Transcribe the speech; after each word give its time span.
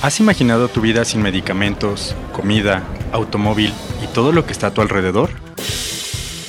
¿Has 0.00 0.20
imaginado 0.20 0.68
tu 0.68 0.80
vida 0.80 1.04
sin 1.04 1.22
medicamentos, 1.22 2.14
comida, 2.32 2.84
automóvil 3.10 3.72
y 4.00 4.06
todo 4.14 4.30
lo 4.30 4.46
que 4.46 4.52
está 4.52 4.68
a 4.68 4.70
tu 4.70 4.80
alrededor? 4.80 5.30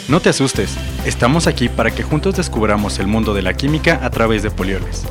No 0.08 0.20
te 0.20 0.30
asustes, 0.30 0.78
estamos 1.04 1.48
aquí 1.48 1.68
para 1.68 1.90
que 1.90 2.04
juntos 2.04 2.38
descubramos 2.38 3.00
el 3.00 3.08
mundo 3.08 3.34
de 3.34 3.42
la 3.42 3.56
química 3.56 4.06
a 4.06 4.12
través 4.12 4.44
de 4.44 4.52
Polioles. 4.52 5.04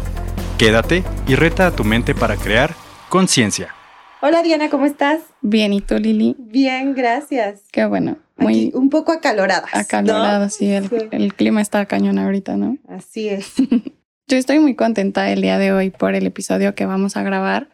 Quédate 0.57 1.03
y 1.27 1.35
reta 1.35 1.67
a 1.67 1.73
tu 1.73 1.83
mente 1.83 2.15
para 2.15 2.37
crear 2.37 2.77
conciencia. 3.09 3.75
Hola 4.23 4.45
Diana, 4.45 4.71
¿cómo 4.71 4.87
estás? 4.87 5.21
Bien, 5.41 5.73
¿y 5.73 5.81
tú 5.81 5.99
Lili? 5.99 6.37
Bien, 6.39 6.95
gracias. 6.95 7.63
Qué 7.73 7.87
bueno. 7.87 8.19
Muy 8.37 8.71
un 8.73 8.89
poco 8.89 9.11
acalorada. 9.11 9.67
Acalorada, 9.73 10.49
sí, 10.49 10.71
el, 10.71 11.09
el 11.11 11.35
clima 11.35 11.61
está 11.61 11.85
cañón 11.87 12.21
ahorita, 12.21 12.57
¿no? 12.57 12.79
Así 12.89 13.29
es. 13.29 13.55
Yo 14.29 14.37
estoy 14.37 14.61
muy 14.61 14.77
contenta 14.77 15.29
el 15.33 15.43
día 15.43 15.59
de 15.59 15.73
hoy 15.73 15.91
por 15.91 16.15
el 16.15 16.25
episodio 16.25 16.77
que 16.77 16.87
vamos 16.87 17.17
a 17.17 17.25
grabar 17.25 17.69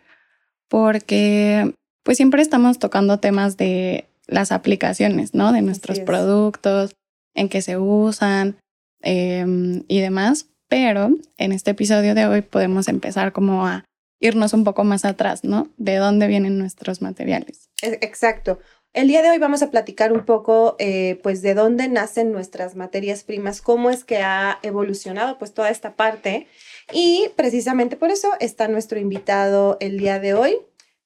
porque 0.74 1.72
pues 2.02 2.16
siempre 2.16 2.42
estamos 2.42 2.80
tocando 2.80 3.20
temas 3.20 3.56
de 3.56 4.06
las 4.26 4.50
aplicaciones, 4.50 5.32
¿no? 5.32 5.52
De 5.52 5.62
nuestros 5.62 6.00
productos, 6.00 6.96
en 7.32 7.48
qué 7.48 7.62
se 7.62 7.76
usan 7.78 8.56
em, 9.00 9.84
y 9.86 10.00
demás. 10.00 10.48
Pero 10.68 11.10
en 11.38 11.52
este 11.52 11.70
episodio 11.70 12.16
de 12.16 12.26
hoy 12.26 12.42
podemos 12.42 12.88
empezar 12.88 13.32
como 13.32 13.64
a 13.64 13.84
irnos 14.18 14.52
un 14.52 14.64
poco 14.64 14.82
más 14.82 15.04
atrás, 15.04 15.44
¿no? 15.44 15.68
De 15.76 15.94
dónde 15.94 16.26
vienen 16.26 16.58
nuestros 16.58 17.02
materiales. 17.02 17.70
E, 17.80 18.00
exacto. 18.00 18.58
El 18.94 19.06
día 19.06 19.22
de 19.22 19.30
hoy 19.30 19.38
vamos 19.38 19.62
a 19.62 19.70
platicar 19.70 20.12
un 20.12 20.24
poco, 20.24 20.74
eh, 20.80 21.20
pues, 21.22 21.40
de 21.40 21.54
dónde 21.54 21.86
nacen 21.86 22.32
nuestras 22.32 22.74
materias 22.74 23.22
primas, 23.22 23.62
cómo 23.62 23.90
es 23.90 24.02
que 24.02 24.18
ha 24.18 24.58
evolucionado, 24.62 25.38
pues, 25.38 25.54
toda 25.54 25.70
esta 25.70 25.94
parte 25.94 26.48
y 26.92 27.28
precisamente 27.36 27.96
por 27.96 28.10
eso 28.10 28.32
está 28.40 28.68
nuestro 28.68 28.98
invitado 28.98 29.76
el 29.80 29.98
día 29.98 30.18
de 30.18 30.34
hoy, 30.34 30.56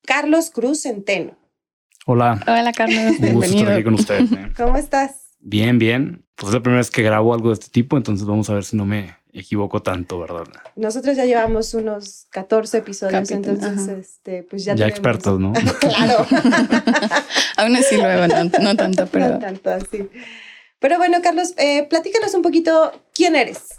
Carlos 0.04 0.50
Cruz 0.50 0.82
Centeno. 0.82 1.36
Hola. 2.06 2.40
Hola, 2.46 2.72
Carlos. 2.72 3.20
Bienvenido. 3.20 3.60
estar 3.60 3.72
aquí 3.74 3.84
con 3.84 3.94
ustedes. 3.94 4.32
¿eh? 4.32 4.52
¿Cómo 4.56 4.76
estás? 4.76 5.28
Bien, 5.40 5.78
bien. 5.78 6.24
Pues 6.34 6.48
es 6.48 6.54
la 6.54 6.62
primera 6.62 6.78
vez 6.78 6.90
que 6.90 7.02
grabo 7.02 7.34
algo 7.34 7.48
de 7.48 7.54
este 7.54 7.68
tipo, 7.68 7.96
entonces 7.96 8.26
vamos 8.26 8.48
a 8.48 8.54
ver 8.54 8.64
si 8.64 8.76
no 8.76 8.84
me 8.84 9.16
equivoco 9.32 9.82
tanto, 9.82 10.18
¿verdad? 10.18 10.44
Nosotros 10.76 11.16
ya 11.16 11.24
llevamos 11.24 11.74
unos 11.74 12.26
14 12.30 12.78
episodios, 12.78 13.30
entonces, 13.30 13.88
este, 13.88 14.42
pues 14.44 14.64
ya. 14.64 14.74
Ya 14.74 14.86
expertos, 14.86 15.38
¿no? 15.38 15.52
claro. 15.80 16.26
Aún 17.56 17.76
así 17.76 17.96
luego, 17.96 18.26
no, 18.26 18.76
tanto, 18.76 19.06
pero. 19.06 19.28
No 19.28 19.38
tanto 19.38 19.70
así. 19.70 20.08
Pero 20.78 20.96
bueno, 20.98 21.18
Carlos, 21.22 21.54
eh, 21.56 21.86
platícanos 21.88 22.34
un 22.34 22.42
poquito 22.42 22.92
quién 23.12 23.34
eres. 23.34 23.78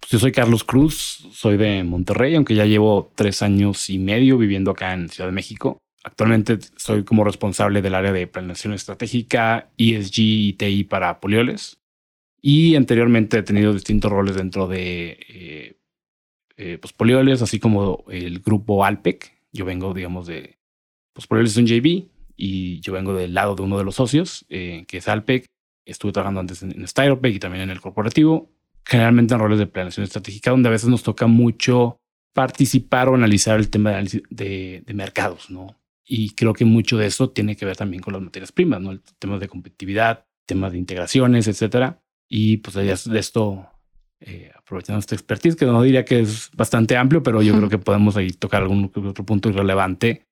Pues 0.00 0.10
yo 0.10 0.18
soy 0.18 0.32
Carlos 0.32 0.64
Cruz, 0.64 1.26
soy 1.32 1.56
de 1.56 1.82
Monterrey, 1.82 2.34
aunque 2.34 2.54
ya 2.54 2.64
llevo 2.64 3.12
tres 3.14 3.42
años 3.42 3.90
y 3.90 3.98
medio 3.98 4.38
viviendo 4.38 4.70
acá 4.70 4.92
en 4.92 5.08
Ciudad 5.08 5.28
de 5.28 5.34
México. 5.34 5.78
Actualmente 6.06 6.58
soy 6.76 7.02
como 7.02 7.24
responsable 7.24 7.82
del 7.82 7.96
área 7.96 8.12
de 8.12 8.28
planeación 8.28 8.72
estratégica, 8.72 9.70
ESG 9.76 10.18
y 10.18 10.52
TI 10.52 10.84
para 10.84 11.18
Polioles. 11.18 11.80
Y 12.40 12.76
anteriormente 12.76 13.38
he 13.38 13.42
tenido 13.42 13.72
distintos 13.72 14.12
roles 14.12 14.36
dentro 14.36 14.68
de 14.68 15.18
eh, 15.28 15.80
eh, 16.56 16.78
pues, 16.80 16.92
Polioles, 16.92 17.42
así 17.42 17.58
como 17.58 18.04
el 18.08 18.38
grupo 18.38 18.84
Alpec. 18.84 19.32
Yo 19.52 19.64
vengo, 19.64 19.92
digamos, 19.94 20.28
de... 20.28 20.58
Pues 21.12 21.26
Polioles 21.26 21.52
es 21.52 21.58
un 21.58 21.66
JV 21.66 22.08
y 22.36 22.78
yo 22.80 22.92
vengo 22.92 23.12
del 23.12 23.34
lado 23.34 23.56
de 23.56 23.62
uno 23.62 23.76
de 23.76 23.82
los 23.82 23.96
socios, 23.96 24.46
eh, 24.48 24.84
que 24.86 24.98
es 24.98 25.08
Alpec. 25.08 25.46
Estuve 25.84 26.12
trabajando 26.12 26.38
antes 26.38 26.62
en, 26.62 26.70
en 26.70 26.86
Styropec 26.86 27.34
y 27.34 27.40
también 27.40 27.64
en 27.64 27.70
el 27.70 27.80
corporativo 27.80 28.48
generalmente 28.86 29.34
en 29.34 29.40
roles 29.40 29.58
de 29.58 29.66
planeación 29.66 30.04
estratégica, 30.04 30.52
donde 30.52 30.68
a 30.68 30.72
veces 30.72 30.88
nos 30.88 31.02
toca 31.02 31.26
mucho 31.26 31.98
participar 32.32 33.08
o 33.08 33.14
analizar 33.14 33.58
el 33.58 33.68
tema 33.68 33.92
de, 33.92 34.82
de, 34.86 34.94
mercados, 34.94 35.50
¿no? 35.50 35.76
Y 36.04 36.34
creo 36.34 36.52
que 36.52 36.64
mucho 36.64 36.96
de 36.96 37.06
eso 37.06 37.30
tiene 37.30 37.56
que 37.56 37.66
ver 37.66 37.76
también 37.76 38.02
con 38.02 38.12
las 38.12 38.22
materias 38.22 38.52
primas, 38.52 38.80
¿no? 38.80 38.92
El 38.92 39.02
tema 39.18 39.38
de 39.38 39.48
competitividad, 39.48 40.24
temas 40.46 40.72
de 40.72 40.78
integraciones, 40.78 41.48
etcétera. 41.48 42.00
Y 42.28 42.58
pues 42.58 42.74
de 42.76 43.18
esto, 43.18 43.66
eh, 44.20 44.52
aprovechando 44.54 45.00
esta 45.00 45.16
expertise, 45.16 45.56
que 45.56 45.66
no 45.66 45.82
diría 45.82 46.04
que 46.04 46.20
es 46.20 46.50
bastante 46.54 46.96
amplio, 46.96 47.22
pero 47.22 47.42
yo 47.42 47.56
creo 47.56 47.68
que 47.68 47.78
podemos 47.78 48.16
ahí 48.16 48.30
tocar 48.30 48.62
algún 48.62 48.84
otro 48.84 49.24
punto 49.24 49.48
irrelevante, 49.48 50.26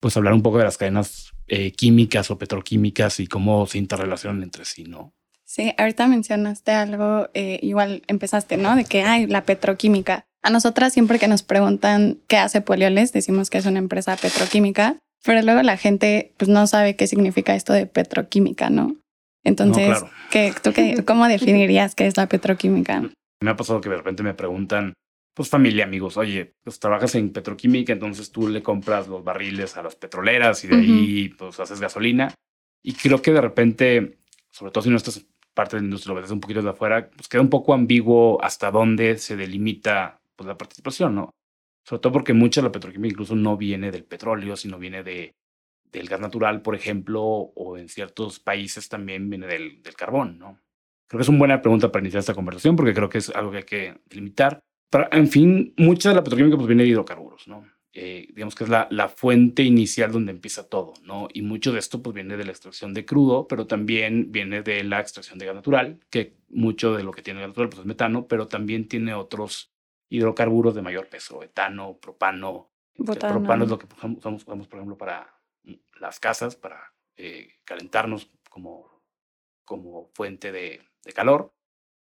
pues 0.00 0.16
hablar 0.16 0.34
un 0.34 0.42
poco 0.42 0.58
de 0.58 0.64
las 0.64 0.78
cadenas 0.78 1.32
eh, 1.46 1.70
químicas 1.70 2.30
o 2.32 2.38
petroquímicas 2.38 3.20
y 3.20 3.28
cómo 3.28 3.66
se 3.66 3.78
interrelacionan 3.78 4.42
entre 4.42 4.64
sí, 4.64 4.84
¿no? 4.84 5.14
Sí, 5.52 5.74
ahorita 5.76 6.08
mencionaste 6.08 6.70
algo, 6.70 7.28
eh, 7.34 7.58
igual 7.60 8.04
empezaste, 8.06 8.56
¿no? 8.56 8.74
De 8.74 8.86
que 8.86 9.02
hay 9.02 9.26
la 9.26 9.44
petroquímica. 9.44 10.24
A 10.42 10.48
nosotras 10.48 10.94
siempre 10.94 11.18
que 11.18 11.28
nos 11.28 11.42
preguntan 11.42 12.16
qué 12.26 12.38
hace 12.38 12.62
Polioles, 12.62 13.12
decimos 13.12 13.50
que 13.50 13.58
es 13.58 13.66
una 13.66 13.78
empresa 13.78 14.16
petroquímica, 14.16 14.96
pero 15.22 15.42
luego 15.42 15.60
la 15.60 15.76
gente 15.76 16.32
pues 16.38 16.48
no 16.48 16.66
sabe 16.66 16.96
qué 16.96 17.06
significa 17.06 17.54
esto 17.54 17.74
de 17.74 17.84
petroquímica, 17.84 18.70
¿no? 18.70 18.96
Entonces, 19.44 20.02
¿qué, 20.30 20.54
¿tú 20.62 20.72
qué, 20.72 21.04
cómo 21.04 21.28
definirías 21.28 21.94
qué 21.94 22.06
es 22.06 22.16
la 22.16 22.30
petroquímica? 22.30 23.10
Me 23.42 23.50
ha 23.50 23.56
pasado 23.56 23.82
que 23.82 23.90
de 23.90 23.96
repente 23.98 24.22
me 24.22 24.32
preguntan, 24.32 24.94
pues 25.34 25.50
familia, 25.50 25.84
amigos, 25.84 26.16
oye, 26.16 26.54
pues 26.64 26.78
trabajas 26.78 27.14
en 27.14 27.30
petroquímica, 27.30 27.92
entonces 27.92 28.32
tú 28.32 28.48
le 28.48 28.62
compras 28.62 29.06
los 29.06 29.22
barriles 29.22 29.76
a 29.76 29.82
las 29.82 29.96
petroleras 29.96 30.64
y 30.64 30.68
de 30.68 30.76
ahí 30.76 31.28
pues 31.28 31.60
haces 31.60 31.78
gasolina. 31.78 32.34
Y 32.82 32.94
creo 32.94 33.20
que 33.20 33.32
de 33.32 33.42
repente, 33.42 34.18
sobre 34.50 34.72
todo 34.72 34.84
si 34.84 34.88
no 34.88 34.96
estás 34.96 35.26
parte 35.54 35.76
de 35.76 35.82
la 35.82 35.86
industria, 35.86 36.14
lo 36.14 36.20
ves 36.20 36.30
un 36.30 36.40
poquito 36.40 36.62
de 36.62 36.70
afuera, 36.70 37.10
pues 37.10 37.28
queda 37.28 37.42
un 37.42 37.50
poco 37.50 37.74
ambiguo 37.74 38.42
hasta 38.42 38.70
dónde 38.70 39.18
se 39.18 39.36
delimita 39.36 40.20
pues, 40.36 40.46
la 40.46 40.56
participación, 40.56 41.14
¿no? 41.14 41.30
Sobre 41.84 42.00
todo 42.00 42.12
porque 42.12 42.32
mucha 42.32 42.60
de 42.60 42.68
la 42.68 42.72
petroquímica 42.72 43.12
incluso 43.12 43.34
no 43.34 43.56
viene 43.56 43.90
del 43.90 44.04
petróleo, 44.04 44.56
sino 44.56 44.78
viene 44.78 45.02
de, 45.02 45.34
del 45.90 46.08
gas 46.08 46.20
natural, 46.20 46.62
por 46.62 46.74
ejemplo, 46.74 47.22
o 47.22 47.76
en 47.76 47.88
ciertos 47.88 48.40
países 48.40 48.88
también 48.88 49.28
viene 49.28 49.46
del, 49.46 49.82
del 49.82 49.94
carbón, 49.94 50.38
¿no? 50.38 50.58
Creo 51.08 51.18
que 51.18 51.22
es 51.22 51.28
una 51.28 51.38
buena 51.38 51.60
pregunta 51.60 51.92
para 51.92 52.02
iniciar 52.02 52.20
esta 52.20 52.34
conversación 52.34 52.74
porque 52.76 52.94
creo 52.94 53.08
que 53.08 53.18
es 53.18 53.28
algo 53.30 53.50
que 53.50 53.58
hay 53.58 53.64
que 53.64 54.00
delimitar. 54.06 54.60
Pero, 54.90 55.08
en 55.12 55.28
fin, 55.28 55.74
mucha 55.76 56.08
de 56.08 56.14
la 56.14 56.24
petroquímica 56.24 56.56
pues, 56.56 56.66
viene 56.66 56.84
de 56.84 56.90
hidrocarburos, 56.90 57.48
¿no? 57.48 57.66
Eh, 57.94 58.28
digamos 58.32 58.54
que 58.54 58.64
es 58.64 58.70
la, 58.70 58.88
la, 58.90 59.10
fuente 59.10 59.62
inicial 59.62 60.12
donde 60.12 60.32
empieza 60.32 60.66
todo, 60.66 60.94
¿no? 61.02 61.28
Y 61.32 61.42
mucho 61.42 61.72
de 61.72 61.78
esto 61.78 62.02
pues 62.02 62.14
viene 62.14 62.38
de 62.38 62.44
la 62.44 62.50
extracción 62.50 62.94
de 62.94 63.04
crudo, 63.04 63.46
pero 63.46 63.66
también 63.66 64.32
viene 64.32 64.62
de 64.62 64.82
la 64.82 65.00
extracción 65.00 65.38
de 65.38 65.44
gas 65.44 65.54
natural, 65.54 66.00
que 66.08 66.38
mucho 66.48 66.94
de 66.94 67.02
lo 67.02 67.12
que 67.12 67.20
tiene 67.20 67.40
gas 67.40 67.50
natural 67.50 67.68
pues 67.68 67.80
es 67.80 67.86
metano, 67.86 68.26
pero 68.26 68.48
también 68.48 68.88
tiene 68.88 69.12
otros 69.12 69.74
hidrocarburos 70.08 70.74
de 70.74 70.80
mayor 70.80 71.08
peso, 71.08 71.42
etano, 71.42 71.98
propano. 71.98 72.70
Propano 72.94 73.64
es 73.64 73.70
lo 73.70 73.78
que 73.78 73.86
usamos, 73.86 74.44
por 74.44 74.78
ejemplo, 74.78 74.96
para 74.96 75.38
las 76.00 76.18
casas, 76.18 76.56
para 76.56 76.94
eh, 77.16 77.56
calentarnos 77.64 78.30
como, 78.48 79.02
como 79.64 80.10
fuente 80.14 80.50
de, 80.50 80.80
de 81.04 81.12
calor 81.12 81.52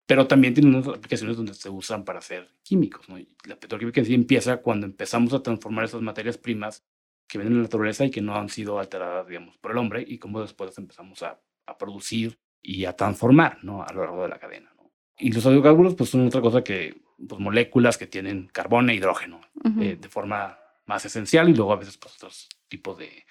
pero 0.07 0.27
también 0.27 0.55
tiene 0.55 0.69
unas 0.69 0.87
aplicaciones 0.89 1.37
donde 1.37 1.55
se 1.55 1.71
usan 1.71 2.05
para 2.05 2.19
hacer 2.19 2.51
químicos. 2.63 3.09
¿no? 3.09 3.17
La 3.47 3.57
petroquímica 3.57 4.01
en 4.01 4.07
sí 4.07 4.15
empieza 4.15 4.59
cuando 4.59 4.87
empezamos 4.87 5.33
a 5.33 5.43
transformar 5.43 5.85
esas 5.85 6.03
materias 6.03 6.39
primas 6.39 6.85
que 7.27 7.39
vienen 7.39 7.55
de 7.55 7.59
la 7.59 7.63
naturaleza 7.65 8.05
y 8.05 8.11
que 8.11 8.21
no 8.21 8.37
han 8.37 8.49
sido 8.51 8.79
alteradas, 8.79 9.27
digamos, 9.27 9.57
por 9.59 9.73
el 9.73 9.79
hombre, 9.79 10.05
y 10.07 10.19
cómo 10.19 10.43
después 10.43 10.77
empezamos 10.77 11.23
a, 11.23 11.41
a 11.67 11.79
producir 11.79 12.39
y 12.61 12.85
a 12.85 12.95
transformar 12.95 13.59
¿no? 13.63 13.83
a 13.83 13.93
lo 13.93 14.03
largo 14.03 14.23
de 14.23 14.29
la 14.29 14.39
cadena. 14.39 14.73
¿no? 14.77 14.93
Y 15.19 15.33
los 15.33 15.45
hidrocarburos 15.45 15.95
pues, 15.95 16.11
son 16.11 16.27
otra 16.27 16.43
cosa 16.43 16.63
que, 16.63 17.01
pues, 17.27 17.41
moléculas 17.41 17.97
que 17.97 18.07
tienen 18.07 18.49
carbono 18.49 18.93
e 18.93 18.97
hidrógeno 18.97 19.41
eh, 19.81 19.97
de 19.99 20.09
forma 20.09 20.59
más 20.87 21.05
esencial 21.07 21.49
y 21.49 21.55
luego 21.55 21.73
a 21.73 21.77
veces 21.77 21.97
pues, 21.97 22.15
otros 22.17 22.49
tipos 22.69 22.99
de, 22.99 23.25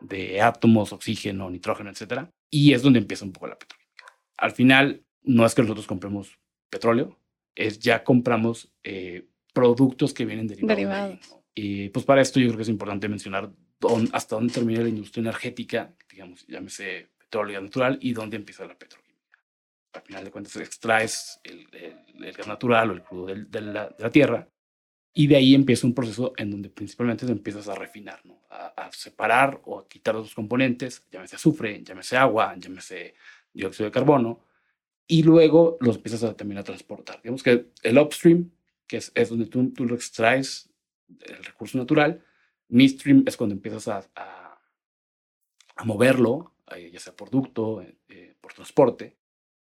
de 0.00 0.42
átomos, 0.42 0.92
oxígeno, 0.92 1.48
nitrógeno, 1.50 1.90
etc. 1.90 2.28
Y 2.50 2.74
es 2.74 2.82
donde 2.82 2.98
empieza 2.98 3.24
un 3.24 3.32
poco 3.32 3.46
la 3.46 3.58
petroquímica. 3.58 4.04
Al 4.36 4.52
final, 4.52 5.04
no 5.22 5.46
es 5.46 5.54
que 5.54 5.62
nosotros 5.62 5.86
compremos 5.86 6.38
petróleo, 6.68 7.18
es 7.54 7.78
ya 7.78 8.04
compramos 8.04 8.72
eh, 8.82 9.26
productos 9.52 10.14
que 10.14 10.24
vienen 10.24 10.46
derivados. 10.46 11.18
Y 11.54 11.88
pues 11.90 12.04
para 12.04 12.22
esto 12.22 12.40
yo 12.40 12.46
creo 12.46 12.56
que 12.56 12.62
es 12.62 12.68
importante 12.68 13.08
mencionar 13.08 13.50
hasta 14.12 14.36
dónde 14.36 14.52
termina 14.52 14.82
la 14.82 14.88
industria 14.88 15.22
energética, 15.22 15.94
digamos, 16.10 16.46
llámese 16.46 17.10
petróleo 17.18 17.60
natural, 17.60 17.98
y 18.00 18.12
dónde 18.12 18.36
empieza 18.36 18.66
la 18.66 18.78
petroquímica. 18.78 19.38
Al 19.92 20.02
final 20.02 20.24
de 20.24 20.30
cuentas 20.30 20.56
extraes 20.56 21.40
el, 21.42 21.66
gas 22.36 22.46
natural 22.46 22.90
o 22.90 22.92
el 22.94 23.02
crudo 23.02 23.26
de, 23.26 23.60
la, 23.60 24.10
tierra, 24.10 24.48
y 25.12 25.26
de 25.26 25.36
ahí 25.36 25.54
empieza 25.54 25.86
un 25.86 25.94
proceso 25.94 26.32
en 26.36 26.50
donde 26.50 26.70
principalmente 26.70 27.26
te 27.26 27.32
empiezas 27.32 27.68
a 27.68 27.74
refinar, 27.74 28.24
¿no? 28.24 28.42
a, 28.48 28.68
a 28.68 28.92
separar 28.92 29.60
o 29.64 29.80
a 29.80 29.88
quitar 29.88 30.14
los 30.14 30.34
componentes, 30.34 31.04
llámese 31.10 31.36
azufre, 31.36 31.82
llámese 31.82 32.16
agua, 32.16 32.54
llámese 32.56 33.14
dióxido 33.52 33.86
de 33.86 33.92
carbono, 33.92 34.44
y 35.10 35.24
luego 35.24 35.76
los 35.80 35.96
empiezas 35.96 36.22
a, 36.22 36.36
también 36.36 36.58
a 36.58 36.62
transportar. 36.62 37.20
Digamos 37.20 37.42
que 37.42 37.72
el 37.82 37.98
upstream, 37.98 38.52
que 38.86 38.98
es, 38.98 39.10
es 39.16 39.28
donde 39.28 39.46
tú, 39.46 39.72
tú, 39.72 39.84
lo 39.84 39.96
extraes, 39.96 40.70
el 41.08 41.42
recurso 41.42 41.78
natural, 41.78 42.24
midstream 42.68 43.24
es 43.26 43.36
cuando 43.36 43.56
empiezas 43.56 43.88
a, 43.88 44.08
a, 44.14 44.62
a 45.74 45.84
moverlo, 45.84 46.54
eh, 46.76 46.92
ya 46.92 47.00
sea 47.00 47.16
por 47.16 47.28
ducto, 47.28 47.82
eh, 47.82 47.98
eh, 48.08 48.36
por 48.40 48.52
transporte, 48.52 49.16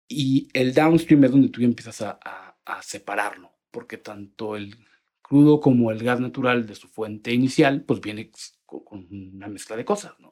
y 0.05 0.49
el 0.51 0.73
downstream 0.73 1.23
es 1.23 1.31
donde 1.31 1.47
tú 1.47 1.61
empiezas 1.61 2.01
a, 2.01 2.19
a, 2.65 2.81
separarlo, 2.81 3.53
porque 3.71 3.97
tanto 3.97 4.57
el 4.57 4.75
crudo 5.21 5.61
como 5.61 5.91
el 5.91 6.03
gas 6.03 6.19
natural 6.19 6.67
de 6.67 6.75
su 6.75 6.89
fuente 6.89 7.33
inicial, 7.33 7.83
pues 7.85 8.01
viene 8.01 8.31
con 8.65 9.07
una 9.09 9.47
mezcla 9.47 9.77
de 9.77 9.85
cosas, 9.85 10.19
¿no? 10.19 10.31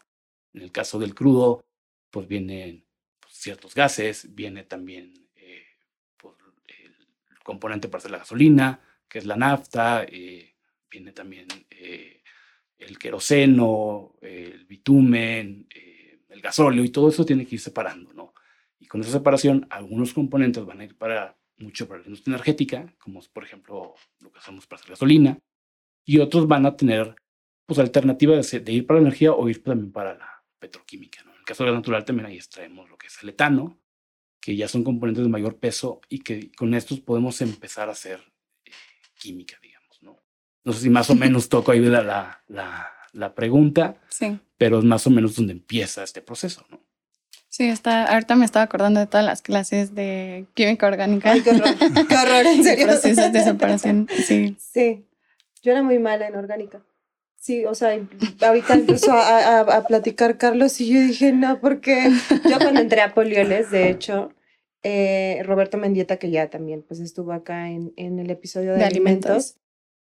En 0.53 0.61
el 0.61 0.73
caso 0.73 0.99
del 0.99 1.15
crudo, 1.15 1.63
pues 2.11 2.27
vienen 2.27 2.88
ciertos 3.39 3.73
gases, 3.73 4.33
viene 4.35 4.63
también 4.63 5.13
eh, 5.35 5.65
pues, 6.17 6.35
el 6.67 7.39
componente 7.43 7.87
para 7.87 7.99
hacer 7.99 8.11
la 8.11 8.19
gasolina, 8.19 8.81
que 9.07 9.19
es 9.19 9.25
la 9.25 9.35
nafta, 9.35 10.03
eh, 10.03 10.55
viene 10.89 11.11
también 11.13 11.47
eh, 11.69 12.21
el 12.77 12.97
queroseno, 12.99 14.15
el 14.21 14.65
bitumen, 14.65 15.67
el 16.27 16.41
gasóleo, 16.41 16.83
y 16.83 16.89
todo 16.89 17.09
eso 17.09 17.25
tiene 17.25 17.45
que 17.45 17.55
ir 17.55 17.61
separando, 17.61 18.13
¿no? 18.13 18.33
Y 18.79 18.85
con 18.87 19.01
esa 19.01 19.11
separación, 19.11 19.67
algunos 19.69 20.13
componentes 20.13 20.65
van 20.65 20.81
a 20.81 20.85
ir 20.85 20.97
para 20.97 21.37
mucho 21.57 21.87
para 21.87 21.99
la 21.99 22.05
industria 22.05 22.35
energética, 22.35 22.93
como 22.97 23.21
por 23.33 23.43
ejemplo 23.43 23.95
lo 24.21 24.31
que 24.31 24.39
hacemos 24.39 24.65
para 24.67 24.79
hacer 24.79 24.91
gasolina, 24.91 25.37
y 26.05 26.19
otros 26.19 26.47
van 26.47 26.65
a 26.65 26.75
tener 26.75 27.15
pues 27.65 27.79
alternativa 27.79 28.35
de, 28.35 28.71
ir 28.71 28.87
para 28.87 28.99
la 28.99 29.07
energía 29.07 29.31
o 29.31 29.47
ir 29.47 29.63
también 29.63 29.91
para 29.91 30.15
la 30.15 30.43
petroquímica. 30.57 31.23
¿no? 31.23 31.28
Caso 31.49 31.63
de 31.63 31.71
gas 31.71 31.79
natural 31.79 32.05
también 32.05 32.27
ahí 32.27 32.35
extraemos 32.35 32.87
lo 32.91 32.97
que 32.99 33.07
es 33.07 33.23
el 33.23 33.29
etano, 33.29 33.79
que 34.39 34.55
ya 34.55 34.67
son 34.67 34.83
componentes 34.83 35.23
de 35.23 35.31
mayor 35.31 35.57
peso 35.57 35.99
y 36.07 36.19
que 36.19 36.51
con 36.51 36.75
estos 36.75 36.99
podemos 36.99 37.41
empezar 37.41 37.89
a 37.89 37.93
hacer 37.93 38.19
eh, 38.65 38.71
química, 39.15 39.57
digamos. 39.59 39.97
¿no? 40.03 40.21
no 40.63 40.73
sé 40.73 40.81
si 40.81 40.91
más 40.91 41.09
o 41.09 41.15
menos 41.25 41.49
toco 41.49 41.71
ahí 41.71 41.79
la, 41.79 42.03
la, 42.03 42.43
la, 42.49 42.91
la 43.13 43.33
pregunta, 43.33 43.95
sí. 44.09 44.37
pero 44.59 44.77
es 44.77 44.85
más 44.85 45.07
o 45.07 45.09
menos 45.09 45.37
donde 45.37 45.53
empieza 45.53 46.03
este 46.03 46.21
proceso. 46.21 46.63
¿no? 46.69 46.83
Sí, 47.47 47.63
está, 47.63 48.05
ahorita 48.05 48.35
me 48.35 48.45
estaba 48.45 48.65
acordando 48.65 48.99
de 48.99 49.07
todas 49.07 49.25
las 49.25 49.41
clases 49.41 49.95
de 49.95 50.45
química 50.53 50.85
orgánica. 50.85 51.31
Ay, 51.31 51.41
qué 51.41 51.49
horror, 51.49 51.75
qué 52.07 52.15
horror, 52.15 52.45
en 52.45 52.63
serio. 52.63 52.85
Procesos 52.85 53.33
de 53.33 53.43
separación, 53.43 54.07
sí. 54.23 54.55
Sí, 54.59 55.03
yo 55.63 55.71
era 55.71 55.81
muy 55.81 55.97
mala 55.97 56.27
en 56.27 56.35
orgánica. 56.35 56.85
Sí, 57.39 57.65
o 57.65 57.73
sea, 57.73 57.99
ahorita 58.41 58.73
empezó 58.73 59.13
a, 59.13 59.61
a, 59.61 59.87
platicar 59.87 60.37
Carlos 60.37 60.79
y 60.81 60.91
yo 60.93 60.99
dije, 60.99 61.31
no, 61.31 61.59
porque 61.61 62.09
yo 62.49 62.57
cuando 62.59 62.81
entré 62.81 63.01
a 63.01 63.13
Polioles, 63.13 63.71
de 63.71 63.89
hecho, 63.89 64.33
eh, 64.83 65.41
Roberto 65.45 65.77
Mendieta, 65.77 66.17
que 66.17 66.31
ya 66.31 66.49
también 66.49 66.83
pues 66.83 66.99
estuvo 66.99 67.31
acá 67.31 67.69
en, 67.69 67.93
en 67.95 68.19
el 68.19 68.29
episodio 68.29 68.73
de, 68.73 68.83
alimentos, 68.83 69.55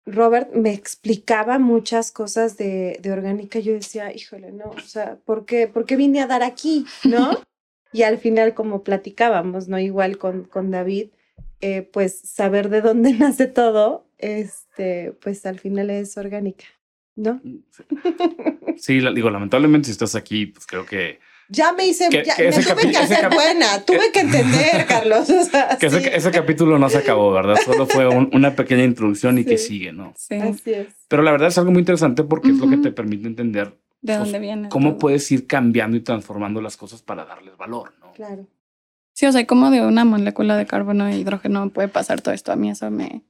Robert 0.04 0.52
me 0.54 0.72
explicaba 0.72 1.58
muchas 1.58 2.12
cosas 2.12 2.56
de, 2.56 2.98
de, 3.00 3.12
orgánica. 3.12 3.58
Yo 3.60 3.72
decía, 3.72 4.12
híjole, 4.14 4.52
no, 4.52 4.70
o 4.70 4.80
sea, 4.80 5.16
¿por 5.24 5.46
qué, 5.46 5.68
¿por 5.68 5.86
qué 5.86 5.96
vine 5.96 6.20
a 6.20 6.26
dar 6.26 6.42
aquí? 6.42 6.84
¿No? 7.04 7.40
y 7.92 8.02
al 8.02 8.18
final, 8.18 8.54
como 8.54 8.82
platicábamos, 8.82 9.68
¿no? 9.68 9.78
Igual 9.78 10.18
con, 10.18 10.44
con 10.44 10.70
David, 10.70 11.10
eh, 11.60 11.82
pues 11.82 12.18
saber 12.18 12.70
de 12.70 12.80
dónde 12.80 13.12
nace 13.18 13.46
todo, 13.46 14.06
este, 14.18 15.12
pues 15.20 15.44
al 15.46 15.60
final 15.60 15.90
es 15.90 16.16
orgánica, 16.16 16.64
¿no? 17.16 17.40
Sí, 18.76 19.00
digo, 19.14 19.30
lamentablemente 19.30 19.86
si 19.86 19.92
estás 19.92 20.14
aquí, 20.14 20.46
pues 20.46 20.66
creo 20.66 20.86
que 20.86 21.20
ya 21.48 21.72
me 21.72 21.86
hice, 21.86 22.08
ya, 22.10 22.34
me 22.38 22.50
tuve 22.50 22.90
que 22.90 22.96
hacer 22.96 23.28
buena, 23.28 23.84
tuve 23.84 24.10
que 24.10 24.20
entender, 24.20 24.86
Carlos. 24.88 25.28
que 25.78 25.86
ese, 25.86 26.30
capítulo 26.30 26.78
no 26.78 26.88
se 26.88 26.98
acabó, 26.98 27.30
¿verdad? 27.30 27.56
Solo 27.62 27.86
fue 27.86 28.08
una 28.08 28.56
pequeña 28.56 28.84
introducción 28.84 29.36
y 29.38 29.44
que 29.44 29.58
sigue, 29.58 29.92
¿no? 29.92 30.14
Sí. 30.16 30.36
Así 30.36 30.72
es. 30.72 30.88
Pero 31.08 31.22
la 31.22 31.30
verdad 31.30 31.48
es 31.48 31.58
algo 31.58 31.70
muy 31.70 31.80
interesante 31.80 32.24
porque 32.24 32.48
es 32.48 32.56
lo 32.56 32.70
que 32.70 32.78
te 32.78 32.90
permite 32.90 33.26
entender 33.26 33.76
de 34.00 34.14
pues, 34.14 34.18
dónde 34.18 34.38
viene. 34.38 34.68
Cómo 34.70 34.96
puedes 34.96 35.30
ir 35.30 35.46
cambiando 35.46 35.96
y 35.96 36.00
transformando 36.00 36.62
las 36.62 36.78
cosas 36.78 37.02
para 37.02 37.26
darles 37.26 37.56
valor, 37.58 37.92
¿no? 38.00 38.12
Claro. 38.12 38.46
Sí, 39.12 39.26
o 39.26 39.32
sea, 39.32 39.46
como 39.46 39.70
de 39.70 39.84
una 39.84 40.06
molécula 40.06 40.56
de 40.56 40.64
carbono 40.64 41.06
e 41.06 41.18
hidrógeno 41.18 41.68
puede 41.68 41.88
pasar 41.88 42.22
todo 42.22 42.32
esto. 42.32 42.50
A 42.52 42.56
mí 42.56 42.70
eso 42.70 42.90
me. 42.90 43.22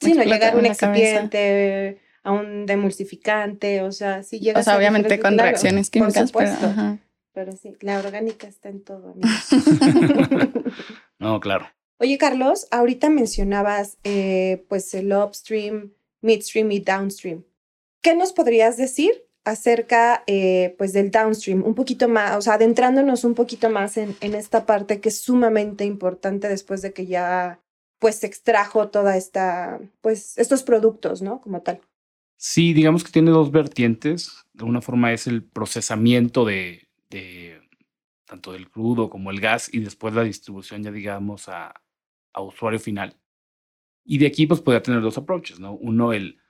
sí, 0.00 0.12
no 0.12 0.22
llegar 0.22 0.54
a 0.54 0.58
un 0.58 0.66
excipiente, 0.66 1.98
a 2.22 2.32
un 2.32 2.66
demulsificante, 2.66 3.82
o 3.82 3.92
sea, 3.92 4.22
sí 4.22 4.40
llega. 4.40 4.60
O 4.60 4.62
sea, 4.62 4.76
obviamente 4.76 5.18
con 5.20 5.38
reacciones 5.38 5.90
químicas, 5.90 6.32
pero. 6.32 6.98
Pero 7.32 7.56
sí, 7.56 7.76
la 7.80 7.98
orgánica 7.98 8.48
está 8.48 8.68
en 8.68 8.82
todo. 8.82 9.14
no, 11.18 11.40
claro. 11.40 11.66
Oye, 11.98 12.18
Carlos, 12.18 12.66
ahorita 12.70 13.08
mencionabas 13.08 13.98
eh, 14.04 14.64
pues 14.68 14.92
el 14.94 15.12
upstream, 15.12 15.92
midstream 16.22 16.72
y 16.72 16.80
downstream. 16.80 17.44
¿Qué 18.02 18.16
nos 18.16 18.32
podrías 18.32 18.76
decir 18.76 19.26
acerca 19.44 20.24
eh, 20.26 20.74
pues 20.76 20.92
del 20.92 21.10
downstream? 21.10 21.62
Un 21.64 21.74
poquito 21.74 22.08
más, 22.08 22.36
o 22.36 22.40
sea, 22.40 22.54
adentrándonos 22.54 23.24
un 23.24 23.34
poquito 23.34 23.70
más 23.70 23.96
en, 23.96 24.16
en 24.20 24.34
esta 24.34 24.66
parte 24.66 25.00
que 25.00 25.10
es 25.10 25.20
sumamente 25.20 25.84
importante 25.84 26.48
después 26.48 26.82
de 26.82 26.92
que 26.92 27.06
ya 27.06 27.60
pues 28.00 28.16
se 28.16 28.26
extrajo 28.26 28.88
toda 28.88 29.16
esta, 29.16 29.78
pues 30.00 30.36
estos 30.38 30.62
productos, 30.62 31.22
¿no? 31.22 31.40
Como 31.42 31.60
tal. 31.60 31.80
Sí, 32.42 32.72
digamos 32.72 33.04
que 33.04 33.12
tiene 33.12 33.30
dos 33.32 33.50
vertientes. 33.50 34.46
De 34.54 34.64
una 34.64 34.80
forma 34.80 35.12
es 35.12 35.26
el 35.26 35.44
procesamiento 35.44 36.46
de, 36.46 36.88
tanto 38.24 38.52
del 38.52 38.70
crudo 38.70 39.10
como 39.10 39.30
el 39.30 39.40
gas 39.40 39.68
y 39.72 39.80
después 39.80 40.14
la 40.14 40.22
distribución 40.24 40.82
ya 40.82 40.90
digamos 40.90 41.50
a, 41.50 41.74
a 42.32 42.40
usuario 42.40 42.80
final. 42.80 43.14
Y 44.06 44.16
de 44.16 44.26
aquí 44.26 44.46
pues 44.46 44.62
podría 44.62 44.82
tener 44.82 45.02
dos 45.02 45.18
approaches, 45.18 45.60
¿no? 45.60 45.74
Uno, 45.74 46.14
el, 46.14 46.40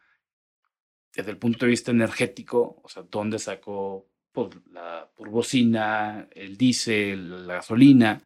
desde 1.12 1.32
el 1.32 1.38
punto 1.38 1.66
de 1.66 1.70
vista 1.70 1.90
energético, 1.90 2.80
o 2.84 2.88
sea, 2.88 3.02
dónde 3.10 3.40
sacó 3.40 4.08
pues, 4.30 4.50
la 4.70 5.10
turbocina, 5.16 6.28
el 6.30 6.56
diésel, 6.56 7.48
la 7.48 7.54
gasolina, 7.54 8.22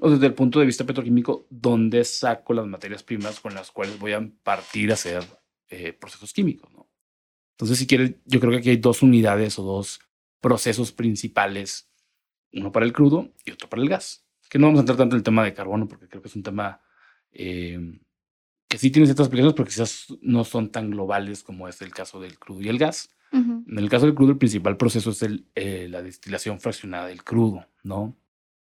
o 0.00 0.10
desde 0.10 0.26
el 0.26 0.34
punto 0.34 0.60
de 0.60 0.66
vista 0.66 0.86
petroquímico, 0.86 1.48
dónde 1.50 2.04
saco 2.04 2.54
las 2.54 2.66
materias 2.68 3.02
primas 3.02 3.40
con 3.40 3.52
las 3.52 3.72
cuales 3.72 3.98
voy 3.98 4.12
a 4.12 4.30
partir 4.44 4.92
a 4.92 4.94
hacer 4.94 5.24
eh, 5.68 5.92
procesos 5.92 6.32
químicos, 6.32 6.72
¿no? 6.72 6.89
Entonces, 7.60 7.78
si 7.78 7.86
quieres, 7.86 8.14
yo 8.24 8.40
creo 8.40 8.52
que 8.52 8.56
aquí 8.56 8.70
hay 8.70 8.78
dos 8.78 9.02
unidades 9.02 9.58
o 9.58 9.62
dos 9.62 10.00
procesos 10.40 10.92
principales, 10.92 11.90
uno 12.54 12.72
para 12.72 12.86
el 12.86 12.94
crudo 12.94 13.34
y 13.44 13.50
otro 13.50 13.68
para 13.68 13.82
el 13.82 13.88
gas. 13.90 14.24
Que 14.48 14.58
no 14.58 14.68
vamos 14.68 14.78
a 14.78 14.80
entrar 14.80 14.96
tanto 14.96 15.14
en 15.14 15.18
el 15.18 15.22
tema 15.22 15.44
de 15.44 15.52
carbono 15.52 15.86
porque 15.86 16.08
creo 16.08 16.22
que 16.22 16.28
es 16.28 16.36
un 16.36 16.42
tema 16.42 16.80
eh, 17.32 18.00
que 18.66 18.78
sí 18.78 18.90
tiene 18.90 19.04
ciertas 19.04 19.26
aplicaciones, 19.26 19.54
pero 19.54 19.66
quizás 19.66 20.06
no 20.22 20.42
son 20.44 20.72
tan 20.72 20.90
globales 20.90 21.42
como 21.42 21.68
es 21.68 21.82
el 21.82 21.92
caso 21.92 22.18
del 22.18 22.38
crudo 22.38 22.62
y 22.62 22.68
el 22.68 22.78
gas. 22.78 23.10
En 23.30 23.78
el 23.78 23.90
caso 23.90 24.06
del 24.06 24.14
crudo, 24.14 24.32
el 24.32 24.38
principal 24.38 24.78
proceso 24.78 25.10
es 25.10 25.22
el, 25.22 25.46
eh, 25.54 25.86
la 25.90 26.02
destilación 26.02 26.60
fraccionada 26.60 27.08
del 27.08 27.22
crudo, 27.22 27.66
¿no? 27.82 28.16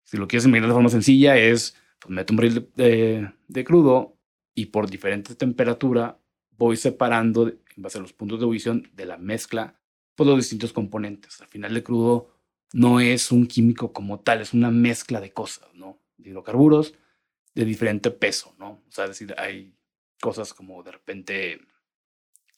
Si 0.05 0.19
lo 0.19 0.29
quieres 0.29 0.45
imaginar 0.45 0.69
de 0.69 0.75
forma 0.75 0.91
sencilla, 0.91 1.39
es, 1.39 1.75
pues 1.99 2.15
meto 2.15 2.35
un 2.35 2.37
barril 2.37 2.69
de, 2.77 3.33
de, 3.49 3.65
crudo 3.65 4.19
y 4.55 4.67
por 4.67 4.91
diferente 4.91 5.35
temperatura 5.35 6.19
voy 6.57 6.77
separando 6.77 7.49
en 7.49 7.59
base 7.77 7.99
a 7.99 8.01
los 8.01 8.13
puntos 8.13 8.39
de 8.39 8.45
ebullición 8.45 8.91
de 8.95 9.07
la 9.07 9.19
mezcla 9.19 9.79
pues, 10.15 10.29
los 10.29 10.39
distintos 10.39 10.73
componentes. 10.73 11.41
Al 11.41 11.49
final, 11.49 11.77
el 11.77 11.83
crudo 11.83 12.31
no 12.73 13.01
es 13.01 13.33
un 13.33 13.47
químico 13.47 13.93
como 13.93 14.21
tal, 14.21 14.41
es 14.41 14.53
una 14.53 14.71
mezcla 14.71 15.21
de 15.21 15.33
cosas, 15.33 15.73
¿no? 15.75 16.01
De 16.17 16.31
hidrocarburos 16.31 16.95
de 17.55 17.65
diferente 17.65 18.11
peso, 18.11 18.55
¿no? 18.59 18.83
O 18.89 18.91
sea, 18.91 19.05
es 19.05 19.11
decir, 19.11 19.35
hay 19.39 19.75
cosas 20.21 20.53
como 20.53 20.83
de 20.83 20.91
repente, 20.91 21.61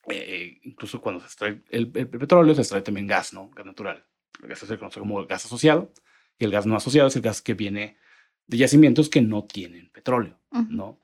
eh, 0.09 0.59
incluso 0.62 1.00
cuando 1.00 1.21
se 1.21 1.26
extrae 1.26 1.62
el, 1.69 1.91
petróleo, 1.91 2.55
se 2.55 2.62
extrae 2.62 2.83
también 2.83 3.07
gas, 3.07 3.33
¿no? 3.33 3.50
Gas 3.50 3.67
natural. 3.67 4.07
El 4.43 4.49
gas 4.49 4.61
se 4.61 4.79
conoce 4.79 5.00
como 5.00 5.26
gas 5.26 5.45
asociado 5.45 5.93
y 6.38 6.45
el 6.45 6.50
gas 6.50 6.67
no 6.67 6.76
asociado 6.76 7.09
es 7.09 7.17
el 7.17 7.23
gas 7.23 7.43
que 7.43 7.55
viene 7.55 7.99
de 8.47 8.57
yacimientos 8.57 9.09
que 9.09 9.21
no 9.21 9.45
tienen 9.45 9.91
petróleo, 9.91 10.41
¿no? 10.71 11.00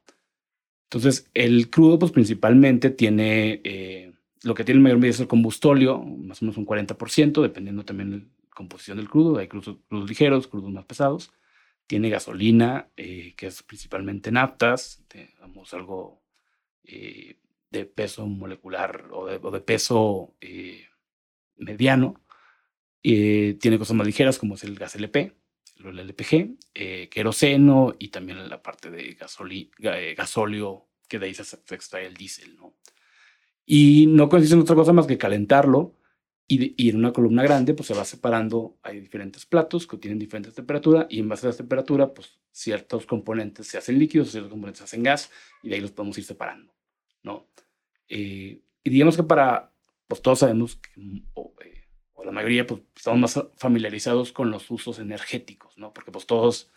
Entonces, 0.93 1.31
el 1.33 1.71
crudo, 1.71 1.99
pues 1.99 2.13
principalmente 2.13 2.91
tiene 2.91 3.63
eh, 3.65 4.13
lo 4.43 4.55
que 4.55 4.65
tiene 4.65 4.79
el 4.79 4.83
mayor 4.83 4.99
medida 4.99 5.15
es 5.15 5.21
el 5.21 5.29
combustóleo, 5.29 6.03
más 6.03 6.43
o 6.43 6.45
menos 6.45 6.57
un 6.57 6.67
40%, 6.67 7.43
dependiendo 7.43 7.85
también 7.85 8.11
de 8.11 8.17
la 8.19 8.25
composición 8.55 8.99
del 8.99 9.09
crudo. 9.09 9.39
Hay 9.39 9.49
crudos, 9.49 9.79
ligeros, 9.91 10.49
crudos 10.49 10.71
más 10.73 10.85
pesados. 10.85 11.33
Tiene 11.87 12.11
gasolina, 12.11 12.89
eh, 12.97 13.35
que 13.37 13.47
es 13.47 13.63
principalmente 13.63 14.31
naftas, 14.33 15.05
digamos 15.13 15.73
algo 15.75 16.23
eh, 16.85 17.39
de 17.71 17.85
peso 17.85 18.27
molecular 18.27 19.09
o 19.13 19.27
de, 19.27 19.61
peso 19.61 20.35
eh, 20.41 20.87
mediano. 21.57 22.21
tiene 23.01 23.79
cosas 23.79 23.97
más 23.97 24.07
ligeras 24.07 24.39
como 24.39 24.55
es 24.57 24.65
el 24.65 24.75
gas 24.77 24.97
LP, 24.97 25.37
el 25.77 25.99
LPG, 25.99 27.09
queroseno 27.11 27.95
y 27.99 28.09
también 28.09 28.49
la 28.49 28.63
parte 28.63 28.91
de 28.91 29.15
gasóleo, 30.17 30.89
que 31.09 31.19
de 31.19 31.27
ahí 31.27 31.35
se, 31.35 31.45
se 31.45 31.57
extrae 31.75 32.07
el 32.07 32.15
diésel, 32.15 32.57
¿no? 32.57 32.77
Y 33.65 34.07
no 34.07 34.29
consiste 34.29 34.55
en 34.55 34.63
otra 34.63 34.75
cosa 34.75 34.93
más 34.93 35.07
que 35.07 35.19
calentarlo 35.19 35.97
y, 36.49 36.91
en 36.91 36.97
una 36.97 37.13
columna 37.13 37.43
grande 37.43 37.75
pues 37.75 37.87
se 37.87 37.95
va 37.95 38.05
separando, 38.05 38.79
hay 38.83 39.01
diferentes 39.01 39.47
platos 39.47 39.87
que 39.87 39.97
tienen 39.97 40.19
diferentes 40.19 40.55
temperaturas 40.55 41.07
y 41.09 41.21
en 41.21 41.29
base 41.29 41.47
a 41.47 41.51
la 41.51 41.57
temperatura 41.57 42.13
pues 42.13 42.39
ciertos 42.51 43.07
componentes 43.07 43.67
se 43.67 43.79
hacen 43.79 43.99
líquidos, 43.99 44.31
ciertos 44.31 44.51
componentes 44.51 44.79
se 44.81 44.85
hacen 44.85 45.03
gas 45.03 45.31
y 45.63 45.71
de 45.71 45.77
ahí 45.77 45.81
los 45.81 45.93
podemos 45.93 46.19
ir 46.19 46.25
separando, 46.25 46.75
¿no? 47.23 47.49
Eh, 48.09 48.61
y 48.85 48.91
digamos 48.91 49.17
que 49.17 49.23
para, 49.23 49.73
pues 50.07 50.21
todos 50.21 50.41
sabemos, 50.41 50.77
que, 50.77 50.91
o, 52.15 52.25
la 52.25 52.33
mayoría 52.33 52.67
pues 52.67 52.83
estamos 52.97 53.21
más 53.21 53.47
familiarizados 53.57 54.33
con 54.33 54.51
los 54.51 54.71
usos 54.71 54.99
energéticos, 54.99 55.77
¿no? 55.79 55.93
Porque 55.93 56.13
pues 56.13 56.27
todos, 56.27 56.71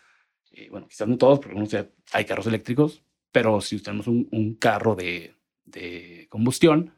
eh, 0.52 0.68
bueno, 0.70 0.88
quizás 0.88 1.08
no 1.08 1.18
todos, 1.18 1.40
porque 1.40 1.88
hay 2.12 2.24
carros 2.24 2.46
eléctricos, 2.46 3.02
pero 3.32 3.60
si 3.60 3.80
tenemos 3.80 4.06
un, 4.06 4.28
un 4.32 4.54
carro 4.54 4.94
de 4.94 5.36
de 5.66 6.26
combustión, 6.30 6.94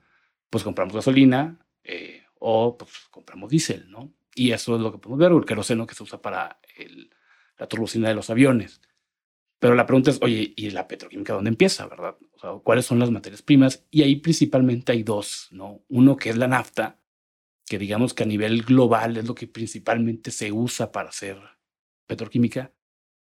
pues 0.51 0.63
compramos 0.63 0.95
gasolina 0.95 1.59
eh, 1.83 2.23
o 2.39 2.79
pues 2.79 2.93
compramos 3.11 3.51
diésel, 3.51 3.91
¿no? 3.91 4.13
Y 4.35 4.53
eso 4.53 4.77
es 4.77 4.81
lo 4.81 4.93
que 4.93 4.99
podemos 4.99 5.19
ver, 5.19 5.33
el 5.33 5.45
queroseno 5.45 5.87
que 5.87 5.95
se 5.95 6.05
usa 6.05 6.23
para 6.23 6.61
la 7.59 7.67
turbocina 7.67 8.09
de 8.09 8.15
los 8.15 8.31
aviones. 8.31 8.81
Pero 9.59 9.75
la 9.75 9.87
pregunta 9.87 10.13
es, 10.13 10.19
oye, 10.23 10.53
¿y 10.55 10.71
la 10.71 10.87
petroquímica 10.87 11.33
dónde 11.33 11.51
empieza, 11.51 11.89
verdad? 11.89 12.17
O 12.35 12.39
sea, 12.39 12.51
¿cuáles 12.63 12.87
son 12.87 13.01
las 13.01 13.11
materias 13.11 13.43
primas? 13.43 13.85
Y 13.91 14.03
ahí 14.03 14.17
principalmente 14.17 14.93
hay 14.93 15.03
dos, 15.03 15.49
¿no? 15.51 15.83
Uno 15.89 16.17
que 16.17 16.31
es 16.31 16.37
la 16.37 16.47
nafta, 16.47 17.01
que 17.69 17.79
digamos 17.79 18.15
que 18.15 18.23
a 18.23 18.27
nivel 18.27 18.63
global 18.63 19.17
es 19.17 19.27
lo 19.27 19.35
que 19.35 19.47
principalmente 19.47 20.31
se 20.31 20.53
usa 20.53 20.91
para 20.93 21.11
hacer 21.11 21.39
petroquímica. 22.07 22.73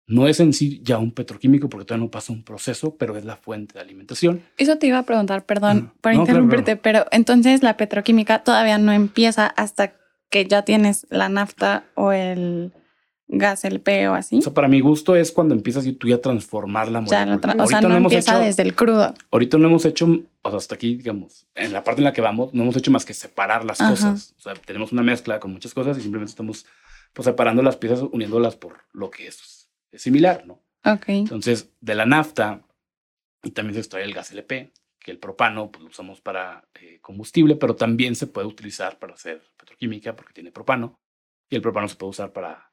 No 0.07 0.27
es 0.27 0.39
en 0.39 0.53
sí 0.53 0.81
ya 0.83 0.97
un 0.97 1.11
petroquímico 1.11 1.69
porque 1.69 1.85
todavía 1.85 2.05
no 2.05 2.11
pasa 2.11 2.33
un 2.33 2.43
proceso, 2.43 2.97
pero 2.97 3.15
es 3.15 3.25
la 3.25 3.37
fuente 3.37 3.75
de 3.75 3.81
alimentación. 3.81 4.43
Eso 4.57 4.77
te 4.77 4.87
iba 4.87 4.97
a 4.97 5.03
preguntar, 5.03 5.45
perdón 5.45 5.93
por 6.01 6.13
interrumpirte, 6.13 6.77
pero 6.77 7.05
entonces 7.11 7.61
la 7.61 7.77
petroquímica 7.77 8.43
todavía 8.43 8.79
no 8.79 8.91
empieza 8.91 9.45
hasta 9.45 9.93
que 10.31 10.45
ya 10.45 10.63
tienes 10.63 11.05
la 11.09 11.29
nafta 11.29 11.83
o 11.93 12.11
el 12.11 12.73
gas 13.29 13.63
LP 13.63 14.09
o 14.09 14.15
así. 14.15 14.39
O 14.39 14.41
sea, 14.41 14.53
para 14.53 14.67
mi 14.67 14.81
gusto 14.81 15.15
es 15.15 15.31
cuando 15.31 15.53
empiezas 15.53 15.85
y 15.85 15.93
tú 15.93 16.07
ya 16.07 16.19
transformar 16.19 16.91
la 16.91 17.01
molécula. 17.01 17.63
o 17.63 17.67
sea, 17.67 17.79
no, 17.81 17.95
empieza 17.95 18.39
desde 18.39 18.63
el 18.63 18.75
crudo. 18.75 19.13
Ahorita 19.31 19.57
no 19.57 19.67
hemos 19.67 19.85
hecho, 19.85 20.05
o 20.41 20.49
sea, 20.49 20.57
hasta 20.57 20.75
aquí, 20.75 20.95
digamos, 20.95 21.47
en 21.55 21.71
la 21.71 21.83
parte 21.83 22.01
en 22.01 22.05
la 22.05 22.13
que 22.13 22.21
vamos, 22.21 22.53
no 22.53 22.63
hemos 22.63 22.75
hecho 22.75 22.91
más 22.91 23.05
que 23.05 23.13
separar 23.13 23.63
las 23.63 23.77
cosas. 23.77 24.33
O 24.37 24.41
sea, 24.41 24.55
tenemos 24.55 24.91
una 24.91 25.03
mezcla 25.03 25.39
con 25.39 25.53
muchas 25.53 25.73
cosas 25.73 25.97
y 25.97 26.01
simplemente 26.01 26.31
estamos 26.31 26.65
pues, 27.13 27.25
separando 27.25 27.61
las 27.61 27.77
piezas, 27.77 28.01
uniéndolas 28.11 28.55
por 28.55 28.77
lo 28.91 29.11
que 29.11 29.27
es, 29.27 29.69
es 29.91 30.01
similar, 30.01 30.45
¿no? 30.45 30.61
Ok. 30.83 31.09
Entonces, 31.09 31.69
de 31.79 31.95
la 31.95 32.05
nafta, 32.05 32.61
y 33.43 33.51
también 33.51 33.75
se 33.75 33.81
extrae 33.81 34.03
el 34.03 34.13
gas 34.13 34.31
LP, 34.31 34.73
que 34.99 35.11
el 35.11 35.19
propano 35.19 35.71
pues, 35.71 35.83
lo 35.83 35.89
usamos 35.89 36.19
para 36.19 36.67
eh, 36.81 36.99
combustible, 37.01 37.55
pero 37.55 37.75
también 37.75 38.15
se 38.15 38.27
puede 38.27 38.47
utilizar 38.47 38.97
para 38.97 39.13
hacer 39.13 39.41
petroquímica 39.55 40.15
porque 40.15 40.33
tiene 40.33 40.51
propano. 40.51 40.99
Y 41.49 41.55
el 41.55 41.61
propano 41.61 41.87
se 41.87 41.95
puede 41.95 42.11
usar 42.11 42.31
para 42.31 42.68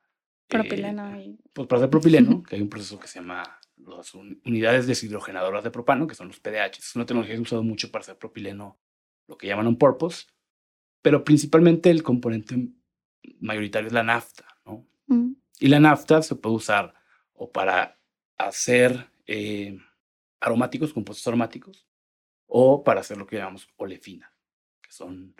Propileno. 0.49 1.17
Eh, 1.17 1.37
pues 1.53 1.67
para 1.67 1.81
hacer 1.81 1.91
propileno, 1.91 2.43
que 2.43 2.57
hay 2.57 2.63
un 2.63 2.69
proceso 2.69 2.99
que 2.99 3.09
se 3.09 3.19
llama 3.19 3.43
las 3.77 4.15
unidades 4.15 4.87
deshidrogenadoras 4.87 5.65
de 5.65 5.71
propano, 5.71 6.07
que 6.07 6.15
son 6.15 6.29
los 6.29 6.41
PDH. 6.41 6.79
Es 6.79 6.97
una 6.97 7.07
tecnología 7.07 7.35
que 7.35 7.39
he 7.39 7.43
usado 7.43 7.63
mucho 7.63 7.91
para 7.91 8.03
hacer 8.03 8.17
propileno, 8.17 8.79
lo 9.27 9.37
que 9.37 9.49
llaman 9.49 9.67
un 9.67 9.77
purpose, 9.77 10.27
pero 11.03 11.25
principalmente 11.25 11.91
el 11.91 12.03
componente 12.03 12.69
mayoritario 13.41 13.89
es 13.89 13.93
la 13.93 14.03
nafta, 14.03 14.47
¿no? 14.65 14.87
Mm. 15.07 15.33
Y 15.59 15.69
la 15.69 15.81
nafta 15.81 16.23
se 16.23 16.37
puede 16.37 16.57
usar 16.57 16.95
o 17.33 17.51
para 17.51 17.99
hacer 18.39 19.09
eh, 19.27 19.79
aromáticos, 20.41 20.93
compuestos 20.93 21.27
aromáticos, 21.27 21.87
o 22.47 22.85
para 22.85 23.01
hacer 23.01 23.17
lo 23.17 23.27
que 23.27 23.37
llamamos 23.37 23.69
olefina, 23.77 24.33
que 24.81 24.93
son 24.93 25.35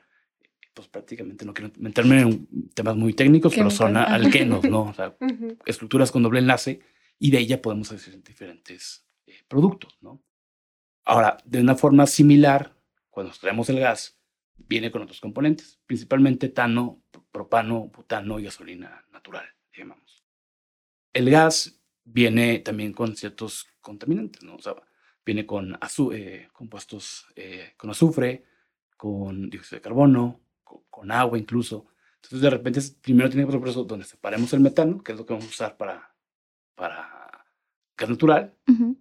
pues 0.77 0.89
prácticamente 0.89 1.47
no 1.47 1.55
quiero 1.55 1.73
meterme 1.79 2.21
en 2.21 2.69
temas 2.75 2.97
muy 2.97 3.15
técnicos, 3.15 3.55
pero 3.55 3.71
son 3.71 3.97
alquenos, 3.97 4.63
¿no? 4.65 4.83
O 4.83 4.93
sea, 4.95 5.17
estructuras 5.65 6.13
con 6.13 6.23
doble 6.23 6.41
enlace 6.41 6.81
y 7.19 7.31
de 7.31 7.47
ya 7.47 7.63
podemos 7.63 7.91
hacer 7.93 8.23
diferentes 8.23 9.09
eh, 9.27 9.43
productos, 9.49 9.97
¿no? 10.03 10.23
Ahora, 11.07 11.39
de 11.47 11.63
una 11.63 11.77
forma 11.77 12.07
similar, 12.07 12.77
cuando 13.09 13.31
extraemos 13.31 13.71
el 13.71 13.81
gas, 13.81 14.21
viene 14.59 14.91
con 14.91 15.01
otros 15.01 15.19
componentes, 15.19 15.81
principalmente 15.87 16.47
etano, 16.47 17.03
propano, 17.33 17.89
butano 17.89 18.39
y 18.39 18.45
gasolina 18.45 19.03
natural, 19.11 19.47
llamamos. 19.75 20.27
El 21.15 21.31
gas 21.31 21.81
viene 22.05 22.59
también 22.59 22.93
con 22.93 23.17
ciertos 23.17 23.67
contaminantes, 23.81 24.43
¿no? 24.43 24.57
O 24.57 24.61
sea, 24.61 24.75
viene 25.25 25.47
con 25.47 25.79
eh, 26.13 26.49
compuestos 26.53 27.29
eh, 27.35 27.73
con 27.79 27.89
azufre, 27.89 28.45
con 28.95 29.49
dióxido 29.49 29.79
de 29.79 29.83
carbono, 29.83 30.46
con, 30.67 31.11
agua 31.11 31.39
incluso. 31.39 31.87
Entonces, 32.17 32.41
de 32.41 32.51
repente, 32.51 32.81
primero 33.01 33.29
tiene 33.29 33.45
que 33.45 33.53
ser 33.53 33.57
un 33.57 33.63
proceso 33.63 33.85
donde 33.85 34.05
separemos 34.05 34.53
el 34.53 34.61
metano, 34.61 35.03
que 35.03 35.13
es 35.13 35.19
lo 35.19 35.25
que 35.25 35.35
vamos 35.35 35.47
a 35.47 35.51
usar 35.51 35.77
para, 35.77 36.15
para 36.75 37.47
gas 37.97 38.11
natural, 38.11 38.55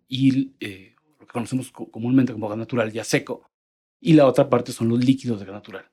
y 0.07 0.53
eh, 0.59 0.95
lo 1.19 1.25
que 1.25 1.33
conocemos 1.33 1.71
comúnmente 1.71 2.33
como 2.33 2.47
gas 2.47 2.57
natural 2.57 2.91
ya 2.91 3.03
seco. 3.03 3.49
Y 3.99 4.13
la 4.13 4.27
otra 4.27 4.49
parte 4.49 4.71
son 4.71 4.89
los 4.89 5.03
líquidos 5.03 5.39
de 5.39 5.45
gas 5.45 5.55
natural. 5.55 5.89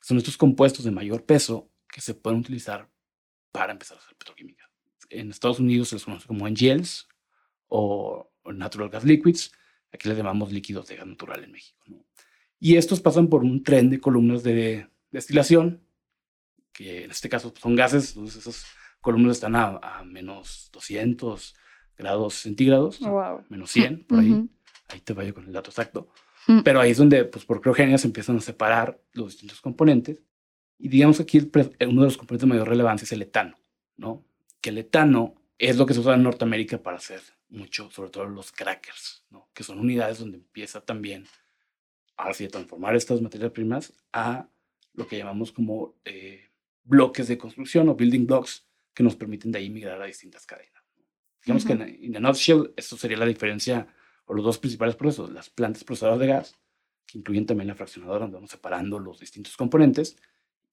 Son 0.00 0.18
estos 0.18 0.36
compuestos 0.36 0.84
de 0.84 0.90
mayor 0.90 1.24
peso 1.24 1.70
que 1.88 2.00
se 2.00 2.14
pueden 2.14 2.40
utilizar 2.40 2.90
para 3.50 3.72
empezar 3.72 3.96
a 3.96 4.00
hacer 4.00 4.16
petroquímica. 4.16 4.68
En 5.08 5.30
Estados 5.30 5.60
Unidos 5.60 5.88
se 5.88 5.94
los 5.94 6.04
conoce 6.04 6.26
como 6.26 6.48
NGLs 6.48 7.08
o 7.68 8.30
Natural 8.52 8.90
Gas 8.90 9.04
Liquids. 9.04 9.52
Aquí 9.92 10.08
les 10.08 10.18
llamamos 10.18 10.52
líquidos 10.52 10.88
de 10.88 10.96
gas 10.96 11.06
natural 11.06 11.44
en 11.44 11.52
México. 11.52 11.86
Y 12.58 12.76
estos 12.76 13.00
pasan 13.00 13.28
por 13.28 13.42
un 13.42 13.62
tren 13.62 13.90
de 13.90 14.00
columnas 14.00 14.42
de 14.42 14.88
destilación, 15.14 15.82
que 16.72 17.04
en 17.04 17.10
este 17.10 17.28
caso 17.28 17.54
son 17.60 17.74
gases, 17.76 18.10
entonces 18.10 18.42
esas 18.42 18.66
columnas 19.00 19.36
están 19.36 19.54
a, 19.56 20.02
menos 20.04 20.70
200 20.72 21.54
grados 21.96 22.34
centígrados, 22.34 23.00
menos 23.48 23.70
100, 23.70 24.04
por 24.04 24.18
ahí. 24.18 24.48
Ahí 24.88 25.00
te 25.00 25.12
vaya 25.12 25.32
con 25.32 25.44
el 25.46 25.52
dato 25.52 25.70
exacto. 25.70 26.08
Pero 26.62 26.80
ahí 26.80 26.90
es 26.90 26.98
donde, 26.98 27.24
pues 27.24 27.44
por 27.44 27.60
criogenia, 27.60 27.96
se 27.96 28.06
empiezan 28.06 28.36
a 28.36 28.40
separar 28.40 29.00
los 29.12 29.32
distintos 29.32 29.60
componentes. 29.60 30.22
Y 30.78 30.88
digamos 30.88 31.16
que 31.16 31.22
aquí 31.22 31.38
uno 31.38 32.02
de 32.02 32.06
los 32.06 32.18
componentes 32.18 32.46
de 32.46 32.52
mayor 32.52 32.68
relevancia 32.68 33.04
es 33.04 33.12
el 33.12 33.22
etano, 33.22 33.56
¿no? 33.96 34.26
Que 34.60 34.70
el 34.70 34.78
etano 34.78 35.36
es 35.58 35.76
lo 35.78 35.86
que 35.86 35.94
se 35.94 36.00
usa 36.00 36.14
en 36.14 36.22
Norteamérica 36.22 36.82
para 36.82 36.96
hacer 36.96 37.22
mucho, 37.48 37.90
sobre 37.90 38.10
todo 38.10 38.26
los 38.26 38.52
crackers, 38.52 39.24
¿no? 39.30 39.48
Que 39.54 39.62
son 39.62 39.78
unidades 39.78 40.18
donde 40.18 40.38
empieza 40.38 40.80
también, 40.80 41.26
ahora 42.16 42.34
sí, 42.34 42.44
a 42.44 42.48
transformar 42.48 42.96
estas 42.96 43.22
materias 43.22 43.52
primas 43.52 43.92
a 44.12 44.48
lo 44.94 45.06
que 45.06 45.18
llamamos 45.18 45.52
como 45.52 45.96
eh, 46.04 46.48
bloques 46.84 47.28
de 47.28 47.38
construcción 47.38 47.88
o 47.88 47.94
building 47.94 48.26
blocks 48.26 48.66
que 48.92 49.02
nos 49.02 49.16
permiten 49.16 49.52
de 49.52 49.58
ahí 49.58 49.70
migrar 49.70 50.00
a 50.00 50.06
distintas 50.06 50.46
cadenas. 50.46 50.82
Digamos 51.44 51.64
que 51.64 51.72
en, 51.72 51.82
en 51.82 52.22
nutshell, 52.22 52.72
esto 52.76 52.96
sería 52.96 53.18
la 53.18 53.26
diferencia 53.26 53.86
o 54.26 54.34
los 54.34 54.44
dos 54.44 54.58
principales 54.58 54.96
procesos, 54.96 55.30
las 55.30 55.50
plantas 55.50 55.84
procesadoras 55.84 56.20
de 56.20 56.26
gas, 56.26 56.58
que 57.06 57.18
incluyen 57.18 57.46
también 57.46 57.68
la 57.68 57.74
fraccionadora, 57.74 58.20
donde 58.20 58.36
vamos 58.36 58.50
separando 58.50 58.98
los 58.98 59.20
distintos 59.20 59.56
componentes, 59.56 60.16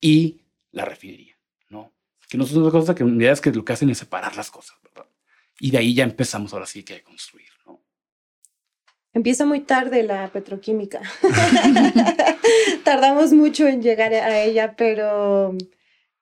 y 0.00 0.40
la 0.70 0.84
refinería, 0.84 1.38
¿no? 1.68 1.92
Que 2.28 2.38
no 2.38 2.44
es 2.44 2.56
otra 2.56 2.70
cosa 2.70 2.94
que 2.94 3.04
unidades 3.04 3.40
que 3.40 3.52
lo 3.52 3.64
que 3.64 3.74
hacen 3.74 3.90
es 3.90 3.98
separar 3.98 4.34
las 4.36 4.50
cosas, 4.50 4.78
¿verdad? 4.82 5.06
Y 5.60 5.70
de 5.70 5.78
ahí 5.78 5.94
ya 5.94 6.04
empezamos 6.04 6.54
ahora 6.54 6.66
sí 6.66 6.82
que 6.82 6.94
a 6.94 7.02
construir, 7.02 7.50
¿no? 7.66 7.81
Empieza 9.14 9.44
muy 9.44 9.60
tarde 9.60 10.02
la 10.02 10.28
petroquímica. 10.28 11.00
Tardamos 12.84 13.32
mucho 13.32 13.68
en 13.68 13.82
llegar 13.82 14.14
a 14.14 14.40
ella, 14.40 14.74
pero 14.76 15.54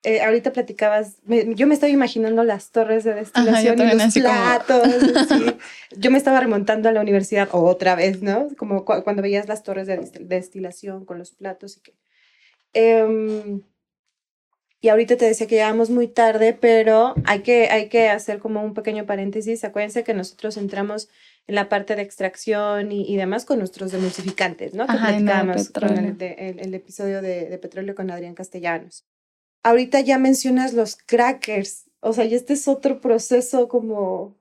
eh, 0.03 0.21
ahorita 0.21 0.51
platicabas, 0.51 1.17
yo 1.27 1.67
me 1.67 1.75
estaba 1.75 1.91
imaginando 1.91 2.43
las 2.43 2.71
torres 2.71 3.03
de 3.03 3.13
destilación 3.13 3.79
y 3.79 3.95
los 3.95 4.13
platos. 4.15 4.87
Yo 5.97 6.09
me 6.09 6.17
estaba 6.17 6.39
remontando 6.39 6.89
a 6.89 6.91
la 6.91 7.01
universidad 7.01 7.49
otra 7.51 7.93
vez, 7.95 8.23
¿no? 8.23 8.47
Como 8.57 8.83
cuando 8.83 9.21
veías 9.21 9.47
las 9.47 9.61
torres 9.61 9.85
de 9.85 9.97
destilación 10.21 11.05
con 11.05 11.19
los 11.19 11.31
platos 11.31 11.77
y 11.77 11.81
que... 11.81 11.93
Em, 12.73 13.61
y 14.79 14.89
ahorita 14.89 15.17
te 15.17 15.25
decía 15.25 15.45
que 15.45 15.55
llegamos 15.55 15.91
muy 15.91 16.07
tarde, 16.07 16.57
pero 16.59 17.13
hay 17.25 17.41
que, 17.41 17.69
hay 17.69 17.87
que 17.87 18.09
hacer 18.09 18.39
como 18.39 18.63
un 18.63 18.73
pequeño 18.73 19.05
paréntesis. 19.05 19.63
Acuérdense 19.63 20.03
que 20.03 20.15
nosotros 20.15 20.57
entramos 20.57 21.09
en 21.47 21.55
la 21.55 21.69
parte 21.69 21.95
de 21.95 22.01
extracción 22.01 22.91
y, 22.91 23.15
demás 23.17 23.45
con 23.45 23.59
nuestros 23.59 23.91
demulsificantes, 23.91 24.73
¿no? 24.73 24.87
Que 24.87 24.93
platicábamos 24.93 25.69
con 25.69 25.97
el, 25.97 26.73
episodio 26.73 27.21
de, 27.21 27.49
de, 27.49 27.57
petróleo 27.57 27.95
con 27.95 28.09
Adrián 28.11 28.35
Castellanos. 28.35 29.05
Ahorita 29.63 29.99
ya 29.99 30.17
mencionas 30.17 30.73
los 30.73 30.95
crackers, 30.95 31.89
o 31.99 32.13
sea, 32.13 32.25
y 32.25 32.35
este 32.35 32.53
es 32.53 32.67
otro 32.67 33.01
proceso 33.01 33.67
como 33.67 34.35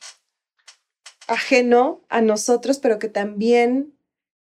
ajeno 1.27 2.01
a 2.09 2.21
nosotros, 2.21 2.79
pero 2.79 2.99
que 2.99 3.09
también 3.09 3.95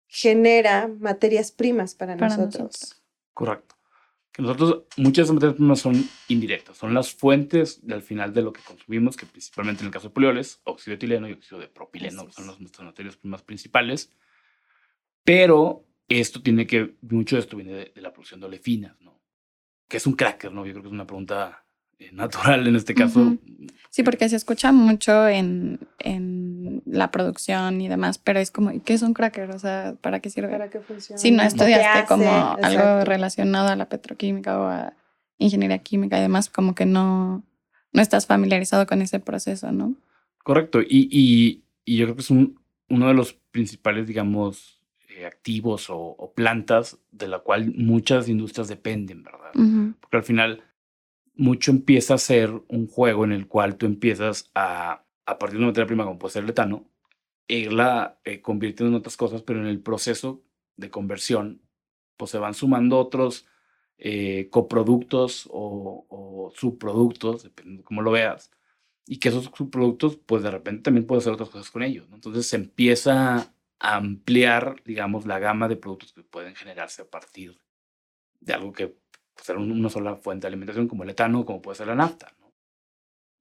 genera 0.07 0.87
materias 0.87 1.51
primas 1.51 1.95
para, 1.95 2.15
nosotros. 2.15 3.01
Correcto 3.33 3.78
nosotros, 4.39 4.83
muchas 4.97 5.31
materias 5.31 5.55
primas 5.55 5.79
son 5.79 6.03
indirectas, 6.27 6.77
son 6.77 6.93
las 6.93 7.13
fuentes 7.13 7.81
al 7.89 8.01
final 8.01 8.33
de 8.33 8.41
lo 8.41 8.53
que 8.53 8.61
consumimos, 8.61 9.17
que 9.17 9.25
principalmente 9.25 9.81
en 9.81 9.87
el 9.87 9.93
caso 9.93 10.07
de 10.07 10.13
polioles, 10.13 10.61
óxido 10.63 10.91
de 10.91 10.95
etileno 10.95 11.27
y 11.27 11.33
óxido 11.33 11.59
de 11.59 11.67
propileno, 11.67 12.31
son 12.31 12.47
las, 12.47 12.59
nuestras 12.59 12.85
materias 12.85 13.17
primas 13.17 13.43
principales. 13.43 14.11
Pero 15.23 15.85
esto 16.07 16.41
tiene 16.41 16.65
que, 16.65 16.95
mucho 17.01 17.35
de 17.35 17.41
esto 17.41 17.57
viene 17.57 17.73
de, 17.73 17.91
de 17.93 18.01
la 18.01 18.11
producción 18.11 18.39
de 18.39 18.47
olefinas, 18.47 18.99
¿no? 19.01 19.21
Que 19.87 19.97
es 19.97 20.07
un 20.07 20.13
cracker, 20.13 20.51
¿no? 20.51 20.65
Yo 20.65 20.71
creo 20.73 20.83
que 20.83 20.89
es 20.89 20.93
una 20.93 21.07
pregunta 21.07 21.65
natural 22.13 22.67
en 22.67 22.75
este 22.75 22.93
caso. 22.93 23.37
Sí, 23.89 24.03
porque 24.03 24.29
se 24.29 24.35
escucha 24.35 24.71
mucho 24.71 25.27
en, 25.27 25.79
en, 25.99 26.83
la 26.85 27.11
producción 27.11 27.81
y 27.81 27.87
demás, 27.87 28.17
pero 28.17 28.39
es 28.39 28.51
como, 28.51 28.71
¿qué 28.83 28.93
es 28.93 29.01
un 29.01 29.13
cracker? 29.13 29.49
O 29.51 29.59
sea, 29.59 29.95
¿para 30.01 30.19
qué 30.19 30.29
sirve? 30.29 30.49
¿Para 30.49 30.69
qué 30.69 30.79
funciona? 30.79 31.19
Si 31.19 31.31
no 31.31 31.43
estudiaste 31.43 32.07
como 32.07 32.55
algo 32.61 33.03
relacionado 33.03 33.69
a 33.69 33.75
la 33.75 33.89
petroquímica 33.89 34.59
o 34.59 34.67
a 34.67 34.93
ingeniería 35.39 35.79
química 35.79 36.17
y 36.17 36.21
demás, 36.21 36.49
como 36.49 36.75
que 36.75 36.85
no, 36.85 37.43
no 37.91 38.01
estás 38.01 38.27
familiarizado 38.27 38.85
con 38.85 39.01
ese 39.01 39.19
proceso, 39.19 39.71
¿no? 39.71 39.95
Correcto, 40.43 40.81
y, 40.81 41.09
y, 41.11 41.63
y 41.85 41.97
yo 41.97 42.05
creo 42.05 42.15
que 42.15 42.21
es 42.21 42.29
un, 42.29 42.59
uno 42.89 43.07
de 43.07 43.13
los 43.13 43.33
principales, 43.51 44.07
digamos, 44.07 44.79
eh, 45.09 45.25
activos 45.25 45.87
o, 45.89 46.31
plantas 46.35 46.97
de 47.11 47.27
la 47.27 47.39
cual 47.39 47.73
muchas 47.75 48.29
industrias 48.29 48.67
dependen, 48.67 49.23
¿verdad? 49.23 49.51
Porque 49.99 50.17
al 50.17 50.23
final 50.23 50.63
mucho 51.39 51.71
empieza 51.71 52.15
a 52.15 52.17
ser 52.17 52.51
un 52.67 52.87
juego 52.87 53.23
en 53.23 53.31
el 53.31 53.47
cual 53.47 53.77
tú 53.77 53.85
empiezas 53.85 54.51
a, 54.53 55.05
a 55.25 55.39
partir 55.39 55.57
de 55.57 55.63
una 55.63 55.67
materia 55.67 55.87
prima 55.87 56.05
como 56.05 56.19
puede 56.19 56.33
ser 56.33 56.43
el 56.43 56.49
etano, 56.49 56.85
irla 57.47 58.19
eh, 58.25 58.41
convirtiendo 58.41 58.95
en 58.95 58.99
otras 58.99 59.17
cosas, 59.17 59.41
pero 59.41 59.59
en 59.59 59.67
el 59.67 59.81
proceso 59.81 60.43
de 60.77 60.89
conversión, 60.89 61.61
pues 62.17 62.31
se 62.31 62.37
van 62.37 62.53
sumando 62.53 62.99
otros 62.99 63.47
eh, 63.97 64.49
coproductos 64.51 65.47
o, 65.51 66.05
o, 66.09 66.51
subproductos, 66.55 67.43
dependiendo 67.43 67.81
de 67.81 67.85
cómo 67.85 68.01
lo 68.01 68.11
veas, 68.11 68.51
y 69.05 69.17
que 69.19 69.29
esos 69.29 69.45
subproductos, 69.45 70.17
pues 70.17 70.43
de 70.43 70.51
repente 70.51 70.83
también 70.83 71.07
puedes 71.07 71.23
hacer 71.23 71.33
otras 71.33 71.49
cosas 71.49 71.71
con 71.71 71.83
ellos. 71.83 72.07
Entonces 72.13 72.47
se 72.47 72.57
empieza 72.57 73.53
a 73.79 73.95
ampliar, 73.95 74.81
digamos, 74.85 75.25
la 75.25 75.39
gama 75.39 75.67
de 75.67 75.77
productos 75.77 76.13
que 76.13 76.23
pueden 76.23 76.55
generarse 76.55 77.01
a 77.01 77.09
partir 77.09 77.57
de 78.41 78.53
algo 78.53 78.73
que 78.73 78.95
ser 79.43 79.57
una 79.57 79.89
sola 79.89 80.15
fuente 80.15 80.43
de 80.43 80.49
alimentación, 80.49 80.87
como 80.87 81.03
el 81.03 81.09
etano, 81.09 81.45
como 81.45 81.61
puede 81.61 81.77
ser 81.77 81.87
la 81.87 81.95
nafta. 81.95 82.33
¿no? 82.39 82.53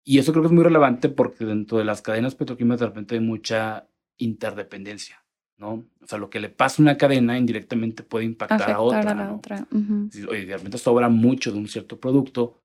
Y 0.05 0.19
eso 0.19 0.33
creo 0.33 0.43
que 0.43 0.49
es 0.49 0.52
muy 0.52 0.64
relevante 0.64 1.09
porque 1.09 1.45
dentro 1.45 1.78
de 1.78 1.85
las 1.85 2.02
cadenas 2.02 2.35
petroquímicas 2.35 2.81
de 2.81 2.87
repente 2.87 3.14
hay 3.14 3.21
mucha 3.21 3.88
interdependencia. 4.17 5.25
¿no? 5.59 5.85
O 6.00 6.07
sea, 6.07 6.19
lo 6.19 6.31
que 6.31 6.40
le 6.40 6.49
pasa 6.49 6.81
a 6.81 6.85
una 6.85 6.97
cadena 6.97 7.37
indirectamente 7.37 8.02
puede 8.02 8.25
impactar 8.25 8.71
a 8.71 8.81
otra. 8.81 9.11
A 9.11 9.14
la 9.14 9.35
otra. 9.35 9.67
Si, 10.11 10.25
oye, 10.25 10.47
de 10.47 10.57
repente 10.57 10.78
sobra 10.78 11.09
mucho 11.09 11.52
de 11.52 11.59
un 11.59 11.69
cierto 11.69 11.99
producto, 11.99 12.62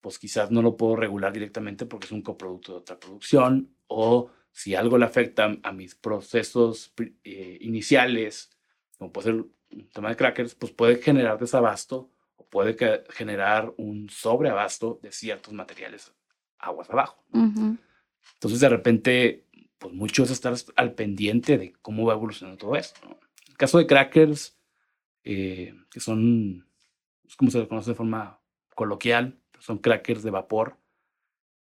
pues 0.00 0.18
quizás 0.18 0.50
no 0.50 0.62
lo 0.62 0.76
puedo 0.76 0.96
regular 0.96 1.32
directamente 1.32 1.84
porque 1.84 2.06
es 2.06 2.12
un 2.12 2.22
coproducto 2.22 2.72
de 2.72 2.78
otra 2.78 2.98
producción, 2.98 3.70
o 3.88 4.30
si 4.52 4.74
algo 4.74 4.98
le 4.98 5.04
afecta 5.04 5.56
a 5.62 5.72
mis 5.72 5.94
procesos 5.94 6.94
eh, 7.24 7.58
iniciales, 7.60 8.50
como 8.96 9.12
puede 9.12 9.32
ser 9.32 9.34
un 9.34 9.88
tema 9.92 10.10
de 10.10 10.16
crackers, 10.16 10.54
pues 10.54 10.72
puede 10.72 10.96
generar 10.96 11.38
desabasto 11.38 12.10
o 12.38 12.46
puede 12.46 13.04
generar 13.10 13.74
un 13.76 14.08
sobreabasto 14.08 14.98
de 15.02 15.12
ciertos 15.12 15.52
materiales 15.52 16.14
aguas 16.58 16.88
abajo. 16.88 17.22
Entonces, 17.32 18.60
de 18.60 18.68
repente, 18.68 19.44
pues 19.78 19.92
mucho 19.92 20.22
es 20.22 20.30
estar 20.30 20.54
al 20.76 20.94
pendiente 20.94 21.58
de 21.58 21.72
cómo 21.82 22.06
va 22.06 22.14
evolucionando 22.14 22.58
todo 22.58 22.76
esto. 22.76 23.18
El 23.48 23.56
caso 23.56 23.78
de 23.78 23.86
crackers, 23.86 24.56
eh, 25.24 25.74
que 25.90 26.00
son, 26.00 26.66
como 27.36 27.50
se 27.50 27.58
le 27.58 27.68
conoce 27.68 27.90
de 27.90 27.96
forma 27.96 28.40
coloquial, 28.74 29.38
son 29.58 29.78
crackers 29.78 30.22
de 30.22 30.30
vapor. 30.30 30.78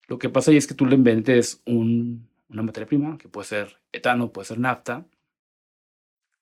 Lo 0.07 0.19
que 0.19 0.29
pasa 0.29 0.51
ahí 0.51 0.57
es 0.57 0.67
que 0.67 0.73
tú 0.73 0.85
le 0.85 0.95
inventes 0.95 1.61
un, 1.65 2.29
una 2.49 2.63
materia 2.63 2.87
prima, 2.87 3.17
que 3.17 3.29
puede 3.29 3.47
ser 3.47 3.79
etano, 3.93 4.33
puede 4.33 4.47
ser 4.47 4.59
nafta, 4.59 5.05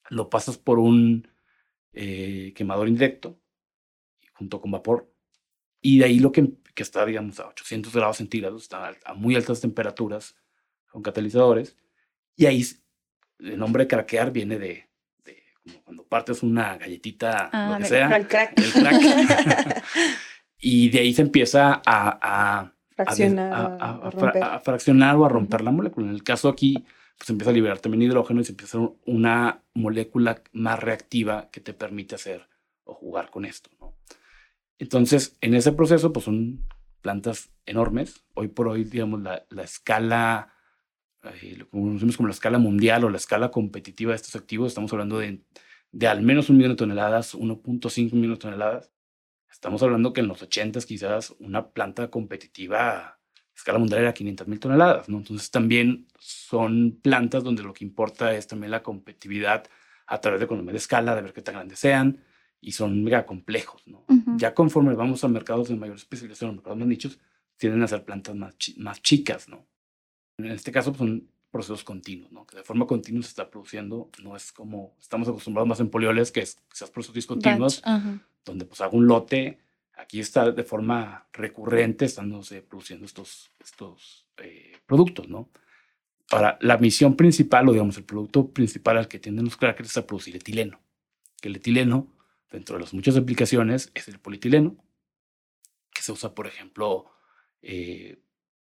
lo 0.10 0.30
pasas 0.30 0.58
por 0.58 0.80
un 0.80 1.28
eh, 1.94 2.54
quemador 2.56 2.88
indirecto 2.88 3.40
junto 4.38 4.62
con 4.62 4.72
vapor, 4.72 5.12
y 5.82 6.00
de 6.00 6.06
ahí 6.06 6.20
lo 6.20 6.32
que, 6.32 6.50
que 6.74 6.84
está, 6.84 7.06
digamos, 7.06 7.40
a 7.40 7.48
800 7.48 7.94
grados 7.94 8.18
centígrados, 8.18 8.64
está 8.64 8.96
a 9.06 9.14
muy 9.14 9.36
altas 9.36 9.62
temperaturas, 9.62 10.36
con 10.88 11.02
catalizadores, 11.02 11.78
y 12.36 12.46
ahí 12.46 12.66
el 13.40 13.58
nombre 13.58 13.84
de 13.84 13.88
craquear 13.88 14.32
viene 14.32 14.58
de, 14.58 14.90
de 15.24 15.44
como 15.64 15.84
cuando 15.84 16.08
partes 16.08 16.44
una 16.44 16.78
galletita, 16.78 17.50
lo 17.52 17.76
ah, 17.76 17.78
que 17.80 17.86
sea, 17.86 18.16
el 18.16 18.28
crack. 18.28 18.60
El 18.60 18.72
crack. 18.72 19.84
Y 20.60 20.90
de 20.90 21.00
ahí 21.00 21.14
se 21.14 21.22
empieza 21.22 21.82
a, 21.86 22.72
fraccionar, 22.96 23.78
a, 23.80 24.60
fraccionar 24.60 25.16
o 25.16 25.26
a 25.26 25.30
romper 25.30 25.62
la 25.62 25.72
molécula. 25.72 26.08
En 26.08 26.14
el 26.14 26.24
caso 26.24 26.50
aquí, 26.50 26.84
pues 27.18 27.30
empieza 27.30 27.52
a 27.52 27.54
liberar 27.54 27.80
también 27.80 28.02
hidrógeno 28.02 28.42
y 28.42 28.44
se 28.44 28.54
empieza 28.54 28.80
a 28.80 28.90
una 29.06 29.62
molécula 29.76 30.42
más 30.54 30.80
reactiva 30.80 31.50
que 31.52 31.62
te 31.62 31.74
permite 31.74 32.16
hacer 32.16 32.48
o 32.86 32.96
jugar 32.96 33.30
con 33.30 33.46
esto. 33.46 33.70
¿no? 33.80 33.94
Entonces, 34.80 35.38
en 35.42 35.54
ese 35.56 35.72
proceso, 35.72 36.14
pues 36.14 36.26
son 36.26 36.66
plantas 37.02 37.52
enormes. 37.66 38.24
Hoy 38.34 38.48
por 38.48 38.68
hoy, 38.68 38.84
digamos, 38.84 39.22
la, 39.22 39.46
la 39.50 39.64
escala, 39.64 40.54
eh, 41.42 41.56
lo 41.58 41.70
conocemos 41.70 42.18
como 42.18 42.28
la 42.28 42.34
escala 42.34 42.60
mundial 42.60 43.04
o 43.04 43.10
la 43.10 43.18
escala 43.18 43.52
competitiva 43.52 44.12
de 44.12 44.18
estos 44.18 44.36
activos, 44.36 44.68
estamos 44.70 44.92
hablando 44.94 45.20
de, 45.20 45.42
de 45.92 46.08
al 46.08 46.22
menos 46.22 46.50
un 46.50 46.58
millón 46.58 46.74
de 46.74 46.78
toneladas, 46.78 47.36
1.5 47.36 48.14
millones 48.14 48.38
de 48.38 48.42
toneladas 48.42 48.92
Estamos 49.58 49.82
hablando 49.82 50.14
que 50.14 50.22
en 50.22 50.28
los 50.28 50.42
80 50.44 50.80
quizás 50.82 51.34
una 51.40 51.70
planta 51.70 52.12
competitiva 52.12 52.98
a 53.00 53.20
escala 53.56 53.80
mundial 53.80 54.02
era 54.02 54.14
500 54.14 54.48
mil 54.48 54.60
toneladas, 54.60 55.10
¿no? 55.10 55.18
Entonces 55.18 55.50
también 55.50 56.06
son 56.20 57.00
plantas 57.02 57.44
donde 57.44 57.64
lo 57.64 57.74
que 57.74 57.84
importa 57.84 58.36
es 58.36 58.46
también 58.46 58.70
la 58.70 58.84
competitividad 58.84 59.66
a 60.06 60.22
través 60.22 60.40
de 60.40 60.46
economía 60.46 60.74
de 60.74 60.78
escala, 60.78 61.16
de 61.16 61.24
ver 61.24 61.34
qué 61.34 61.42
tan 61.42 61.56
grandes 61.56 61.80
sean, 61.80 62.24
y 62.62 62.74
son 62.74 63.04
mega 63.04 63.26
complejos, 63.26 63.82
¿no? 63.88 64.06
Ya 64.38 64.54
conforme 64.54 64.94
vamos 64.96 65.24
a 65.24 65.28
mercados 65.28 65.70
de 65.70 65.76
mayor 65.76 65.96
especialización, 65.96 66.56
mercados 66.56 66.78
más 66.78 66.88
nichos, 66.88 67.20
tienden 67.58 67.84
a 67.84 67.88
ser 67.88 68.06
plantas 68.06 68.36
más, 68.36 68.56
más 68.78 69.02
chicas, 69.02 69.50
¿no? 69.50 69.66
En 70.38 70.52
este 70.52 70.72
caso 70.72 70.92
pues, 70.92 71.00
son 71.00 71.28
procesos 71.50 71.84
continuos, 71.84 72.32
¿no? 72.32 72.46
Que 72.46 72.58
de 72.58 72.64
forma 72.64 72.86
continua 72.86 73.24
se 73.24 73.30
está 73.30 73.50
produciendo, 73.50 74.10
no 74.22 74.36
es 74.36 74.52
como 74.52 74.96
estamos 75.00 75.28
acostumbrados 75.28 75.68
más 75.68 75.80
en 75.80 75.90
polioles, 75.90 76.32
que 76.32 76.42
es 76.42 76.58
quizás 76.72 76.92
procesos 76.92 77.16
discontinuos, 77.16 77.82
donde 78.46 78.66
pues 78.66 78.82
hago 78.82 78.98
un 78.98 79.08
lote, 79.08 79.60
aquí 79.96 80.20
está 80.20 80.52
de 80.52 80.64
forma 80.64 81.28
recurrente 81.34 82.06
estándose 82.06 82.62
produciendo 82.62 83.06
estos, 83.06 83.52
estos 83.60 84.28
eh, 84.38 84.74
productos, 84.86 85.28
¿no? 85.28 85.50
Ahora, 86.30 86.58
la 86.62 86.78
misión 86.78 87.16
principal, 87.16 87.70
o 87.70 87.72
digamos, 87.72 87.98
el 87.98 88.04
producto 88.04 88.50
principal 88.50 88.98
al 88.98 89.08
que 89.08 89.20
tienden 89.20 89.46
los 89.46 89.56
crackers 89.56 89.92
es 89.92 89.98
a 89.98 90.06
producir 90.06 90.36
etileno. 90.36 90.82
Que 91.42 91.48
el 91.48 91.56
etileno, 91.56 92.08
dentro 92.52 92.76
de 92.76 92.82
las 92.82 92.94
muchas 92.94 93.18
aplicaciones, 93.18 93.92
es 93.94 94.08
el 94.08 94.20
polietileno, 94.20 94.78
que 95.94 96.02
se 96.02 96.12
usa, 96.12 96.34
por 96.34 96.48
ejemplo, 96.48 97.12
eh, 97.62 98.20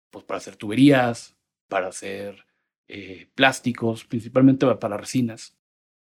pues 0.09 0.25
para 0.25 0.39
hacer 0.39 0.55
tuberías, 0.55 1.37
para 1.67 1.87
hacer 1.87 2.45
eh, 2.87 3.29
plásticos, 3.35 4.05
principalmente 4.05 4.65
para 4.75 4.97
resinas, 4.97 5.57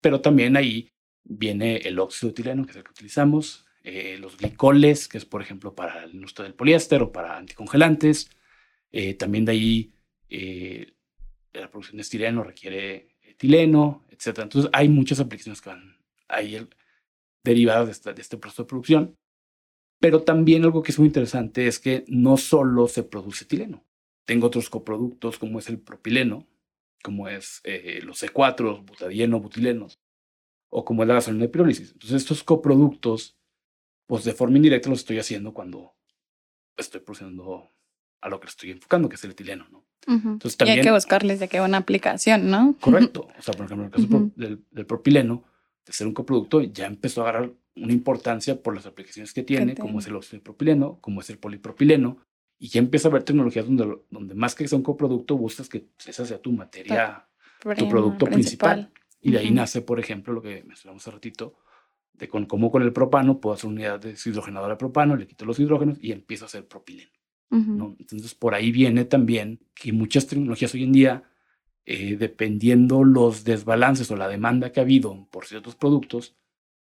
pero 0.02 0.22
también 0.22 0.56
ahí 0.56 0.94
viene 1.24 1.78
el 1.78 2.00
óxido 2.00 2.30
de 2.30 2.32
etileno, 2.32 2.66
que 2.66 2.72
es 2.72 2.78
el 2.78 2.84
que 2.84 2.92
utilizamos, 2.92 3.66
eh, 3.84 4.18
los 4.20 4.38
glicoles, 4.38 5.08
que 5.08 5.18
es 5.18 5.26
por 5.26 5.42
ejemplo 5.42 5.76
para 5.76 6.04
el 6.04 6.16
industria 6.16 6.46
del 6.46 6.56
poliéster 6.56 7.02
o 7.02 7.12
para 7.12 7.38
anticongelantes. 7.38 8.30
También 9.20 9.46
de 9.46 9.52
ahí 9.52 9.94
la 11.54 11.70
producción 11.70 11.98
de 11.98 12.02
estireno 12.02 12.44
requiere 12.44 13.18
etileno, 13.22 14.06
etc. 14.10 14.40
Entonces 14.40 14.70
hay 14.74 14.90
muchas 14.90 15.20
aplicaciones 15.20 15.62
que 15.62 15.70
van 15.70 15.98
ahí 16.28 16.68
derivadas 17.43 18.04
de, 18.04 18.13
de 18.13 18.21
este 18.21 18.38
proceso 18.38 18.63
de 18.63 18.67
producción. 18.67 19.17
Pero 19.99 20.23
también 20.23 20.63
algo 20.63 20.82
que 20.82 20.91
es 20.91 20.99
muy 20.99 21.08
interesante 21.08 21.67
es 21.67 21.80
que 21.80 22.06
no 22.08 22.38
solo 22.38 22.88
se 22.88 23.04
produce 23.04 23.43
etileno. 23.43 23.84
Tengo 24.25 24.47
otros 24.47 24.69
coproductos 24.69 25.38
como 25.38 25.60
es 25.60 25.67
el 25.69 25.80
propileno, 25.80 26.47
como 27.04 27.28
es 27.28 27.62
los 28.04 28.21
C4, 28.21 28.86
butadieno, 28.86 29.39
butilenos, 29.39 29.99
o 30.69 30.86
como 30.86 31.04
es 31.04 31.08
la 31.08 31.15
gasolina 31.15 31.43
de 31.43 31.49
pirólisis. 31.49 31.91
Entonces, 31.91 32.21
estos 32.21 32.43
coproductos, 32.43 33.38
pues 34.08 34.23
de 34.23 34.34
forma 34.34 34.58
indirecta 34.58 34.89
los 34.89 34.99
estoy 34.99 35.19
haciendo 35.19 35.54
cuando 35.54 35.95
estoy 36.78 37.02
produciendo 37.02 37.71
a 38.21 38.30
lo 38.30 38.39
que 38.39 38.47
estoy 38.47 38.71
enfocando, 38.71 39.10
que 39.10 39.15
es 39.15 39.23
el 39.23 39.32
etileno, 39.32 39.67
¿no? 39.69 39.86
Entonces, 40.08 40.58
también, 40.58 40.78
y 40.78 40.80
hay 40.80 40.86
que 40.86 40.91
buscarles 40.91 41.39
de 41.39 41.47
qué 41.47 41.62
una 41.62 41.78
aplicación, 41.78 42.49
¿no? 42.49 42.75
Correcto. 42.80 43.28
O 43.38 43.41
sea, 43.41 43.54
por 43.54 43.65
ejemplo, 43.65 43.86
en 43.86 43.93
el 43.93 44.10
caso 44.10 44.32
del, 44.36 44.86
propileno, 44.86 45.43
de 45.89 45.93
ser 45.93 46.06
un 46.06 46.13
coproducto, 46.13 46.62
ya 46.62 46.86
empezó 46.86 47.21
a 47.21 47.30
agarrar 47.30 47.52
una 47.75 47.93
importancia 47.93 48.62
por 48.62 48.75
las 48.75 48.86
aplicaciones 48.86 49.34
que 49.34 49.41
tiene, 49.41 49.75
como 49.75 49.97
es 49.97 50.06
el 50.06 50.15
óxido 50.15 50.38
de 50.38 50.43
propileno, 50.43 50.99
como 51.02 51.21
es 51.21 51.32
el 51.32 51.39
polipropileno, 51.39 52.19
y 52.60 52.67
ya 52.67 52.78
empieza 52.78 53.08
a 53.08 53.10
haber 53.10 53.23
tecnologías 53.23 53.65
donde, 53.65 53.97
donde 54.12 54.36
más 54.36 54.54
que 54.54 54.67
sea 54.67 54.78
un 54.78 54.84
coproducto, 54.84 55.36
buscas 55.36 55.67
que 55.67 55.88
esa 56.06 56.28
sea 56.28 56.39
tu 56.39 56.52
materia, 56.52 57.28
tu 57.75 57.89
producto 57.89 58.28
principal. 58.28 58.91
Y 59.19 59.32
de 59.32 59.39
ahí 59.39 59.49
nace, 59.49 59.82
por 59.82 59.99
ejemplo, 59.99 60.32
lo 60.32 60.43
que 60.43 60.63
mencionamos 60.63 61.02
hace 61.02 61.10
ratito, 61.10 61.56
de 62.13 62.28
con, 62.28 62.45
cómo 62.45 62.69
con 62.69 62.84
el 62.84 62.93
propano 62.93 63.39
puedo 63.39 63.56
hacer 63.56 63.67
unidad 63.67 63.99
de 63.99 64.15
hidrogenador 64.23 64.69
de 64.69 64.75
propano, 64.75 65.15
le 65.15 65.25
quito 65.25 65.43
los 65.43 65.60
hidrógenos 65.60 65.97
y 65.99 66.12
empiezo 66.12 66.45
a 66.45 66.47
hacer 66.47 66.67
propileno. 66.67 67.10
¿no? 67.49 67.95
Entonces, 67.97 68.36
por 68.36 68.54
ahí 68.54 68.71
viene 68.71 69.06
también 69.06 69.60
que 69.73 69.91
muchas 69.91 70.28
tecnologías 70.28 70.71
hoy 70.75 70.84
en 70.84 70.91
día, 70.91 71.23
eh, 71.91 72.17
dependiendo 72.17 73.04
los 73.04 73.43
desbalances 73.43 74.12
o 74.12 74.15
la 74.15 74.28
demanda 74.28 74.71
que 74.71 74.80
ha 74.80 74.84
habido 74.84 75.28
por 75.32 75.47
ciertos 75.47 75.75
productos, 75.75 76.36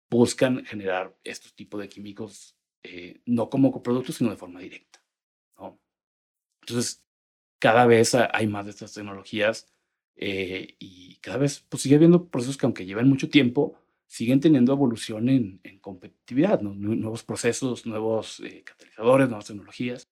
buscan 0.08 0.64
generar 0.64 1.16
estos 1.24 1.52
tipos 1.56 1.80
de 1.80 1.88
químicos 1.88 2.56
eh, 2.84 3.20
no 3.26 3.50
como 3.50 3.72
coproductos, 3.72 4.14
sino 4.14 4.30
de 4.30 4.36
forma 4.36 4.60
directa. 4.60 5.02
Entonces, 6.60 7.04
cada 7.58 7.86
vez 7.86 8.14
hay 8.14 8.46
más 8.46 8.66
de 8.66 8.70
estas 8.70 8.94
tecnologías 8.94 9.66
eh, 10.14 10.76
y 10.78 11.16
cada 11.16 11.38
vez 11.38 11.66
pues, 11.68 11.82
sigue 11.82 11.96
habiendo 11.96 12.28
procesos 12.28 12.56
que 12.56 12.66
aunque 12.66 12.86
llevan 12.86 13.08
mucho 13.08 13.28
tiempo, 13.28 13.74
siguen 14.06 14.38
teniendo 14.38 14.72
evolución 14.72 15.28
en, 15.28 15.60
en 15.64 15.80
competitividad, 15.80 16.60
nuevos 16.62 17.24
procesos, 17.24 17.84
nuevos 17.84 18.38
eh, 18.40 18.62
catalizadores, 18.62 19.28
nuevas 19.28 19.46
tecnologías, 19.46 20.08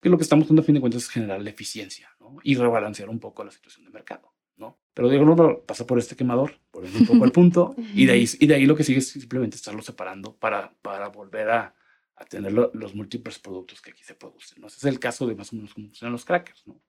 que 0.00 0.08
lo 0.08 0.16
que 0.16 0.22
estamos 0.22 0.44
haciendo 0.44 0.62
a 0.62 0.64
fin 0.64 0.74
de 0.74 0.80
cuentas 0.80 1.02
es 1.02 1.08
generar 1.08 1.40
la 1.40 1.50
eficiencia 1.50 2.08
y 2.42 2.54
rebalancear 2.54 3.08
un 3.08 3.18
poco 3.18 3.44
la 3.44 3.50
situación 3.50 3.84
de 3.84 3.90
mercado. 3.90 4.32
¿no? 4.56 4.78
Pero 4.94 5.08
digo, 5.08 5.24
no, 5.24 5.60
pasa 5.60 5.86
por 5.86 5.98
este 5.98 6.16
quemador, 6.16 6.58
por 6.70 6.84
un 6.84 7.06
poco 7.06 7.24
el 7.24 7.32
punto, 7.32 7.74
y 7.94 8.06
de, 8.06 8.12
ahí, 8.12 8.28
y 8.38 8.46
de 8.46 8.54
ahí 8.54 8.66
lo 8.66 8.76
que 8.76 8.84
sigue 8.84 8.98
es 8.98 9.08
simplemente 9.08 9.56
estarlo 9.56 9.82
separando 9.82 10.34
para, 10.36 10.74
para 10.82 11.08
volver 11.08 11.50
a, 11.50 11.74
a 12.16 12.24
tener 12.24 12.52
los 12.52 12.94
múltiples 12.94 13.38
productos 13.38 13.80
que 13.80 13.90
aquí 13.90 14.02
se 14.02 14.14
producen. 14.14 14.60
¿no? 14.60 14.66
Ese 14.66 14.78
es 14.78 14.84
el 14.84 14.98
caso 14.98 15.26
de 15.26 15.34
más 15.34 15.52
o 15.52 15.56
menos 15.56 15.74
cómo 15.74 15.86
funcionan 15.86 16.12
los 16.12 16.24
crackers. 16.24 16.66
¿no? 16.66 16.80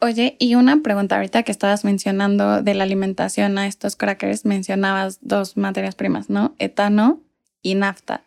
Oye, 0.00 0.36
y 0.38 0.54
una 0.56 0.82
pregunta 0.82 1.16
ahorita 1.16 1.42
que 1.42 1.52
estabas 1.52 1.84
mencionando 1.84 2.62
de 2.62 2.74
la 2.74 2.84
alimentación 2.84 3.56
a 3.56 3.66
estos 3.66 3.96
crackers, 3.96 4.44
mencionabas 4.44 5.18
dos 5.22 5.56
materias 5.56 5.94
primas, 5.94 6.28
¿no? 6.28 6.54
Etano 6.58 7.22
y 7.62 7.76
nafta. 7.76 8.25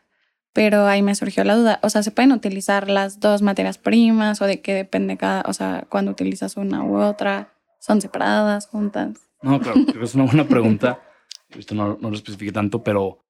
Pero 0.60 0.88
ahí 0.88 1.02
me 1.02 1.15
surgió 1.15 1.45
la 1.45 1.56
duda, 1.56 1.80
o 1.84 1.89
sea, 1.89 2.04
¿se 2.04 2.12
pueden 2.12 2.34
utilizar 2.34 2.89
las 2.89 3.22
dos 3.22 3.41
materias 3.41 3.78
primas 3.78 4.41
o 4.41 4.45
de 4.45 4.60
qué 4.60 4.74
depende 4.74 5.15
cada, 5.15 5.41
o 5.48 5.54
sea, 5.54 5.88
cuando 5.88 6.12
utilizas 6.12 6.58
una 6.58 6.84
u 6.84 6.98
otra? 6.98 7.54
¿Son 7.80 8.02
separadas, 8.02 8.67
juntas? 8.67 9.22
No, 9.41 9.62
claro, 9.62 9.80
creo 9.88 10.00
que 10.00 10.04
es 10.04 10.15
una 10.15 10.26
buena 10.26 10.45
pregunta. 10.45 11.02
Esto 11.48 11.76
no, 11.76 11.98
no 12.02 12.10
lo 12.10 12.15
especifique 12.17 12.52
tanto, 12.52 12.84
pero 12.84 13.24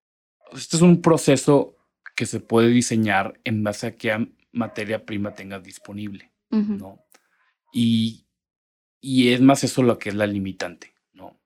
este 0.54 0.78
es 0.78 0.82
un 0.82 1.04
proceso 1.04 1.76
que 2.15 2.26
se 2.26 2.39
puede 2.39 2.70
diseñar 2.70 3.39
en 3.44 3.63
base 3.63 3.86
a 3.86 3.96
qué 3.96 4.28
materia 4.52 5.06
prima 5.06 5.36
tengas 5.36 5.62
disponible, 5.62 6.32
¿no? 6.50 7.06
Y 7.72 8.26
y 9.02 9.34
es 9.34 9.39
más 9.39 9.63
eso 9.63 9.84
lo 9.84 10.00
que 10.00 10.10
es 10.10 10.15
la 10.15 10.26
limitante, 10.26 10.96
¿no? 11.13 11.39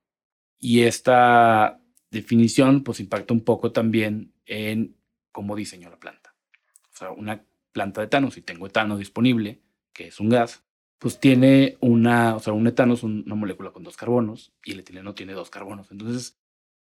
Y 0.59 0.83
esta 0.83 1.81
definición 2.09 2.85
pues 2.85 3.01
impacta 3.01 3.33
un 3.33 3.41
poco 3.41 3.73
también 3.73 4.33
en 4.45 4.95
cómo 5.33 5.57
diseño 5.57 5.89
la 5.89 5.99
planta. 5.99 6.33
O 6.93 6.95
sea, 6.95 7.11
una 7.11 7.43
planta 7.73 7.99
de 7.99 8.05
etano, 8.05 8.31
si 8.31 8.41
tengo 8.41 8.67
etano 8.67 8.97
disponible, 8.97 9.59
que 9.91 10.07
es 10.07 10.21
un 10.21 10.29
gas, 10.29 10.63
pues 10.99 11.19
tiene 11.19 11.75
una, 11.81 12.37
o 12.37 12.39
sea, 12.39 12.53
un 12.53 12.65
etano 12.65 12.93
es 12.93 13.03
una 13.03 13.35
molécula 13.35 13.71
con 13.71 13.83
dos 13.83 13.97
carbonos 13.97 14.53
y 14.63 14.71
el 14.71 14.79
etileno 14.79 15.13
tiene 15.13 15.33
dos 15.33 15.49
carbonos. 15.49 15.91
Entonces, 15.91 16.37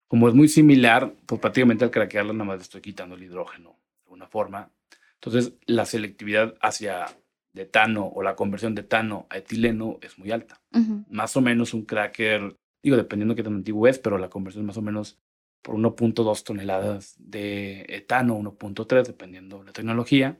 como 0.08 0.28
es 0.28 0.34
muy 0.34 0.48
similar, 0.48 1.14
pues 1.24 1.40
prácticamente 1.40 1.84
al 1.84 1.90
craquearla 1.90 2.34
nada 2.34 2.44
más 2.44 2.60
estoy 2.60 2.82
quitando 2.82 3.14
el 3.14 3.22
hidrógeno 3.22 3.70
de 3.70 4.02
alguna 4.04 4.26
forma. 4.26 4.70
Entonces, 5.14 5.54
la 5.64 5.86
selectividad 5.86 6.54
hacia 6.60 7.06
de 7.52 7.62
etano 7.62 8.06
o 8.06 8.22
la 8.22 8.36
conversión 8.36 8.74
de 8.74 8.82
etano 8.82 9.26
a 9.30 9.38
etileno 9.38 9.98
es 10.02 10.18
muy 10.18 10.30
alta. 10.32 10.60
Más 11.08 11.36
o 11.36 11.40
menos 11.40 11.72
un 11.74 11.84
cracker, 11.84 12.56
digo, 12.82 12.96
dependiendo 12.96 13.34
qué 13.34 13.42
tan 13.42 13.54
antiguo 13.54 13.88
es, 13.88 13.98
pero 13.98 14.18
la 14.18 14.28
conversión 14.30 14.64
es 14.64 14.66
más 14.66 14.76
o 14.76 14.82
menos 14.82 15.18
por 15.62 15.76
1.2 15.76 16.42
toneladas 16.42 17.16
de 17.18 17.84
etano, 17.88 18.38
1.3, 18.38 19.06
dependiendo 19.06 19.58
de 19.60 19.66
la 19.66 19.72
tecnología, 19.72 20.38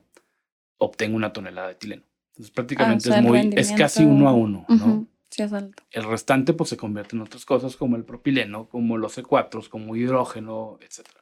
obtengo 0.77 1.15
una 1.15 1.33
tonelada 1.33 1.67
de 1.67 1.73
etileno. 1.73 2.03
Entonces 2.29 2.51
prácticamente 2.51 3.13
ah, 3.13 3.17
es 3.17 3.23
muy, 3.23 3.49
es 3.55 3.71
casi 3.73 4.03
uno 4.03 4.27
a 4.27 4.33
uno, 4.33 4.65
¿no? 4.69 5.07
Sí, 5.29 5.43
es 5.43 5.53
alto. 5.53 5.83
El 5.91 6.03
restante 6.03 6.53
pues 6.53 6.69
se 6.69 6.77
convierte 6.77 7.15
en 7.15 7.21
otras 7.21 7.45
cosas 7.45 7.77
como 7.77 7.95
el 7.95 8.03
propileno, 8.03 8.67
como 8.67 8.97
los 8.97 9.17
C4, 9.17 9.69
como 9.69 9.95
hidrógeno, 9.95 10.77
etcétera. 10.81 11.21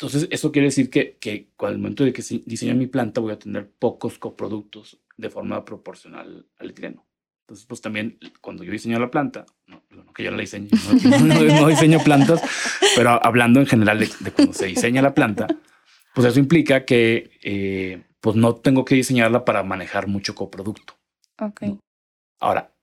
Entonces, 0.00 0.28
eso 0.30 0.52
quiere 0.52 0.68
decir 0.68 0.90
que, 0.90 1.16
que 1.16 1.50
al 1.58 1.76
momento 1.76 2.04
de 2.04 2.12
que 2.12 2.22
diseño 2.46 2.76
mi 2.76 2.86
planta 2.86 3.20
voy 3.20 3.32
a 3.32 3.38
tener 3.38 3.68
pocos 3.68 4.16
coproductos 4.16 5.00
de 5.16 5.28
forma 5.28 5.64
proporcional 5.64 6.46
al 6.56 6.70
etileno. 6.70 7.04
Entonces, 7.48 7.64
pues 7.64 7.80
también 7.80 8.18
cuando 8.42 8.62
yo 8.62 8.72
diseño 8.72 8.98
la 8.98 9.10
planta, 9.10 9.46
no, 9.66 9.82
que 10.12 10.22
yo 10.22 10.30
la 10.30 10.36
diseño, 10.36 10.68
no, 11.24 11.66
diseño 11.68 11.98
plantas, 12.00 12.42
pero 12.94 13.24
hablando 13.24 13.58
en 13.58 13.66
general 13.66 14.00
de, 14.00 14.32
cuando 14.32 14.52
se 14.52 14.66
diseña 14.66 15.00
la 15.00 15.14
planta, 15.14 15.46
pues 16.14 16.26
eso 16.26 16.38
implica 16.38 16.84
que 16.84 17.30
eh, 17.42 18.04
pues 18.20 18.36
no 18.36 18.56
tengo 18.56 18.84
que 18.84 18.96
diseñarla 18.96 19.46
para 19.46 19.62
manejar 19.62 20.08
mucho 20.08 20.34
coproducto. 20.34 20.98
Ok. 21.40 21.62
Ahora, 22.38 22.74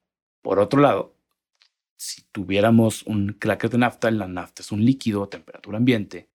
por 0.42 0.58
otro 0.58 0.82
lado, 0.82 1.16
si 1.96 2.24
tuviéramos 2.32 3.04
un 3.04 3.34
cracker 3.34 3.70
de 3.70 3.78
nafta, 3.78 4.10
la 4.10 4.28
nafta 4.28 4.64
es 4.64 4.72
un 4.72 4.84
líquido 4.84 5.22
a 5.22 5.30
temperatura 5.30 5.78
ambiente, 5.78 6.28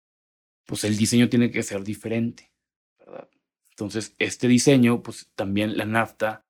pues 0.66 0.84
el 0.84 0.98
diseño 0.98 1.30
tiene 1.30 1.50
que 1.50 1.62
ser 1.62 1.82
diferente, 1.82 2.52
¿verdad? 2.98 3.26
Entonces, 3.70 4.14
este 4.18 4.48
diseño, 4.48 5.02
pues 5.02 5.30
también 5.34 5.78
la 5.78 5.86
nafta, 5.86 6.44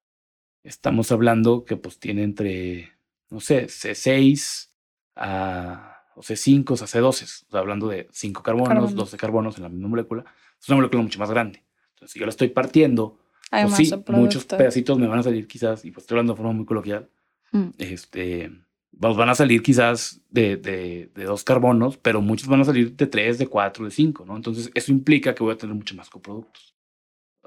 estamos 0.62 1.12
hablando 1.12 1.64
que 1.64 1.76
pues 1.76 1.98
tiene 1.98 2.22
entre, 2.22 2.92
no 3.30 3.40
sé, 3.40 3.66
C6 3.66 4.70
a, 5.16 6.04
o 6.14 6.20
C5 6.20 6.72
a 6.72 6.86
C12, 6.86 7.02
o 7.02 7.12
sea, 7.50 7.60
hablando 7.60 7.88
de 7.88 8.08
5 8.12 8.42
carbonos, 8.42 8.94
12 8.94 9.16
carbonos 9.16 9.56
en 9.56 9.64
la 9.64 9.68
misma 9.68 9.88
molécula, 9.88 10.24
es 10.60 10.68
una 10.68 10.76
molécula 10.76 11.02
mucho 11.02 11.18
más 11.18 11.30
grande. 11.30 11.64
Entonces, 11.94 12.12
si 12.12 12.20
yo 12.20 12.26
la 12.26 12.30
estoy 12.30 12.48
partiendo, 12.48 13.18
pues 13.50 13.74
sí, 13.74 13.90
muchos 14.08 14.44
pedacitos 14.44 14.98
me 14.98 15.06
van 15.06 15.20
a 15.20 15.22
salir 15.22 15.46
quizás, 15.46 15.84
y 15.84 15.90
pues 15.90 16.04
estoy 16.04 16.16
hablando 16.16 16.34
de 16.34 16.36
forma 16.36 16.52
muy 16.52 16.66
coloquial, 16.66 17.08
mm. 17.52 17.68
este 17.78 18.52
van 18.98 19.28
a 19.28 19.34
salir 19.34 19.62
quizás 19.62 20.20
de, 20.28 20.56
de, 20.56 21.24
dos 21.24 21.44
carbonos, 21.44 21.96
pero 21.96 22.20
muchos 22.20 22.48
van 22.48 22.62
a 22.62 22.64
salir 22.64 22.96
de 22.96 23.06
tres, 23.06 23.38
de 23.38 23.46
cuatro, 23.46 23.84
de 23.84 23.90
cinco, 23.90 24.24
¿no? 24.26 24.36
Entonces, 24.36 24.70
eso 24.74 24.90
implica 24.90 25.34
que 25.34 25.44
voy 25.44 25.54
a 25.54 25.58
tener 25.58 25.74
mucho 25.74 25.94
más 25.94 26.10
coproductos. 26.10 26.74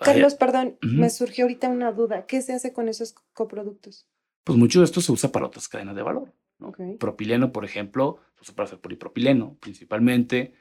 Carlos, 0.03 0.35
perdón, 0.35 0.77
me 0.81 1.09
surgió 1.09 1.45
ahorita 1.45 1.69
una 1.69 1.91
duda. 1.91 2.25
¿Qué 2.25 2.41
se 2.41 2.53
hace 2.53 2.73
con 2.73 2.89
esos 2.89 3.13
coproductos? 3.33 4.07
Pues 4.43 4.57
mucho 4.57 4.79
de 4.79 4.85
esto 4.85 5.01
se 5.01 5.11
usa 5.11 5.31
para 5.31 5.45
otras 5.45 5.67
cadenas 5.67 5.95
de 5.95 6.01
valor. 6.01 6.33
¿no? 6.59 6.73
Propileno, 6.99 7.51
por 7.51 7.65
ejemplo, 7.65 8.19
se 8.35 8.41
usa 8.43 8.55
para 8.55 8.67
hacer 8.67 8.79
polipropileno 8.79 9.57
principalmente. 9.59 10.53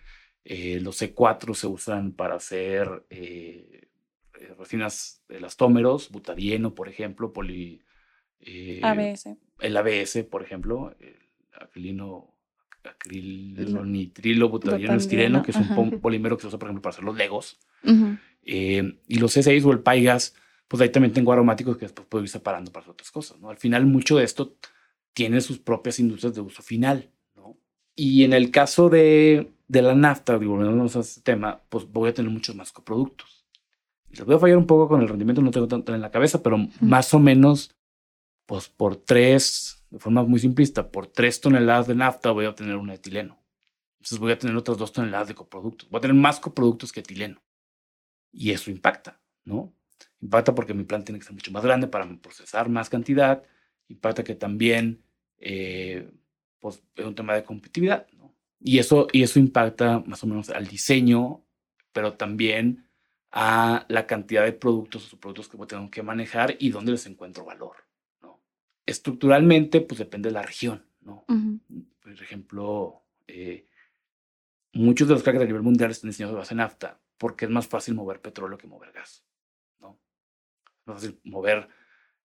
Eh, 0.45 0.81
los 0.81 1.01
C4 1.03 1.55
se 1.55 1.67
usan 1.67 2.13
para 2.13 2.37
hacer 2.37 3.05
eh, 3.11 3.89
eh, 4.39 4.55
resinas 4.59 5.23
elastómeros, 5.29 6.11
butadieno, 6.11 6.75
por 6.75 6.89
ejemplo, 6.89 7.33
poli, 7.33 7.83
ABS 8.83 9.37
el 9.61 9.77
ABS, 9.77 10.25
por 10.25 10.43
ejemplo, 10.43 10.95
el 10.99 11.17
acrilino, 11.53 12.35
acrilonitrilo 12.85 14.49
butadieno 14.49 14.95
estireno, 14.95 15.43
que 15.43 15.53
es 15.53 15.57
un 15.57 16.01
polímero 16.01 16.37
que 16.37 16.43
se 16.43 16.49
usa, 16.49 16.59
por 16.59 16.69
ejemplo, 16.69 16.83
para 16.83 16.93
hacer 16.95 17.05
los 17.05 17.17
legos. 17.17 17.59
Eh, 18.53 18.99
y 19.07 19.19
los 19.21 19.37
C6 19.37 19.65
o 19.65 19.71
el 19.71 19.79
Paigas, 19.79 20.35
pues 20.67 20.83
ahí 20.83 20.89
también 20.89 21.13
tengo 21.13 21.33
aromáticos 21.33 21.77
que 21.77 21.85
después 21.85 22.09
puedo 22.09 22.25
ir 22.25 22.29
separando 22.29 22.73
para 22.73 22.91
otras 22.91 23.13
cosas. 23.13 23.39
¿no? 23.39 23.49
Al 23.49 23.59
final, 23.59 23.87
mucho 23.87 24.17
de 24.17 24.25
esto 24.25 24.57
tiene 25.13 25.41
sus 25.41 25.61
propias 25.61 26.01
industrias 26.01 26.35
de 26.35 26.41
uso 26.41 26.61
final. 26.61 27.09
¿no? 27.37 27.57
Y 27.95 28.25
en 28.25 28.33
el 28.33 28.51
caso 28.51 28.89
de, 28.89 29.53
de 29.69 29.83
la 29.83 29.95
nafta, 29.95 30.37
volviendo 30.37 30.83
a 30.83 31.01
este 31.01 31.21
tema, 31.21 31.61
pues 31.69 31.87
voy 31.93 32.11
a 32.11 32.15
tener 32.15 32.29
muchos 32.33 32.57
más 32.57 32.73
coproductos. 32.73 33.47
Y 34.11 34.17
les 34.17 34.27
voy 34.27 34.35
a 34.35 34.41
fallar 34.41 34.57
un 34.57 34.67
poco 34.67 34.89
con 34.89 35.01
el 35.01 35.09
rendimiento, 35.09 35.43
no 35.43 35.53
tengo 35.53 35.69
tanto 35.69 35.95
en 35.95 36.01
la 36.01 36.11
cabeza, 36.11 36.43
pero 36.43 36.59
más 36.81 37.15
o 37.15 37.21
menos 37.21 37.77
pues 38.47 38.69
por 38.69 38.97
tres, 38.97 39.85
de 39.91 40.01
forma 40.01 40.25
muy 40.25 40.41
simplista, 40.41 40.91
por 40.91 41.07
tres 41.07 41.41
toneladas 41.41 41.87
de 41.87 41.95
nafta 41.95 42.33
voy 42.33 42.47
a 42.47 42.49
obtener 42.49 42.75
un 42.75 42.91
etileno. 42.91 43.39
Entonces 44.01 44.19
voy 44.19 44.33
a 44.33 44.39
tener 44.41 44.57
otras 44.57 44.77
dos 44.77 44.93
toneladas 44.93 45.29
de 45.29 45.37
coproductos. 45.37 45.89
Voy 45.89 45.99
a 45.99 46.01
tener 46.01 46.17
más 46.17 46.41
coproductos 46.41 46.91
que 46.91 46.99
etileno. 46.99 47.41
Y 48.33 48.51
eso 48.51 48.71
impacta, 48.71 49.21
¿no? 49.45 49.75
Impacta 50.21 50.55
porque 50.55 50.75
mi 50.75 50.85
plan 50.85 51.05
tiene 51.05 51.19
que 51.19 51.25
ser 51.25 51.35
mucho 51.35 51.51
más 51.51 51.65
grande 51.65 51.89
para 51.89 52.07
procesar 52.21 52.69
más 52.69 52.89
cantidad. 52.89 53.43
Impacta 53.89 54.25
que 54.25 54.35
también 54.35 55.03
eh, 55.39 56.11
pues, 56.59 56.83
es 56.95 57.05
un 57.05 57.15
tema 57.15 57.35
de 57.35 57.45
competitividad, 57.45 58.07
¿no? 58.13 58.35
Y 58.61 58.79
eso, 58.79 59.09
y 59.13 59.23
eso 59.23 59.39
impacta 59.39 60.01
más 60.01 60.23
o 60.23 60.27
menos 60.27 60.51
al 60.51 60.67
diseño, 60.67 61.45
pero 61.93 62.15
también 62.15 62.87
a 63.33 63.87
la 63.89 64.07
cantidad 64.07 64.45
de 64.45 64.53
productos 64.53 65.13
o 65.13 65.19
productos 65.19 65.49
que 65.49 65.59
tengo 65.67 65.91
que 65.91 66.03
manejar 66.03 66.57
y 66.59 66.71
dónde 66.71 66.93
les 66.93 67.07
encuentro 67.07 67.45
valor 67.45 67.77
estructuralmente, 68.91 69.81
pues 69.81 69.99
depende 69.99 70.29
de 70.29 70.35
la 70.35 70.43
región, 70.43 70.85
¿no? 71.01 71.25
Por 72.03 72.13
ejemplo, 72.13 73.05
eh, 73.29 73.67
muchos 74.73 75.07
de 75.07 75.15
los 75.15 75.23
crackers 75.23 75.45
a 75.45 75.47
nivel 75.47 75.63
mundial 75.63 75.91
están 75.91 76.11
diseñados 76.11 76.35
de 76.35 76.39
base 76.39 76.55
nafta 76.55 77.01
porque 77.21 77.45
es 77.45 77.51
más 77.51 77.69
fácil 77.69 77.95
mover 77.95 78.23
petróleo 78.23 78.57
que 78.57 78.67
mover 78.67 78.93
gas, 78.93 79.23
¿no? 79.79 80.01
Es 80.65 80.87
más 80.87 80.97
fácil 80.97 81.21
mover 81.25 81.69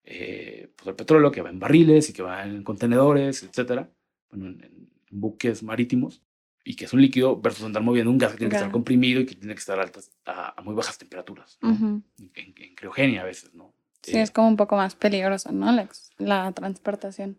eh, 0.05 0.71
pues 0.73 0.88
el 0.88 0.95
petróleo 0.95 1.31
que 1.31 1.41
va 1.41 1.49
en 1.49 1.60
barriles 1.60 2.10
y 2.10 2.13
que 2.13 2.23
va 2.23 2.45
en 2.45 2.63
contenedores, 2.63 3.43
etcétera, 3.43 3.91
bueno, 4.29 4.47
en, 4.47 4.89
buques 5.12 5.63
marítimos, 5.63 6.23
y 6.63 6.75
que 6.75 6.86
es 6.86 6.93
un 6.93 7.01
líquido 7.01 7.39
versus 7.39 7.65
andar 7.65 7.84
moviendo 7.84 8.10
un 8.10 8.17
gas 8.17 8.31
que 8.31 8.38
tiene 8.38 8.51
que 8.51 8.55
estar 8.55 8.71
comprimido 8.71 9.19
y 9.19 9.25
que 9.25 9.36
tiene 9.36 9.53
que 9.53 9.60
estar 9.60 9.79
altas, 9.79 10.12
a, 10.25 10.62
muy 10.63 10.73
bajas 10.73 10.97
temperaturas, 10.97 11.60
en, 11.62 12.03
en, 12.34 12.75
criogenia 12.75 13.21
a 13.21 13.25
veces, 13.25 13.53
¿no? 13.53 13.73
Sí, 14.01 14.17
es 14.17 14.31
como 14.31 14.47
un 14.47 14.55
poco 14.55 14.77
más 14.77 14.95
peligroso, 14.95 15.51
¿no? 15.51 15.71
La, 16.17 16.51
transportación. 16.53 17.38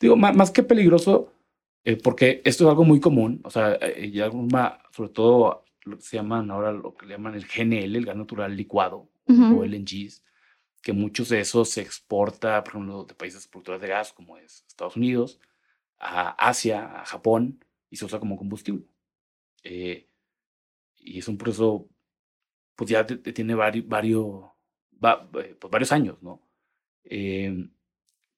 Digo, 0.00 0.16
más, 0.16 0.50
que 0.50 0.62
peligroso, 0.62 1.32
eh, 1.84 1.96
porque 1.96 2.40
esto 2.44 2.64
es 2.64 2.70
algo 2.70 2.84
muy 2.84 2.98
común, 2.98 3.40
o 3.44 3.50
sea, 3.50 3.74
eh, 3.74 4.10
ya 4.10 4.30
sobre 4.90 5.10
todo 5.10 5.64
lo 5.84 5.96
que 5.96 6.02
se 6.02 6.16
llaman 6.16 6.50
ahora 6.50 6.72
lo 6.72 6.94
que 6.94 7.06
le 7.06 7.14
llaman 7.14 7.34
el 7.34 7.46
GNL, 7.46 7.96
el 7.96 8.06
gas 8.06 8.16
natural 8.16 8.56
licuado, 8.56 9.08
o 9.26 9.64
LNGs, 9.64 10.24
que 10.82 10.92
muchos 10.92 11.28
de 11.28 11.40
esos 11.40 11.70
se 11.70 11.80
exporta, 11.80 12.62
por 12.64 12.74
ejemplo, 12.74 13.04
de 13.04 13.14
países 13.14 13.46
productores 13.46 13.80
de 13.80 13.88
gas, 13.88 14.12
como 14.12 14.36
es 14.36 14.64
Estados 14.66 14.96
Unidos, 14.96 15.40
a 15.98 16.30
Asia, 16.30 17.00
a 17.00 17.04
Japón, 17.04 17.64
y 17.88 17.96
se 17.96 18.04
usa 18.04 18.18
como 18.18 18.36
combustible. 18.36 18.86
Eh, 19.62 20.08
y 20.96 21.18
es 21.18 21.28
un 21.28 21.38
proceso, 21.38 21.88
pues 22.74 22.90
ya 22.90 23.06
tiene 23.06 23.54
varios, 23.54 24.44
eh, 25.02 25.56
pues 25.58 25.70
varios 25.70 25.92
años, 25.92 26.20
¿no? 26.22 26.42
Em, 27.04 27.72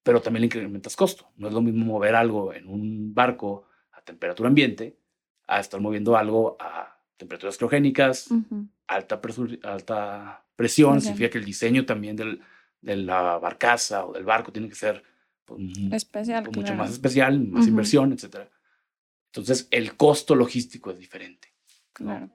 pero 0.02 0.20
también 0.20 0.42
le 0.42 0.46
incrementas 0.46 0.96
costo. 0.96 1.30
No 1.37 1.48
es 1.48 1.54
lo 1.54 1.62
mismo 1.62 1.85
mover 1.87 2.14
algo 2.14 2.52
en 2.52 2.68
un 2.68 3.14
barco 3.14 3.66
a 3.92 4.02
temperatura 4.02 4.48
ambiente 4.48 4.98
a 5.46 5.61
estar 5.61 5.80
moviendo 5.80 6.16
algo 6.16 6.57
a 6.61 6.93
temperaturas 7.25 7.57
criogénicas, 7.57 8.29
alta, 8.87 9.21
alta 9.63 10.45
presión, 10.57 11.01
significa 11.01 11.31
que 11.31 11.39
el 11.39 11.45
diseño 11.45 11.85
también 11.85 12.17
del, 12.17 12.41
de 12.81 12.97
la 12.97 13.39
barcaza 13.39 14.05
o 14.05 14.13
del 14.13 14.25
barco 14.25 14.53
tiene 14.53 14.69
que 14.69 14.75
ser 14.75 15.03
pues, 15.45 15.61
especial, 15.93 16.45
pues, 16.45 16.57
mucho 16.57 16.75
más 16.75 16.91
especial, 16.91 17.41
más 17.49 17.67
inversión, 17.67 18.13
etc. 18.13 18.49
Entonces, 19.27 19.69
el 19.71 19.97
costo 19.97 20.35
logístico 20.35 20.91
es 20.91 20.99
diferente. 20.99 21.53
Claro. 21.93 22.31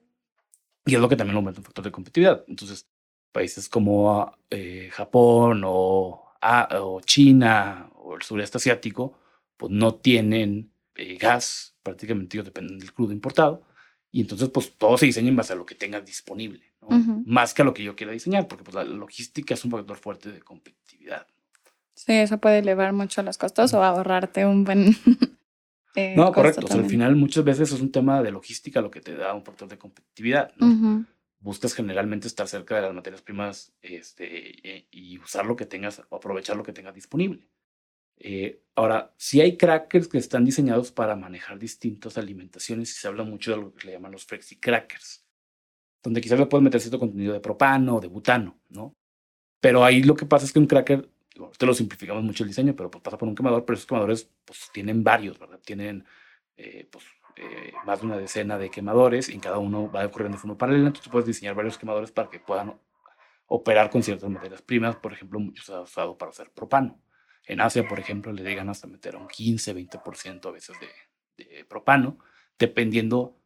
Y 0.86 0.96
es 0.96 1.02
lo 1.02 1.08
que 1.08 1.16
también 1.16 1.38
aumenta 1.38 1.62
un 1.62 1.66
factor 1.66 1.86
de 1.86 1.92
competitividad. 1.92 2.44
Entonces, 2.48 2.90
países 3.32 3.70
como 3.70 4.36
eh, 4.50 4.90
Japón 4.92 5.64
o, 5.66 6.34
o, 6.42 7.02
China 7.02 7.90
o 7.96 8.16
el 8.16 8.22
sureste 8.22 8.58
asiático, 8.58 9.18
pues 9.56 9.72
no 9.72 9.96
tienen 9.96 10.72
eh, 10.96 11.18
gas, 11.18 11.76
prácticamente 11.84 12.38
ellos 12.38 12.46
dependen 12.46 12.80
del 12.80 12.94
crudo 12.94 13.14
importado. 13.14 13.64
Y 14.12 14.22
entonces, 14.22 14.50
pues 14.50 14.74
todo 14.78 14.98
se 14.98 15.06
diseña 15.06 15.30
en 15.30 15.36
base 15.36 15.54
a 15.54 15.56
lo 15.56 15.66
que 15.66 15.76
tengas 15.76 16.06
disponible, 16.06 16.64
más 17.26 17.54
que 17.54 17.62
a 17.62 17.66
lo 17.66 17.74
que 17.74 17.84
yo 17.84 17.96
quiera 17.96 18.12
diseñar, 18.12 18.48
porque 18.48 18.64
pues 18.64 18.76
la 18.76 18.84
logística 18.84 19.54
es 19.54 19.64
un 19.64 19.72
factor 19.72 19.98
fuerte 19.98 20.32
de 20.32 20.42
competitividad. 20.42 21.28
Sí, 21.94 22.14
eso 22.14 22.38
puede 22.38 22.60
elevar 22.60 22.94
mucho 22.94 23.22
los 23.22 23.38
costos 23.38 23.74
o 23.74 23.84
ahorrarte 23.84 24.46
un 24.46 24.64
buen. 24.64 24.96
eh, 25.96 26.14
no, 26.16 26.32
correcto. 26.32 26.66
al 26.72 26.86
final, 26.86 27.16
muchas 27.16 27.44
veces 27.44 27.72
es 27.72 27.82
un 27.82 27.92
tema 27.92 28.24
de 28.24 28.32
logística 28.32 28.82
lo 28.82 28.90
que 28.90 29.02
te 29.02 29.16
da 29.16 29.34
un 29.34 29.44
factor 29.44 29.68
de 29.68 29.78
competitividad. 29.78 30.54
¿no? 30.56 31.06
Buscas 31.42 31.74
generalmente 31.74 32.28
estar 32.28 32.48
cerca 32.48 32.76
de 32.76 32.82
las 32.84 32.94
materias 32.94 33.22
primas 33.22 33.74
este, 33.82 34.78
eh, 34.78 34.88
y 34.92 35.20
usar 35.20 35.46
lo 35.46 35.56
que 35.56 35.66
tengas, 35.66 36.02
o 36.10 36.16
aprovechar 36.16 36.56
lo 36.56 36.64
que 36.64 36.74
tengas 36.74 36.96
disponible. 36.96 37.48
Eh, 38.20 38.64
ahora, 38.76 39.14
si 39.18 39.40
hay 39.42 39.58
crackers 39.58 40.08
que 40.08 40.18
están 40.18 40.44
diseñados 40.44 40.92
para 40.92 41.16
manejar 41.16 41.58
distintas 41.58 42.18
alimentaciones 42.18 42.92
y 42.92 43.00
se 43.00 43.08
habla 43.08 43.24
mucho 43.24 43.52
de 43.52 43.58
lo 43.58 43.74
que 43.74 43.88
le 43.88 43.94
llaman 43.94 44.12
los 44.12 44.26
flexi 44.26 44.60
crackers, 44.60 45.26
donde 46.04 46.22
quizás 46.22 46.40
le 46.40 46.46
puedes 46.46 46.64
meter 46.64 46.82
cierto 46.82 47.00
contenido 47.00 47.34
de 47.34 47.40
propano 47.40 47.96
o 47.98 48.00
de 48.02 48.08
butano, 48.08 48.60
¿no? 48.70 48.96
Pero 49.62 49.84
ahí 49.84 50.04
lo 50.04 50.16
que 50.16 50.26
pasa 50.26 50.46
es 50.46 50.54
que 50.54 50.60
un 50.60 50.68
cracker, 50.68 51.10
te 51.58 51.66
lo 51.66 51.74
simplificamos 51.74 52.24
mucho 52.24 52.44
el 52.44 52.50
diseño, 52.50 52.76
pero 52.76 52.92
pues 52.92 53.02
pasa 53.04 53.18
por 53.18 53.28
un 53.28 53.36
quemador, 53.36 53.66
pero 53.66 53.76
esos 53.76 53.88
quemadores 53.88 54.30
pues 54.46 54.70
tienen 54.74 55.04
varios, 55.04 55.40
¿verdad? 55.40 55.60
Tienen 55.64 56.06
eh, 56.58 56.88
pues, 56.92 57.06
eh, 57.38 57.74
más 57.86 58.02
de 58.02 58.06
una 58.08 58.18
decena 58.18 58.58
de 58.58 58.70
quemadores 58.70 59.30
y 59.30 59.34
en 59.34 59.40
cada 59.40 59.60
uno 59.60 59.92
va 59.92 60.06
ocurriendo 60.06 60.38
de 60.38 60.42
forma 60.42 60.58
paralela, 60.58 60.88
entonces 60.88 61.12
puedes 61.12 61.28
diseñar 61.28 61.56
varios 61.56 61.78
quemadores 61.78 62.12
para 62.12 62.30
que 62.30 62.40
puedan 62.40 62.80
operar 63.48 63.90
con 63.90 64.04
ciertas 64.04 64.30
materias 64.30 64.62
primas, 64.62 64.96
por 64.98 65.14
ejemplo, 65.14 65.40
muchos 65.40 65.66
se 65.66 65.74
ha 65.74 65.82
usado 65.82 66.18
para 66.18 66.32
hacer 66.32 66.52
propano. 66.52 67.02
En 67.50 67.62
Asia, 67.62 67.88
por 67.88 68.00
ejemplo, 68.00 68.32
le 68.32 68.44
llegan 68.44 68.70
hasta 68.70 68.86
meter 68.86 69.16
un 69.16 69.28
15, 69.28 69.76
20% 69.76 70.46
a 70.48 70.52
veces 70.52 70.78
de, 71.36 71.66
propano, 71.66 72.20
dependiendo 72.60 73.40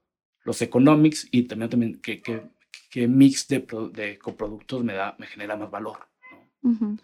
los 0.43 0.61
economics 0.61 1.25
y 1.31 1.43
también, 1.43 1.69
también 1.69 2.01
qué, 2.01 2.21
qué, 2.21 3.07
mix 3.07 3.47
de, 3.47 3.65
de, 3.93 4.19
coproductos 4.19 4.83
me, 4.83 4.91
da, 4.91 5.15
me 5.17 5.25
genera 5.25 5.55
más 5.55 5.71
valor. 5.71 6.09
¿no? 6.61 6.97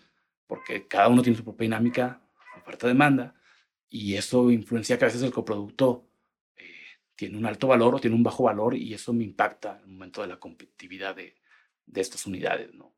Porque 0.46 0.88
cada 0.88 1.08
uno 1.08 1.22
tiene 1.22 1.38
su 1.38 1.46
propia 1.46 1.64
dinámica, 1.64 2.22
oferta-demanda, 2.58 3.34
y 3.88 4.16
eso 4.16 4.52
influencia 4.52 4.98
que 4.98 5.06
a 5.06 5.08
veces 5.08 5.24
el 5.24 5.32
coproducto 5.32 6.06
eh, 6.58 6.64
tiene 7.16 7.38
un 7.38 7.46
alto 7.46 7.68
valor 7.68 7.96
o 7.96 8.00
tiene 8.00 8.18
un 8.18 8.24
bajo 8.24 8.44
valor 8.44 8.76
y 8.76 8.94
eso 8.94 9.14
me 9.14 9.24
impacta 9.24 9.78
en 9.78 9.84
el 9.84 9.88
momento 9.94 10.22
de 10.22 10.28
la 10.28 10.38
competitividad 10.38 11.16
de, 11.16 11.34
de 11.86 12.02
estas 12.02 12.26
unidades. 12.26 12.74
¿no? 12.74 12.94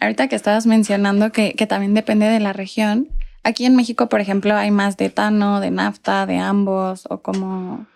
Ahorita 0.00 0.28
que 0.28 0.36
estabas 0.36 0.64
mencionando 0.64 1.30
que, 1.30 1.52
que 1.52 1.66
también 1.66 1.92
depende 1.92 2.24
de 2.24 2.40
la 2.40 2.54
región, 2.54 3.10
Aquí 3.44 3.66
en 3.66 3.76
México, 3.76 4.08
por 4.08 4.20
ejemplo, 4.20 4.54
hay 4.54 4.70
más 4.70 4.96
de 4.96 5.04
etano, 5.04 5.60
de 5.60 5.70
nafta, 5.70 6.24
de 6.24 6.38
ambos, 6.38 7.06
o 7.10 7.20
como... 7.20 7.86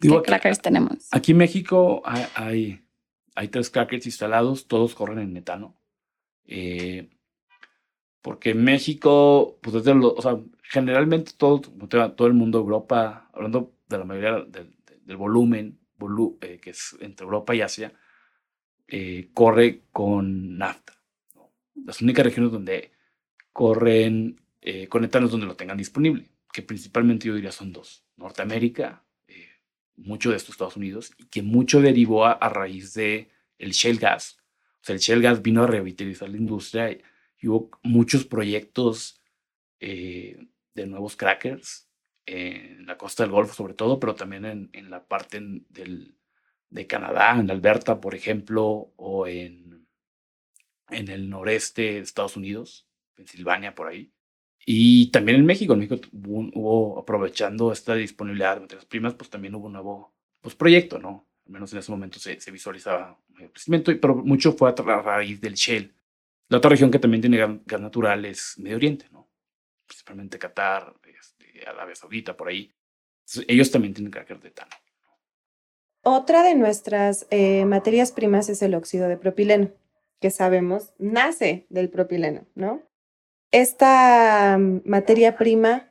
¿Qué 0.00 0.22
crackers 0.22 0.60
tenemos? 0.60 1.08
Aquí 1.12 1.32
en 1.32 1.38
México 1.38 2.02
hay, 2.04 2.82
hay, 3.34 3.48
tres 3.48 3.70
crackers 3.70 4.06
instalados, 4.06 4.66
todos 4.66 4.94
corren 4.94 5.18
en 5.18 5.32
metano. 5.32 5.76
Eh, 6.46 7.10
porque 8.22 8.50
en 8.50 8.64
México, 8.64 9.58
pues 9.60 9.74
desde 9.74 9.94
lo, 9.94 10.14
o 10.14 10.22
sea, 10.22 10.38
generalmente 10.62 11.32
todo, 11.36 11.60
todo 11.60 12.26
el 12.26 12.34
mundo, 12.34 12.58
Europa, 12.58 13.28
hablando 13.34 13.74
de 13.86 13.98
la 13.98 14.04
mayoría 14.04 14.44
del, 14.44 15.16
volumen, 15.16 15.78
eh, 16.40 16.58
que 16.60 16.70
es 16.70 16.96
entre 17.00 17.24
Europa 17.24 17.54
y 17.54 17.60
Asia, 17.60 17.92
eh, 18.88 19.28
corre 19.34 19.82
con 19.92 20.56
nafta. 20.56 20.94
Las 21.74 22.00
únicas 22.00 22.24
regiones 22.24 22.50
donde 22.50 22.92
corren 23.52 24.43
eh, 24.64 24.88
conectarnos 24.88 25.30
donde 25.30 25.46
lo 25.46 25.56
tengan 25.56 25.76
disponible, 25.76 26.30
que 26.52 26.62
principalmente 26.62 27.28
yo 27.28 27.34
diría 27.34 27.52
son 27.52 27.72
dos, 27.72 28.04
Norteamérica, 28.16 29.04
eh, 29.28 29.48
mucho 29.96 30.30
de 30.30 30.36
estos 30.36 30.54
Estados 30.54 30.76
Unidos, 30.76 31.12
y 31.18 31.26
que 31.26 31.42
mucho 31.42 31.80
derivó 31.80 32.24
a, 32.24 32.48
raíz 32.48 32.94
de 32.94 33.28
el 33.58 33.72
shale 33.72 33.98
gas. 33.98 34.38
O 34.80 34.84
sea, 34.86 34.94
el 34.94 35.00
shale 35.00 35.22
gas 35.22 35.42
vino 35.42 35.62
a 35.62 35.66
revitalizar 35.66 36.28
la 36.28 36.38
industria 36.38 36.90
hubo 37.46 37.70
muchos 37.82 38.24
proyectos 38.24 39.20
eh, 39.80 40.46
de 40.74 40.86
nuevos 40.86 41.16
crackers 41.16 41.88
en 42.26 42.86
la 42.86 42.96
costa 42.96 43.22
del 43.22 43.32
Golfo 43.32 43.52
sobre 43.52 43.74
todo, 43.74 44.00
pero 44.00 44.14
también 44.14 44.46
en, 44.46 44.70
en 44.72 44.90
la 44.90 45.04
parte 45.04 45.40
del, 45.68 46.16
de 46.70 46.86
Canadá, 46.86 47.38
en 47.38 47.50
Alberta, 47.50 48.00
por 48.00 48.14
ejemplo, 48.14 48.92
o 48.96 49.26
en, 49.26 49.86
en 50.88 51.08
el 51.08 51.28
noreste 51.28 51.82
de 51.82 51.98
Estados 51.98 52.36
Unidos, 52.36 52.88
Pensilvania, 53.14 53.74
por 53.74 53.88
ahí. 53.88 54.13
Y 54.66 55.10
también 55.10 55.38
en 55.38 55.46
México, 55.46 55.74
en 55.74 55.80
México 55.80 56.08
hubo, 56.12 56.98
aprovechando 56.98 57.70
esta 57.70 57.94
disponibilidad 57.94 58.54
de 58.54 58.60
materias 58.62 58.86
primas, 58.86 59.14
pues 59.14 59.28
también 59.28 59.54
hubo 59.54 59.66
un 59.66 59.74
nuevo 59.74 60.14
pues, 60.40 60.54
proyecto, 60.54 60.98
¿no? 60.98 61.26
Al 61.46 61.52
menos 61.52 61.72
en 61.72 61.80
ese 61.80 61.90
momento 61.90 62.18
se, 62.18 62.40
se 62.40 62.50
visualizaba 62.50 63.18
un 63.28 63.48
crecimiento, 63.48 63.92
pero 64.00 64.14
mucho 64.16 64.52
fue 64.52 64.70
a, 64.70 65.02
raíz 65.02 65.40
del 65.40 65.54
Shell. 65.54 65.94
La 66.48 66.58
otra 66.58 66.70
región 66.70 66.90
que 66.90 66.98
también 66.98 67.20
tiene 67.20 67.36
gas, 67.36 67.80
natural 67.80 68.24
es 68.24 68.58
Medio 68.58 68.76
Oriente, 68.76 69.06
¿no? 69.12 69.28
Principalmente 69.86 70.38
Qatar, 70.38 70.94
este, 71.04 71.68
Arabia 71.68 71.94
Saudita, 71.94 72.36
por 72.36 72.48
ahí. 72.48 72.72
ellos 73.46 73.70
también 73.70 73.92
tienen 73.92 74.10
carácter 74.10 74.40
de 74.40 74.48
etano. 74.48 74.70
Otra 76.02 76.42
de 76.42 76.54
nuestras 76.54 77.26
eh, 77.30 77.64
materias 77.66 78.12
primas 78.12 78.48
es 78.48 78.62
el 78.62 78.74
óxido 78.74 79.08
de 79.08 79.16
propileno, 79.16 79.70
que 80.20 80.30
sabemos 80.30 80.92
nace 80.98 81.66
del 81.68 81.90
propileno, 81.90 82.46
¿no? 82.54 82.82
Esta 83.54 84.58
mm, 84.58 84.82
materia 84.84 85.36
prima, 85.36 85.88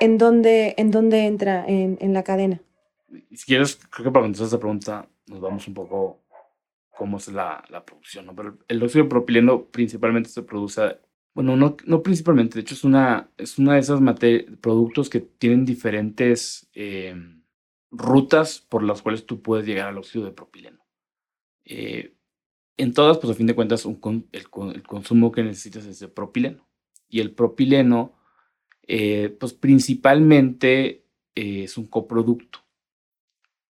¿en 0.00 0.16
dónde, 0.16 0.74
en 0.78 0.90
dónde 0.90 1.26
entra 1.26 1.64
en, 1.66 1.98
en, 2.00 2.14
la 2.14 2.24
cadena? 2.24 2.60
Si 3.32 3.44
quieres, 3.44 3.76
creo 3.90 4.04
que 4.06 4.10
para 4.10 4.24
contestar 4.24 4.46
esta 4.46 4.58
pregunta 4.58 5.08
nos 5.26 5.40
vamos 5.40 5.68
un 5.68 5.74
poco 5.74 6.22
cómo 6.96 7.18
es 7.18 7.28
la, 7.28 7.62
la 7.68 7.84
producción, 7.84 8.26
¿no? 8.26 8.34
Pero 8.34 8.58
el 8.66 8.82
óxido 8.82 9.04
de 9.04 9.10
propileno 9.10 9.66
principalmente 9.66 10.30
se 10.30 10.42
produce, 10.42 10.98
bueno, 11.34 11.54
no, 11.54 11.76
no 11.84 12.02
principalmente, 12.02 12.54
de 12.54 12.62
hecho 12.62 12.74
es 12.74 12.84
una, 12.84 13.30
es 13.36 13.58
una 13.58 13.74
de 13.74 13.80
esos 13.80 14.00
productos 14.60 15.10
que 15.10 15.20
tienen 15.20 15.66
diferentes 15.66 16.70
eh, 16.72 17.14
rutas 17.90 18.60
por 18.60 18.82
las 18.82 19.02
cuales 19.02 19.26
tú 19.26 19.42
puedes 19.42 19.66
llegar 19.66 19.88
al 19.88 19.98
óxido 19.98 20.24
de 20.24 20.32
propileno. 20.32 20.82
Eh, 21.66 22.14
en 22.78 22.94
todas, 22.94 23.18
pues 23.18 23.32
a 23.32 23.36
fin 23.36 23.46
de 23.46 23.54
cuentas, 23.54 23.84
el, 23.84 24.50
consumo 24.50 25.30
que 25.30 25.42
necesitas 25.42 25.84
es 25.84 26.00
de 26.00 26.08
propileno 26.08 26.69
y 27.10 27.20
el 27.20 27.32
propileno, 27.32 28.14
eh, 28.86 29.36
pues 29.38 29.52
principalmente 29.52 31.04
eh, 31.34 31.64
es 31.64 31.76
un 31.76 31.86
coproducto, 31.86 32.60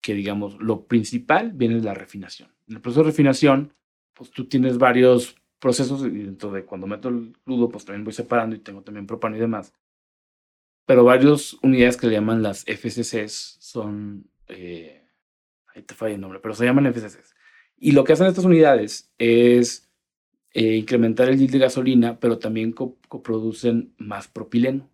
que 0.01 0.13
digamos, 0.13 0.57
lo 0.59 0.85
principal 0.85 1.51
viene 1.51 1.75
de 1.75 1.83
la 1.83 1.93
refinación. 1.93 2.49
En 2.67 2.75
el 2.75 2.81
proceso 2.81 3.03
de 3.03 3.11
refinación, 3.11 3.73
pues 4.13 4.31
tú 4.31 4.45
tienes 4.45 4.77
varios 4.77 5.35
procesos 5.59 6.05
y 6.05 6.23
dentro 6.23 6.51
de 6.51 6.65
cuando 6.65 6.87
meto 6.87 7.09
el 7.09 7.37
crudo, 7.43 7.69
pues 7.69 7.85
también 7.85 8.03
voy 8.03 8.13
separando 8.13 8.55
y 8.55 8.59
tengo 8.59 8.81
también 8.81 9.05
propano 9.07 9.35
y 9.35 9.39
demás. 9.39 9.73
Pero 10.85 11.03
varias 11.03 11.55
unidades 11.61 11.97
que 11.97 12.07
le 12.07 12.13
llaman 12.13 12.43
las 12.43 12.63
FCCs 12.65 13.57
son, 13.59 14.29
eh, 14.47 15.03
ahí 15.67 15.81
te 15.81 15.95
falla 15.95 16.15
el 16.15 16.21
nombre, 16.21 16.39
pero 16.39 16.53
se 16.53 16.65
llaman 16.65 16.85
FCCs. 16.85 17.35
Y 17.77 17.91
lo 17.91 18.03
que 18.03 18.13
hacen 18.13 18.27
estas 18.27 18.45
unidades 18.45 19.11
es 19.17 19.89
eh, 20.57 20.77
incrementar 20.77 21.27
el 21.27 21.37
yield 21.37 21.51
de 21.51 21.59
gasolina, 21.59 22.17
pero 22.17 22.39
también 22.39 22.71
coproducen 22.71 23.93
más 23.97 24.29
propileno. 24.29 24.89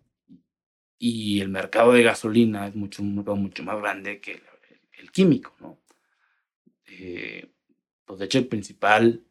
Y 0.98 1.40
el 1.40 1.50
mercado 1.50 1.92
de 1.92 2.02
gasolina 2.02 2.66
es 2.66 2.74
mucho, 2.74 3.04
mucho 3.04 3.62
más 3.62 3.78
grande 3.78 4.20
que 4.20 4.42
el, 4.98 5.12
químico, 5.12 5.54
¿no? 5.60 5.78
Eh, 6.86 7.48
pues 8.04 8.18
de 8.18 8.24
hecho, 8.24 8.38
el 8.38 8.48
principal 8.48 9.24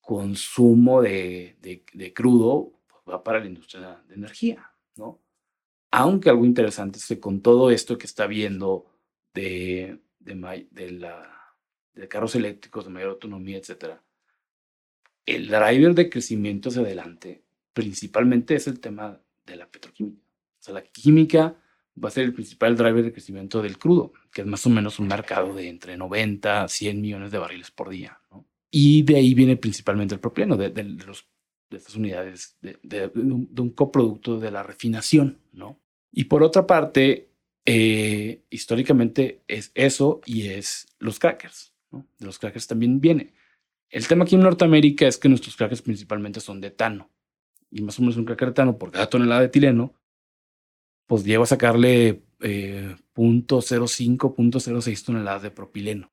consumo 0.00 1.02
de, 1.02 1.56
de, 1.60 2.12
crudo 2.12 2.72
pues, 2.88 3.02
va 3.08 3.22
para 3.22 3.38
la 3.38 3.46
industria 3.46 4.02
de 4.08 4.14
energía, 4.14 4.72
¿no? 4.96 5.22
Aunque 5.92 6.30
algo 6.30 6.44
interesante 6.44 6.98
es 6.98 7.06
que 7.06 7.20
con 7.20 7.42
todo 7.42 7.70
esto 7.70 7.96
que 7.96 8.06
está 8.06 8.26
viendo 8.26 8.86
de, 9.32 10.00
de, 10.18 10.66
de, 10.72 10.90
la, 10.90 11.56
de 11.92 12.08
carros 12.08 12.34
eléctricos 12.34 12.86
de 12.86 12.90
mayor 12.90 13.10
autonomía, 13.10 13.58
etcétera, 13.58 14.02
el 15.26 15.48
driver 15.48 15.94
de 15.94 16.10
crecimiento 16.10 16.68
hacia 16.68 16.82
adelante 16.82 17.44
principalmente 17.74 18.54
es 18.54 18.66
el 18.66 18.80
tema 18.80 19.20
de 19.44 19.56
la 19.56 19.66
petroquímica. 19.66 20.22
O 20.60 20.62
sea, 20.62 20.74
la 20.74 20.82
química 20.82 21.56
va 22.02 22.08
a 22.08 22.12
ser 22.12 22.24
el 22.24 22.32
principal 22.32 22.76
driver 22.76 23.04
de 23.04 23.12
crecimiento 23.12 23.60
del 23.60 23.78
crudo, 23.78 24.12
que 24.32 24.40
es 24.40 24.46
más 24.46 24.64
o 24.66 24.70
menos 24.70 24.98
un 24.98 25.08
mercado 25.08 25.54
de 25.54 25.68
entre 25.68 25.96
90 25.96 26.62
a 26.62 26.68
100 26.68 27.00
millones 27.00 27.30
de 27.30 27.38
barriles 27.38 27.70
por 27.70 27.90
día. 27.90 28.18
Y 28.70 29.02
de 29.02 29.16
ahí 29.16 29.34
viene 29.34 29.56
principalmente 29.56 30.14
el 30.14 30.20
propileno, 30.20 30.56
de, 30.56 30.70
de, 30.70 30.96
estas 31.70 31.94
unidades, 31.94 32.56
de, 32.60 33.10
un, 33.14 33.70
coproducto 33.74 34.40
de 34.40 34.50
la 34.50 34.62
refinación. 34.62 35.38
¿no? 35.52 35.80
Y 36.10 36.24
por 36.24 36.42
otra 36.42 36.66
parte, 36.66 37.28
eh, 37.64 38.42
históricamente 38.50 39.42
es 39.46 39.70
eso 39.74 40.20
y 40.24 40.48
es 40.48 40.86
los 40.98 41.18
crackers. 41.18 41.72
De 41.90 42.26
los 42.26 42.38
crackers 42.38 42.66
también 42.66 43.00
viene. 43.00 43.34
El 43.94 44.08
tema 44.08 44.24
aquí 44.24 44.34
en 44.34 44.40
Norteamérica 44.40 45.06
es 45.06 45.18
que 45.18 45.28
nuestros 45.28 45.54
crackers 45.54 45.80
principalmente 45.80 46.40
son 46.40 46.60
de 46.60 46.66
etano. 46.66 47.10
Y 47.70 47.80
más 47.80 47.96
o 47.96 48.02
menos 48.02 48.16
un 48.16 48.24
cracker 48.24 48.48
de 48.48 48.50
etano 48.50 48.76
por 48.76 48.90
cada 48.90 49.08
tonelada 49.08 49.40
de 49.40 49.46
etileno 49.46 49.94
pues 51.06 51.22
llego 51.22 51.44
a 51.44 51.46
sacarle 51.46 52.24
eh, 52.40 52.96
0.05, 53.14 54.34
0.06 54.34 55.04
toneladas 55.04 55.42
de 55.42 55.52
propileno. 55.52 56.10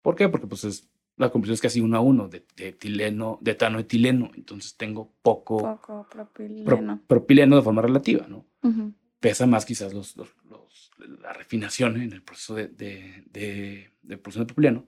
¿Por 0.00 0.14
qué? 0.14 0.28
Porque 0.28 0.46
pues 0.46 0.62
es, 0.62 0.88
la 1.16 1.30
conversión 1.30 1.54
es 1.54 1.60
casi 1.60 1.80
uno 1.80 1.96
a 1.96 2.00
uno 2.00 2.28
de, 2.28 2.44
de 2.54 2.68
etileno, 2.68 3.38
de 3.40 3.50
etano 3.50 3.80
etileno. 3.80 4.30
Entonces 4.36 4.76
tengo 4.76 5.12
poco, 5.20 5.58
poco 5.58 6.06
propileno. 6.08 6.64
Pro, 6.64 7.00
propileno 7.08 7.56
de 7.56 7.62
forma 7.62 7.82
relativa, 7.82 8.28
¿no? 8.28 8.46
Uh 8.62 8.68
-huh. 8.68 8.94
Pesa 9.18 9.46
más 9.46 9.64
quizás 9.64 9.92
los, 9.92 10.16
los, 10.16 10.28
los, 10.48 10.92
la 11.20 11.32
refinación 11.32 12.00
en 12.00 12.12
el 12.12 12.22
proceso 12.22 12.54
de, 12.54 12.68
de, 12.68 13.24
de, 13.32 13.90
de 14.02 14.18
producción 14.18 14.46
de 14.46 14.54
propileno. 14.54 14.86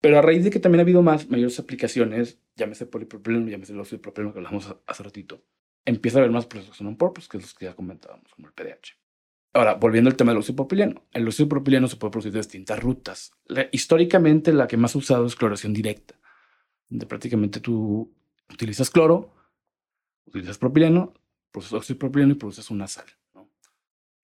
Pero 0.00 0.18
a 0.18 0.22
raíz 0.22 0.44
de 0.44 0.50
que 0.50 0.60
también 0.60 0.80
ha 0.80 0.82
habido 0.82 1.02
más, 1.02 1.28
mayores 1.30 1.58
aplicaciones, 1.58 2.38
llámese 2.54 2.86
polipropileno, 2.86 3.48
llámese 3.48 3.72
el 3.72 3.80
óxido 3.80 4.02
propileno 4.02 4.32
que 4.32 4.38
hablamos 4.40 4.74
hace 4.86 5.02
ratito, 5.02 5.42
empieza 5.84 6.18
a 6.18 6.20
haber 6.20 6.32
más 6.32 6.46
procesos 6.46 6.80
on 6.80 6.96
purpose, 6.96 7.28
que 7.30 7.38
es 7.38 7.42
los 7.44 7.54
que 7.54 7.64
ya 7.66 7.74
comentábamos, 7.74 8.32
como 8.34 8.48
el 8.48 8.54
PDH. 8.54 8.98
Ahora, 9.54 9.74
volviendo 9.74 10.10
al 10.10 10.16
tema 10.16 10.32
del 10.32 10.38
óxido 10.38 10.56
propileno. 10.56 11.06
El 11.12 11.26
óxido 11.26 11.48
propileno 11.48 11.88
se 11.88 11.96
puede 11.96 12.10
producir 12.10 12.32
de 12.32 12.40
distintas 12.40 12.78
rutas. 12.78 13.32
Históricamente, 13.72 14.52
la 14.52 14.66
que 14.66 14.76
más 14.76 14.94
ha 14.94 14.98
usado 14.98 15.24
es 15.24 15.34
cloración 15.34 15.72
directa, 15.72 16.14
donde 16.90 17.06
prácticamente 17.06 17.60
tú 17.60 18.12
utilizas 18.52 18.90
cloro, 18.90 19.32
utilizas 20.26 20.58
propileno, 20.58 21.14
produces 21.50 21.72
óxido 21.72 21.98
propileno 21.98 22.32
y 22.32 22.36
produces 22.36 22.70
una 22.70 22.86
sal. 22.86 23.06
¿no? 23.34 23.48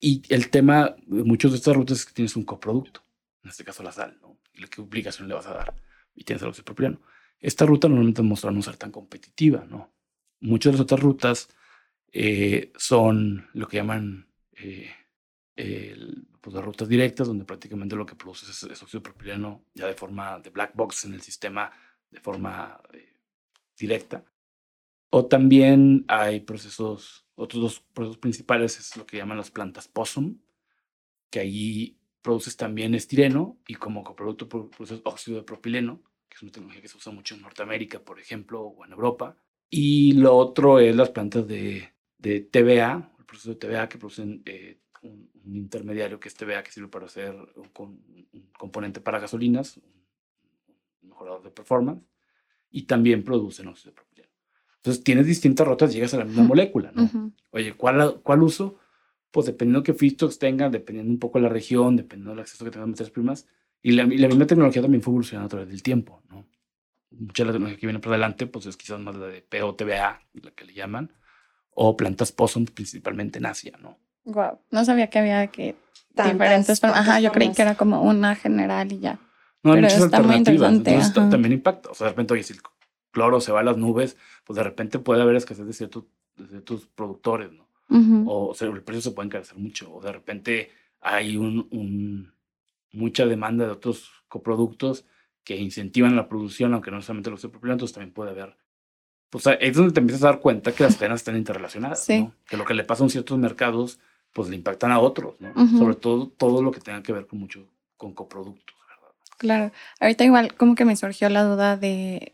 Y 0.01 0.23
el 0.29 0.51
tema 0.51 0.97
de 1.07 1.25
muchas 1.25 1.53
de 1.53 1.57
estas 1.57 1.75
rutas 1.75 2.01
es 2.01 2.07
que 2.07 2.13
tienes 2.13 2.37
un 2.37 2.45
coproducto, 2.45 3.03
en 3.43 3.51
este 3.51 3.65
caso 3.65 3.83
la 3.83 3.93
sal, 3.93 4.19
¿no? 4.21 4.39
Qué 4.53 4.83
aplicación 4.83 5.29
le 5.29 5.35
vas 5.35 5.47
a 5.47 5.55
dar, 5.55 5.75
y 6.15 6.25
tienes 6.25 6.43
óxido 6.43 6.65
propileno. 6.65 7.01
Esta 7.39 7.67
ruta 7.67 7.89
normalmente 7.89 8.23
demostrado 8.23 8.55
no 8.55 8.63
ser 8.63 8.77
tan 8.77 8.93
competitiva, 8.93 9.67
¿no? 9.69 9.93
Muchas 10.41 10.73
de 10.73 10.79
las 10.79 10.85
otras 10.85 11.01
rutas 11.01 11.49
eh, 12.13 12.73
son 12.77 13.49
lo 13.55 13.67
que 13.67 13.79
llaman 13.79 14.29
eh, 14.53 14.91
el, 15.57 16.27
pues 16.41 16.55
las 16.55 16.65
rutas 16.65 16.89
directas, 16.89 17.27
donde 17.27 17.45
prácticamente 17.45 17.97
lo 17.97 18.07
que 18.07 18.15
produces 18.15 18.49
es, 18.49 18.63
es, 18.65 18.83
óxido 18.83 19.03
propileno 19.03 19.65
ya 19.75 19.87
de 19.87 19.95
forma 19.95 20.39
de 20.41 20.51
black 20.51 20.73
box 20.75 21.05
en 21.05 21.15
el 21.15 21.23
sistema 21.23 21.71
de 22.11 22.21
forma 22.21 22.81
eh, 22.93 23.21
directa. 23.77 24.25
O 25.11 25.27
también 25.27 26.05
hay 26.09 26.41
procesos, 26.41 27.27
otros 27.35 27.63
dos 27.63 27.81
procesos 27.81 28.19
principales 28.19 28.79
es 28.79 28.97
lo 28.97 29.07
que 29.07 29.19
llaman 29.19 29.37
las 29.37 29.51
plantas 29.51 29.89
POSUM, 29.89 30.39
que 31.31 31.41
ahí 31.41 32.02
produces 32.23 32.57
también 32.57 32.95
estireno 32.95 33.59
y 33.67 33.75
como 33.75 34.05
coproducto 34.05 34.49
produces 34.49 35.01
óxido 35.05 35.39
de 35.39 35.45
propileno, 35.45 36.03
que 36.29 36.37
es 36.37 36.43
una 36.43 36.53
tecnología 36.53 36.81
que 36.81 36.89
se 36.89 36.97
usa 36.97 37.13
mucho 37.13 37.35
en 37.35 37.43
Norteamérica, 37.43 38.01
por 38.01 38.19
ejemplo, 38.19 38.63
o 38.63 38.85
en 38.85 38.93
Europa. 38.93 39.37
Y 39.69 40.13
lo 40.13 40.37
otro 40.37 40.79
es 40.79 40.95
las 40.95 41.11
plantas 41.11 41.47
de, 41.47 41.93
de 42.19 42.41
TVA, 42.41 43.13
el 43.19 43.25
proceso 43.25 43.51
de 43.51 43.57
TVA 43.57 43.89
que 43.89 43.99
producen 43.99 44.43
eh, 44.47 44.79
un, 45.03 45.29
un, 45.45 45.57
intermediario 45.57 46.21
que 46.21 46.29
es 46.29 46.35
TVA 46.35 46.63
que 46.63 46.71
sirve 46.71 46.89
para 46.89 47.07
hacer 47.07 47.35
un, 47.35 48.29
un 48.33 48.51
componente 48.57 49.01
para 49.01 49.19
gasolinas, 49.19 49.79
un, 49.79 51.09
mejorador 51.09 51.43
de 51.43 51.51
performance, 51.51 52.03
y 52.71 52.83
también 52.85 53.25
producen 53.25 53.67
óxido 53.69 53.91
de 53.91 53.97
propileno. 53.97 54.31
Entonces 54.77 55.05
tienes 55.05 55.27
distintas 55.27 55.67
rutas, 55.67 55.93
llegas 55.93 56.15
a 56.15 56.19
la 56.19 56.25
misma 56.25 56.43
uh 56.43 56.45
-huh. 56.45 56.49
molécula, 56.49 56.93
¿no? 56.93 57.03
Uh 57.03 57.09
-huh. 57.09 57.33
Oye, 57.51 57.75
¿cuál, 57.75 58.21
¿cuál 58.23 58.43
uso? 58.43 58.79
Pues 59.33 59.47
dependiendo 59.47 59.81
de 59.81 59.85
qué 59.85 59.95
feedstocks 59.95 60.39
tengan, 60.39 60.71
dependiendo 60.71 61.11
un 61.11 61.19
poco 61.19 61.39
de 61.39 61.43
la 61.43 61.49
región, 61.49 61.97
dependiendo 61.97 62.31
del 62.31 62.41
acceso 62.41 62.65
que 62.65 62.71
tengan 62.71 62.85
a 62.85 62.93
materias 62.93 63.11
primas, 63.11 63.49
y 63.83 63.93
la, 63.93 64.05
y 64.05 64.19
la 64.19 64.29
misma 64.29 64.47
tecnología 64.47 64.81
también 64.81 65.03
fue 65.03 65.11
evolucionando 65.11 65.47
a 65.47 65.49
través 65.49 65.69
del 65.69 65.83
tiempo, 65.83 66.23
¿no? 66.31 66.47
mucha 67.19 67.43
de 67.43 67.47
la 67.49 67.53
tecnología 67.53 67.79
que 67.79 67.87
viene 67.87 67.99
por 67.99 68.13
delante, 68.13 68.47
pues 68.47 68.67
es 68.67 68.77
quizás 68.77 69.01
más 69.01 69.17
la 69.17 69.27
de 69.27 69.43
POTBA, 69.43 70.23
la 70.35 70.51
que 70.53 70.65
le 70.65 70.75
llaman, 70.75 71.13
o 71.71 71.97
plantas 71.97 72.33
POSUM, 72.33 72.67
principalmente 72.67 73.39
en 73.39 73.47
Asia, 73.47 73.79
¿no? 73.81 73.99
Wow, 74.25 74.61
no 74.71 74.85
sabía 74.85 75.09
que 75.09 75.19
había 75.19 75.47
que 75.49 75.75
tantas, 76.15 76.33
diferentes 76.33 76.81
formas. 76.81 77.01
Ajá, 77.01 77.21
yo 77.21 77.33
creí 77.33 77.53
que 77.53 77.63
era 77.63 77.75
como 77.75 78.03
una 78.03 78.35
general 78.35 78.93
y 78.93 79.01
ya. 79.01 79.19
No, 79.63 79.73
hay 79.73 79.83
muchas 79.83 80.03
alternativas. 80.03 80.73
Entonces 80.73 81.13
también 81.13 81.53
impacta. 81.53 81.91
O 81.91 81.95
sea, 81.95 82.07
de 82.07 82.11
repente, 82.11 82.35
oye, 82.35 82.43
si 82.43 82.53
el 82.53 82.61
cloro 83.11 83.41
se 83.41 83.53
va 83.53 83.61
a 83.61 83.65
las 83.65 83.77
nubes, 83.77 84.17
pues 84.45 84.57
de 84.57 84.63
repente 84.63 84.99
puede 84.99 85.23
haber 85.23 85.37
escasez 85.37 85.67
de 85.67 85.73
ciertos, 85.73 86.05
de 86.37 86.47
ciertos 86.47 86.87
productores, 86.87 87.53
¿no? 87.53 87.69
Uh 87.89 87.97
-huh. 87.99 88.25
O, 88.29 88.47
o 88.49 88.55
sea, 88.55 88.69
el 88.69 88.83
precio 88.83 89.03
se 89.03 89.11
puede 89.11 89.27
encarecer 89.27 89.59
mucho. 89.59 89.93
O 89.93 90.01
de 90.01 90.13
repente 90.13 90.71
hay 91.01 91.37
un, 91.37 91.69
un, 91.71 92.33
mucha 92.93 93.27
demanda 93.27 93.65
de 93.67 93.73
otros 93.73 94.11
coproductos 94.29 95.05
que 95.45 95.57
incentivan 95.57 96.17
la 96.17 96.29
producción, 96.29 96.73
aunque 96.73 96.91
no 96.91 96.99
necesariamente 96.99 97.31
lo 97.31 97.37
esté 97.37 97.49
propileno, 97.49 97.75
entonces 97.75 97.95
también 97.95 98.15
puede 98.15 98.31
haber. 98.31 98.57
Pues 99.31 99.45
es 99.61 99.77
donde 99.77 99.93
te 99.93 100.01
empiezas 100.01 100.23
a 100.25 100.27
dar 100.27 100.41
cuenta 100.41 100.73
que 100.73 100.85
las 100.85 100.97
cadenas 100.97 101.21
están 101.21 101.37
interrelacionadas, 101.37 102.05
sí. 102.05 102.21
¿no? 102.21 102.33
Que 102.47 102.57
lo 102.57 102.65
que 102.65 102.75
le 102.75 102.85
pasa 102.85 103.05
a 103.05 103.09
ciertos 103.09 103.39
mercados, 103.39 103.99
pues 104.33 104.49
le 104.49 104.57
impactan 104.57 104.93
a 104.93 105.01
otros, 105.01 105.41
¿no? 105.41 105.51
Uh 105.51 105.55
-huh. 105.55 105.79
Sobre 105.79 105.95
todo 105.97 106.29
todo 106.29 106.63
lo 106.63 106.71
que 106.71 106.81
tenga 106.81 107.03
que 107.03 107.13
ver 107.13 107.27
con 107.27 107.41
mucho, 107.41 107.67
con 107.97 108.13
coproductos, 108.15 108.77
¿verdad? 108.89 109.15
Claro. 109.39 109.73
Ahorita 110.01 110.25
igual 110.25 110.55
como 110.55 110.75
que 110.75 110.85
me 110.85 110.97
surgió 110.97 111.29
la 111.31 111.45
duda 111.45 111.77
de, 111.77 112.33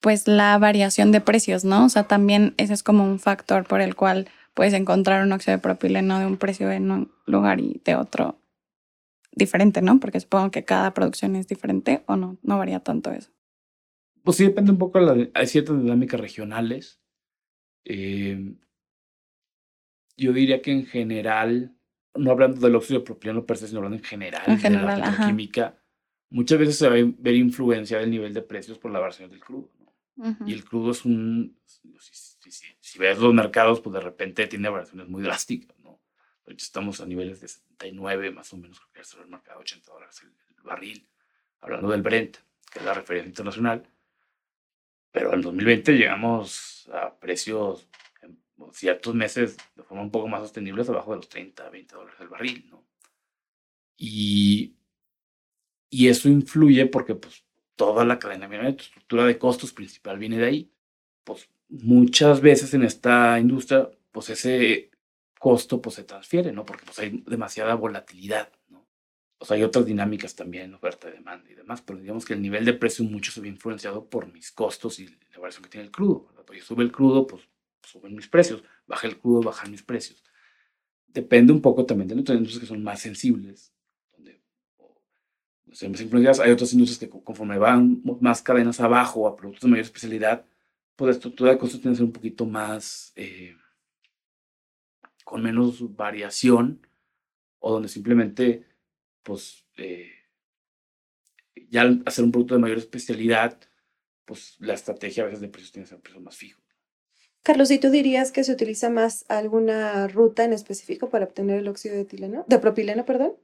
pues 0.00 0.26
la 0.26 0.58
variación 0.58 1.12
de 1.12 1.20
precios, 1.20 1.64
¿no? 1.64 1.84
O 1.84 1.88
sea, 1.88 2.04
también 2.04 2.54
ese 2.56 2.72
es 2.72 2.82
como 2.82 3.04
un 3.04 3.18
factor 3.18 3.64
por 3.66 3.80
el 3.80 3.94
cual 3.94 4.28
puedes 4.56 4.72
encontrar 4.72 5.22
un 5.22 5.32
óxido 5.32 5.58
de 5.58 5.62
propileno 5.62 6.18
de 6.18 6.24
un 6.24 6.38
precio 6.38 6.72
en 6.72 6.90
un 6.90 7.12
lugar 7.26 7.60
y 7.60 7.82
de 7.84 7.94
otro 7.94 8.40
diferente, 9.30 9.82
¿no? 9.82 10.00
Porque 10.00 10.18
supongo 10.18 10.50
que 10.50 10.64
cada 10.64 10.94
producción 10.94 11.36
es 11.36 11.46
diferente 11.46 12.02
o 12.06 12.16
no, 12.16 12.38
no 12.42 12.56
varía 12.56 12.80
tanto 12.80 13.12
eso. 13.12 13.30
Pues 14.24 14.38
sí, 14.38 14.44
depende 14.44 14.72
un 14.72 14.78
poco, 14.78 14.98
de 14.98 15.04
la, 15.04 15.28
hay 15.34 15.46
ciertas 15.46 15.78
dinámicas 15.78 16.18
regionales. 16.18 17.02
Eh, 17.84 18.54
yo 20.16 20.32
diría 20.32 20.62
que 20.62 20.72
en 20.72 20.86
general, 20.86 21.76
no 22.14 22.30
hablando 22.30 22.58
del 22.58 22.76
óxido 22.76 23.00
de 23.00 23.04
propileno 23.04 23.44
per 23.44 23.58
se, 23.58 23.68
sino 23.68 23.80
hablando 23.80 23.98
en 23.98 24.04
general, 24.04 24.42
en 24.46 24.58
general 24.58 25.02
de 25.02 25.06
la 25.06 25.26
química, 25.26 25.78
muchas 26.30 26.58
veces 26.58 26.78
se 26.78 26.88
va 26.88 26.96
a 26.96 27.12
ver 27.18 27.34
influencia 27.34 27.98
del 27.98 28.10
nivel 28.10 28.32
de 28.32 28.40
precios 28.40 28.78
por 28.78 28.90
la 28.90 29.00
variación 29.00 29.28
del 29.28 29.40
crudo. 29.40 29.70
¿no? 29.78 29.92
Uh 30.16 30.32
-huh. 30.32 30.48
Y 30.48 30.54
el 30.54 30.64
crudo 30.64 30.92
es 30.92 31.04
un, 31.04 31.58
si, 32.50 32.66
si, 32.66 32.66
si, 32.80 32.98
ves 32.98 33.18
los 33.18 33.34
mercados, 33.34 33.80
pues 33.80 33.94
de 33.94 34.00
repente 34.00 34.46
tiene 34.46 34.68
variaciones 34.68 35.08
muy 35.08 35.22
drásticas. 35.22 35.78
¿no? 35.80 36.00
Ahorita 36.44 36.62
estamos 36.62 37.00
a 37.00 37.06
niveles 37.06 37.40
de 37.40 37.48
79 37.48 38.30
más 38.30 38.52
o 38.52 38.56
menos, 38.56 38.80
creo 38.80 38.92
que 38.92 39.00
es 39.00 39.14
el 39.14 39.26
mercado 39.26 39.60
80 39.60 39.92
dólares 39.92 40.22
el, 40.22 40.28
el, 40.56 40.62
barril, 40.62 41.08
hablando 41.60 41.90
del 41.90 42.02
Brent, 42.02 42.36
que 42.72 42.78
es 42.78 42.84
la 42.84 42.94
referencia 42.94 43.28
internacional. 43.28 43.88
Pero 45.10 45.32
en 45.32 45.40
2020 45.40 45.92
llegamos 45.92 46.88
a 46.92 47.18
precios 47.18 47.88
en 48.22 48.38
ciertos 48.72 49.14
meses 49.14 49.56
de 49.74 49.82
forma 49.82 50.02
un 50.02 50.10
poco 50.10 50.28
más 50.28 50.42
sostenibles, 50.42 50.88
abajo 50.88 51.12
de 51.12 51.16
los 51.16 51.28
30, 51.28 51.70
20 51.70 51.94
dólares 51.94 52.20
el 52.20 52.28
barril, 52.28 52.66
¿no? 52.70 52.86
Y, 53.96 54.76
y 55.88 56.08
eso 56.08 56.28
influye 56.28 56.84
porque 56.86 57.14
pues 57.14 57.46
toda 57.76 58.04
la 58.04 58.18
cadena, 58.18 58.48
la 58.48 58.70
estructura 58.70 59.24
de 59.24 59.38
costos 59.38 59.72
principal 59.72 60.18
viene 60.18 60.38
de 60.38 60.46
ahí. 60.46 60.72
Pues 61.24 61.48
muchas 61.68 62.40
veces 62.40 62.74
en 62.74 62.82
esta 62.82 63.38
industria, 63.38 63.90
pues 64.12 64.30
ese 64.30 64.90
costo 65.38 65.80
pues 65.80 65.96
se 65.96 66.04
transfiere, 66.04 66.52
¿no? 66.52 66.64
Porque 66.64 66.84
pues 66.84 66.98
hay 66.98 67.22
demasiada 67.26 67.74
volatilidad, 67.74 68.50
¿no? 68.68 68.86
O 69.38 69.44
sea, 69.44 69.56
hay 69.56 69.62
otras 69.62 69.84
dinámicas 69.84 70.34
también, 70.34 70.72
oferta, 70.74 71.10
demanda 71.10 71.50
y 71.50 71.54
demás, 71.54 71.82
pero 71.82 71.98
digamos 71.98 72.24
que 72.24 72.32
el 72.34 72.42
nivel 72.42 72.64
de 72.64 72.72
precio 72.72 73.04
mucho 73.04 73.30
se 73.30 73.40
ve 73.40 73.48
influenciado 73.48 74.08
por 74.08 74.32
mis 74.32 74.50
costos 74.50 74.98
y 74.98 75.06
la 75.06 75.38
variación 75.38 75.64
que 75.64 75.70
tiene 75.70 75.86
el 75.86 75.92
crudo. 75.92 76.28
Pues 76.46 76.64
sube 76.64 76.84
el 76.84 76.92
crudo, 76.92 77.26
pues 77.26 77.42
suben 77.82 78.14
mis 78.14 78.28
precios, 78.28 78.62
baja 78.86 79.06
el 79.06 79.18
crudo, 79.18 79.42
bajan 79.42 79.70
mis 79.70 79.82
precios. 79.82 80.22
Depende 81.08 81.52
un 81.52 81.60
poco 81.60 81.84
también 81.84 82.08
de 82.08 82.20
otras 82.20 82.36
industrias 82.36 82.60
que 82.60 82.66
son 82.66 82.82
más 82.82 83.00
sensibles, 83.00 83.72
donde 84.12 84.40
o 85.70 85.74
sea, 85.74 85.88
más 85.88 86.00
influenciadas. 86.00 86.40
Hay 86.40 86.52
otras 86.52 86.72
industrias 86.72 86.98
que 86.98 87.08
conforme 87.08 87.58
van 87.58 88.02
más 88.20 88.42
cadenas 88.42 88.80
abajo 88.80 89.26
a 89.26 89.36
productos 89.36 89.62
de 89.62 89.68
mayor 89.68 89.84
especialidad, 89.84 90.46
pues 90.96 91.06
la 91.06 91.12
estructura 91.12 91.52
de 91.52 91.58
costos 91.58 91.80
tiene 91.80 91.94
que 91.94 91.98
ser 91.98 92.06
un 92.06 92.12
poquito 92.12 92.46
más... 92.46 93.12
Eh, 93.16 93.54
con 95.26 95.42
menos 95.42 95.96
variación 95.96 96.86
o 97.58 97.72
donde 97.72 97.88
simplemente, 97.88 98.64
pues, 99.24 99.66
eh, 99.76 100.12
ya 101.68 101.80
al 101.82 102.04
hacer 102.06 102.24
un 102.24 102.30
producto 102.30 102.54
de 102.54 102.60
mayor 102.60 102.78
especialidad, 102.78 103.58
pues 104.24 104.54
la 104.60 104.74
estrategia 104.74 105.24
a 105.24 105.26
veces 105.26 105.40
de 105.40 105.48
precios 105.48 105.72
tiene 105.72 105.84
que 105.84 105.88
ser 105.88 105.96
un 105.96 106.02
precio 106.02 106.20
más 106.20 106.36
fijo. 106.36 106.62
Carlos, 107.42 107.72
¿y 107.72 107.80
tú 107.80 107.90
dirías 107.90 108.30
que 108.30 108.44
se 108.44 108.52
utiliza 108.52 108.88
más 108.88 109.24
alguna 109.28 110.06
ruta 110.06 110.44
en 110.44 110.52
específico 110.52 111.10
para 111.10 111.24
obtener 111.24 111.58
el 111.58 111.66
óxido 111.66 111.96
de 111.96 112.02
etileno? 112.02 112.44
De 112.46 112.60
propileno, 112.60 113.04
perdón. 113.04 113.34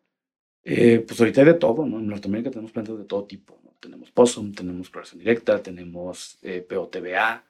Eh, 0.64 1.04
pues 1.06 1.18
ahorita 1.18 1.40
hay 1.40 1.48
de 1.48 1.54
todo, 1.54 1.84
¿no? 1.86 1.98
En 1.98 2.06
Norteamérica 2.06 2.50
tenemos 2.50 2.72
plantas 2.72 2.98
de 2.98 3.04
todo 3.04 3.24
tipo. 3.24 3.60
¿no? 3.64 3.74
Tenemos 3.80 4.10
POSUM, 4.12 4.52
tenemos 4.52 4.90
cloración 4.90 5.18
directa, 5.18 5.62
tenemos 5.62 6.38
eh, 6.42 6.60
POTBA. 6.62 7.44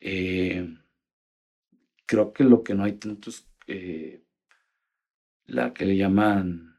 Eh, 0.00 0.76
creo 2.06 2.32
que 2.32 2.44
lo 2.44 2.62
que 2.62 2.74
no 2.74 2.84
hay 2.84 2.92
tanto 2.92 3.30
es 3.30 3.46
eh, 3.66 4.22
la 5.46 5.72
que 5.72 5.84
le 5.84 5.96
llaman 5.96 6.70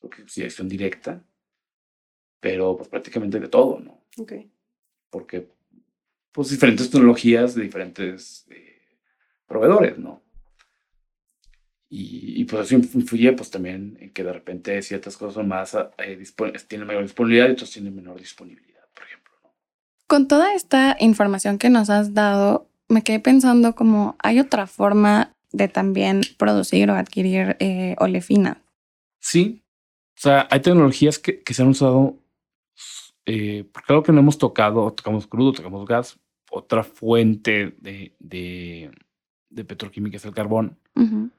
oxidación 0.00 0.68
directa, 0.68 1.24
pero 2.38 2.76
pues 2.76 2.88
prácticamente 2.88 3.40
de 3.40 3.48
todo, 3.48 3.80
¿no? 3.80 4.04
Ok. 4.18 4.32
Porque 5.10 5.48
pues 6.32 6.50
diferentes 6.50 6.90
tecnologías 6.90 7.54
de 7.54 7.62
diferentes 7.62 8.46
proveedores, 9.46 9.98
¿no? 9.98 10.22
Y, 11.90 12.42
y, 12.42 12.44
pues 12.44 12.66
eso 12.66 12.74
influye 12.74 13.32
pues 13.32 13.50
también 13.50 13.96
en 14.00 14.12
que 14.12 14.22
de 14.22 14.32
repente 14.32 14.82
ciertas 14.82 15.16
cosas 15.16 15.34
son 15.34 15.48
más, 15.48 15.74
eh, 15.74 16.22
tienen 16.68 16.86
mayor 16.86 17.02
disponibilidad 17.02 17.48
y 17.48 17.52
otras 17.52 17.70
tienen 17.70 17.94
menor 17.94 18.20
disponibilidad, 18.20 18.84
por 18.94 19.04
ejemplo. 19.04 19.32
¿no? 19.42 19.50
Con 20.06 20.28
toda 20.28 20.54
esta 20.54 20.96
información 21.00 21.56
que 21.56 21.70
nos 21.70 21.88
has 21.88 22.12
dado, 22.12 22.68
me 22.88 23.02
quedé 23.02 23.20
pensando 23.20 23.74
como 23.74 24.16
hay 24.22 24.38
otra 24.38 24.66
forma 24.66 25.32
de 25.52 25.68
también 25.68 26.20
producir 26.36 26.90
o 26.90 26.94
adquirir 26.94 27.56
eh, 27.58 27.96
olefina. 27.98 28.60
Sí, 29.18 29.62
o 30.16 30.20
sea, 30.20 30.46
hay 30.50 30.60
tecnologías 30.60 31.18
que, 31.18 31.40
que 31.42 31.54
se 31.54 31.62
han 31.62 31.68
usado, 31.68 32.18
eh, 33.24 33.64
porque 33.72 33.92
algo 33.92 34.02
que 34.02 34.12
no 34.12 34.20
hemos 34.20 34.36
tocado, 34.36 34.92
tocamos 34.92 35.26
crudo, 35.26 35.52
tocamos 35.52 35.86
gas, 35.86 36.18
otra 36.50 36.82
fuente 36.82 37.76
de, 37.78 38.14
de, 38.18 38.90
de 39.48 39.64
petroquímica 39.64 40.18
es 40.18 40.24
el 40.24 40.34
carbón. 40.34 40.76
Uh 40.94 41.02
-huh. 41.02 41.30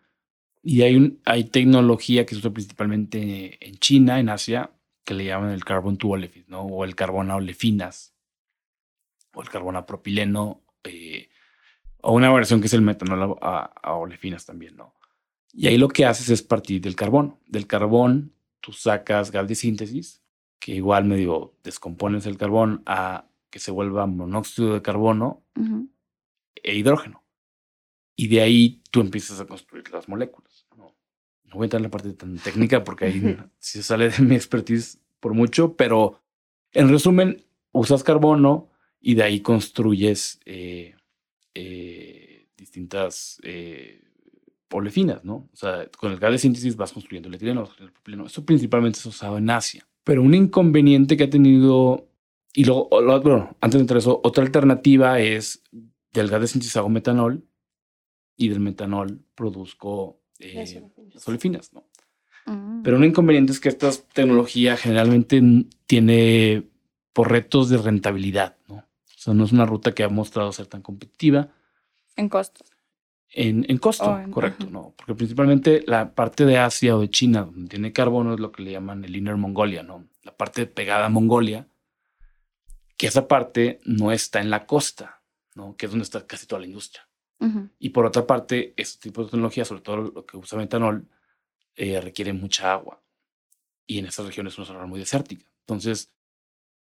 Y 0.61 0.81
hay, 0.81 0.95
un, 0.95 1.21
hay 1.25 1.45
tecnología 1.45 2.25
que 2.25 2.35
se 2.35 2.39
usa 2.39 2.51
principalmente 2.51 3.57
en 3.65 3.77
China, 3.77 4.19
en 4.19 4.29
Asia, 4.29 4.71
que 5.05 5.13
le 5.13 5.25
llaman 5.25 5.51
el 5.51 5.63
carbon 5.63 5.97
to 5.97 6.09
olefins, 6.09 6.49
¿no? 6.49 6.61
O 6.63 6.83
el 6.83 6.95
carbón 6.95 7.31
a 7.31 7.35
olefinas, 7.35 8.13
o 9.33 9.41
el 9.41 9.49
carbón 9.49 9.75
a 9.75 9.85
propileno, 9.85 10.61
eh, 10.83 11.29
o 12.01 12.13
una 12.13 12.31
versión 12.31 12.61
que 12.61 12.67
es 12.67 12.73
el 12.73 12.81
metanol 12.81 13.37
a, 13.41 13.71
a, 13.81 13.93
olefinas 13.93 14.45
también, 14.45 14.75
¿no? 14.75 14.93
Y 15.51 15.67
ahí 15.67 15.77
lo 15.77 15.87
que 15.87 16.05
haces 16.05 16.29
es 16.29 16.43
partir 16.43 16.81
del 16.81 16.95
carbón. 16.95 17.37
Del 17.47 17.65
carbón 17.65 18.33
tú 18.59 18.71
sacas 18.71 19.31
gas 19.31 19.47
de 19.47 19.55
síntesis, 19.55 20.21
que 20.59 20.73
igual 20.73 21.05
medio 21.05 21.55
descompones 21.63 22.25
el 22.25 22.37
carbón 22.37 22.83
a 22.85 23.25
que 23.49 23.59
se 23.59 23.71
vuelva 23.71 24.05
monóxido 24.05 24.73
de 24.73 24.81
carbono 24.81 25.43
uh 25.55 25.61
-huh. 25.61 25.89
e 26.55 26.75
hidrógeno. 26.75 27.23
Y 28.19 28.27
de 28.27 28.41
ahí 28.41 28.81
tú 28.91 28.99
empiezas 28.99 29.39
a 29.39 29.45
construir 29.45 29.89
las 29.93 30.09
moléculas. 30.09 30.65
No, 30.75 30.93
no 31.45 31.53
voy 31.53 31.63
a 31.63 31.65
entrar 31.67 31.79
en 31.79 31.83
la 31.83 31.89
parte 31.89 32.11
tan 32.11 32.37
técnica 32.37 32.83
porque 32.83 33.05
ahí 33.05 33.37
sí 33.59 33.81
sale 33.81 34.09
de 34.09 34.21
mi 34.23 34.35
expertise 34.35 34.99
por 35.21 35.33
mucho, 35.33 35.77
pero 35.77 36.19
en 36.73 36.89
resumen, 36.89 37.45
usas 37.71 38.03
carbono 38.03 38.71
y 38.99 39.13
de 39.13 39.23
ahí 39.23 39.39
construyes 39.39 40.41
eh, 40.45 40.95
eh, 41.53 42.49
distintas 42.57 43.39
eh, 43.43 44.03
olefinas, 44.69 45.23
¿no? 45.23 45.47
O 45.53 45.55
sea, 45.55 45.87
con 45.97 46.11
el 46.11 46.19
gas 46.19 46.33
de 46.33 46.39
síntesis 46.39 46.75
vas 46.75 46.91
construyendo 46.91 47.29
el 47.29 47.35
etileno, 47.35 47.69
el 47.79 47.93
propileno. 47.93 48.25
Eso 48.25 48.43
principalmente 48.43 48.99
se 48.99 49.07
usaba 49.07 49.37
en 49.37 49.49
Asia. 49.49 49.87
Pero 50.03 50.23
un 50.23 50.33
inconveniente 50.33 51.15
que 51.15 51.23
ha 51.23 51.29
tenido, 51.29 52.09
y 52.53 52.65
luego, 52.65 52.89
bueno, 52.89 53.55
antes 53.61 53.77
de 53.77 53.83
entrar 53.83 53.99
eso, 53.99 54.19
otra 54.25 54.43
alternativa 54.43 55.21
es 55.21 55.63
del 56.11 56.27
gas 56.27 56.41
de 56.41 56.47
síntesis 56.47 56.75
hago 56.75 56.89
metanol 56.89 57.45
y 58.39 58.47
del 58.49 58.59
metanol 58.61 59.19
produzco 59.35 60.19
eh, 60.39 60.81
las 61.13 61.27
olefinas, 61.27 61.73
¿no? 61.73 61.83
Mm. 62.45 62.81
Pero 62.81 62.97
un 62.97 63.03
inconveniente 63.03 63.51
es 63.51 63.59
que 63.59 63.69
esta 63.69 63.91
tecnología 64.13 64.77
generalmente 64.77 65.41
tiene 65.85 66.63
por 67.13 67.29
retos 67.31 67.69
de 67.69 67.77
rentabilidad, 67.77 68.57
¿no? 68.67 68.75
O 68.75 69.21
sea, 69.21 69.33
no 69.33 69.43
es 69.43 69.51
una 69.51 69.65
ruta 69.65 69.93
que 69.93 70.03
ha 70.03 70.09
mostrado 70.09 70.51
ser 70.53 70.67
tan 70.67 70.81
competitiva. 70.81 71.49
En 72.15 72.29
costos. 72.29 72.65
En, 73.31 73.65
en 73.69 73.77
costo, 73.77 74.05
Oh, 74.09 74.17
en- 74.17 74.31
correcto, 74.31 74.63
ajá. 74.63 74.71
¿no? 74.71 74.93
Porque 74.97 75.13
principalmente 75.15 75.83
la 75.85 76.15
parte 76.15 76.45
de 76.45 76.57
Asia 76.57 76.95
o 76.95 77.01
de 77.01 77.09
China, 77.09 77.41
donde 77.43 77.69
tiene 77.69 77.91
carbono, 77.91 78.33
es 78.33 78.39
lo 78.39 78.51
que 78.53 78.63
le 78.63 78.71
llaman 78.71 79.03
el 79.03 79.15
Inner 79.15 79.35
Mongolia, 79.35 79.83
¿no? 79.83 80.07
La 80.23 80.35
parte 80.35 80.65
pegada 80.65 81.05
a 81.07 81.09
Mongolia, 81.09 81.67
que 82.97 83.07
esa 83.07 83.27
parte 83.27 83.81
no 83.83 84.11
está 84.13 84.39
en 84.39 84.49
la 84.49 84.65
costa, 84.65 85.21
¿no? 85.55 85.75
Que 85.75 85.85
es 85.87 85.91
donde 85.91 86.03
está 86.03 86.25
casi 86.25 86.47
toda 86.47 86.61
la 86.61 86.67
industria. 86.67 87.07
Y 87.79 87.89
por 87.89 88.05
otra 88.05 88.27
parte, 88.27 88.73
este 88.75 89.09
tipo 89.09 89.23
de 89.23 89.29
tecnología, 89.29 89.63
sobre 89.63 89.81
todo 89.81 89.97
lo 89.97 90.25
que 90.25 90.35
usa 90.35 90.57
metanol, 90.57 91.07
eh, 91.75 92.01
requiere 92.01 92.33
mucha 92.33 92.73
agua. 92.73 93.01
Y 93.87 93.99
en 93.99 94.07
esas 94.07 94.25
regiones 94.25 94.53
es 94.53 94.59
una 94.59 94.67
zona 94.67 94.85
muy 94.85 94.99
desértica. 94.99 95.49
Entonces, 95.61 96.11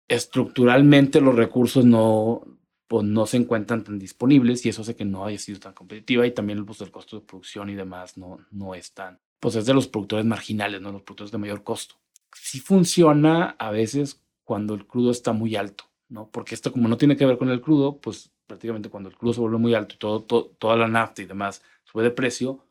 estructuralmente 0.08 1.22
los 1.22 1.36
recursos 1.36 1.86
no, 1.86 2.44
pues, 2.88 3.06
no 3.06 3.26
se 3.26 3.38
encuentran 3.38 3.84
tan 3.84 3.98
disponibles 3.98 4.66
y 4.66 4.70
eso 4.70 4.84
hace 4.84 4.96
que 4.96 5.06
no 5.06 5.26
haya 5.26 5.40
sido 5.40 5.60
tan 5.60 5.74
competitiva 5.74 6.28
y 6.28 6.32
también 6.32 6.66
pues, 6.66 6.82
el 6.82 6.92
costo 6.92 7.20
de 7.20 7.26
producción 7.26 7.70
y 7.70 7.76
demás 7.76 8.18
no, 8.18 8.46
no 8.52 8.76
es 8.76 8.94
tan, 8.94 9.20
pues 9.40 9.56
es 9.56 9.66
de 9.66 9.74
los 9.74 9.88
productores 9.88 10.26
marginales, 10.26 10.82
no 10.82 10.92
los 10.92 11.02
productores 11.02 11.32
de 11.32 11.40
mayor 11.40 11.64
costo. 11.64 11.96
Sí 12.36 12.60
funciona 12.60 13.56
a 13.58 13.72
veces 13.72 14.22
cuando 14.44 14.74
el 14.74 14.86
crudo 14.86 15.12
está 15.12 15.34
muy 15.34 15.56
alto, 15.56 15.86
¿no? 16.10 16.30
Porque 16.30 16.56
esto 16.56 16.72
como 16.72 16.88
no 16.88 16.98
tiene 16.98 17.16
que 17.16 17.26
ver 17.26 17.38
con 17.38 17.50
el 17.50 17.62
crudo, 17.62 17.98
pues 18.00 18.32
prácticamente 18.54 18.90
cuando 18.90 19.10
el 19.10 19.18
crudo 19.18 19.34
se 19.34 19.42
vuelve 19.42 19.58
muy 19.58 19.74
alto 19.74 19.96
y 19.96 19.98
todo, 19.98 20.22
todo- 20.24 20.46
toda 20.60 20.76
la 20.78 20.88
nafta 20.88 21.22
y 21.22 21.26
demás 21.26 21.64
sube 21.84 22.04
de 22.04 22.12
precio, 22.12 22.64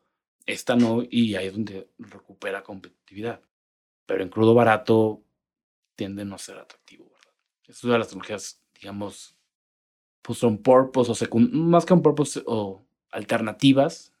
esta 0.45 0.75
no, 0.75 1.03
y 1.09 1.35
ahí 1.35 1.47
es 1.47 1.53
donde 1.53 1.89
recupera 1.99 2.63
competitividad. 2.63 3.41
Pero 4.05 4.23
en 4.23 4.29
crudo 4.29 4.53
barato 4.53 5.21
tiende 5.95 6.21
a 6.21 6.25
no 6.25 6.37
ser 6.37 6.57
atractivo, 6.57 7.05
¿verdad? 7.09 7.33
Es 7.67 7.83
una 7.83 7.93
de 7.93 7.99
las 7.99 8.07
tecnologías, 8.07 8.61
digamos, 8.79 9.35
pues 10.21 10.39
son 10.39 10.57
purpose 10.57 11.11
o 11.11 11.39
más 11.39 11.85
que 11.85 11.93
un 11.93 12.01
purpose 12.01 12.41
o 12.45 12.81
alternativas 13.11 14.13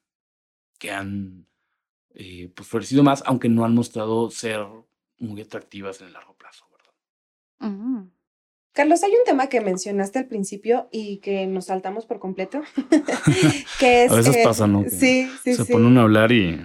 que 0.79 0.91
han 0.91 1.47
eh, 2.13 2.51
pues 2.53 2.67
florecido 2.67 3.03
más, 3.03 3.23
aunque 3.25 3.47
no 3.47 3.63
han 3.63 3.73
mostrado 3.73 4.29
ser 4.29 4.65
muy 5.17 5.41
atractivas 5.41 6.01
en 6.01 6.07
el 6.07 6.13
largo 6.13 6.35
plazo, 6.35 6.65
¿verdad? 6.71 7.71
Mm. 7.71 8.11
Carlos, 8.73 9.03
hay 9.03 9.11
un 9.11 9.23
tema 9.25 9.47
que 9.49 9.61
mencionaste 9.61 10.17
al 10.19 10.25
principio 10.25 10.89
y 10.91 11.17
que 11.17 11.45
nos 11.45 11.65
saltamos 11.65 12.05
por 12.07 12.19
completo, 12.19 12.61
que 13.79 14.05
es... 14.05 14.11
A 14.11 14.15
veces 14.15 14.35
eh, 14.35 14.41
pasa, 14.43 14.65
¿no? 14.67 14.83
Que 14.83 14.89
Sí, 14.89 15.29
sí, 15.43 15.53
Se 15.53 15.63
sí. 15.65 15.71
ponen 15.71 15.97
a 15.97 16.01
hablar 16.01 16.31
y 16.31 16.59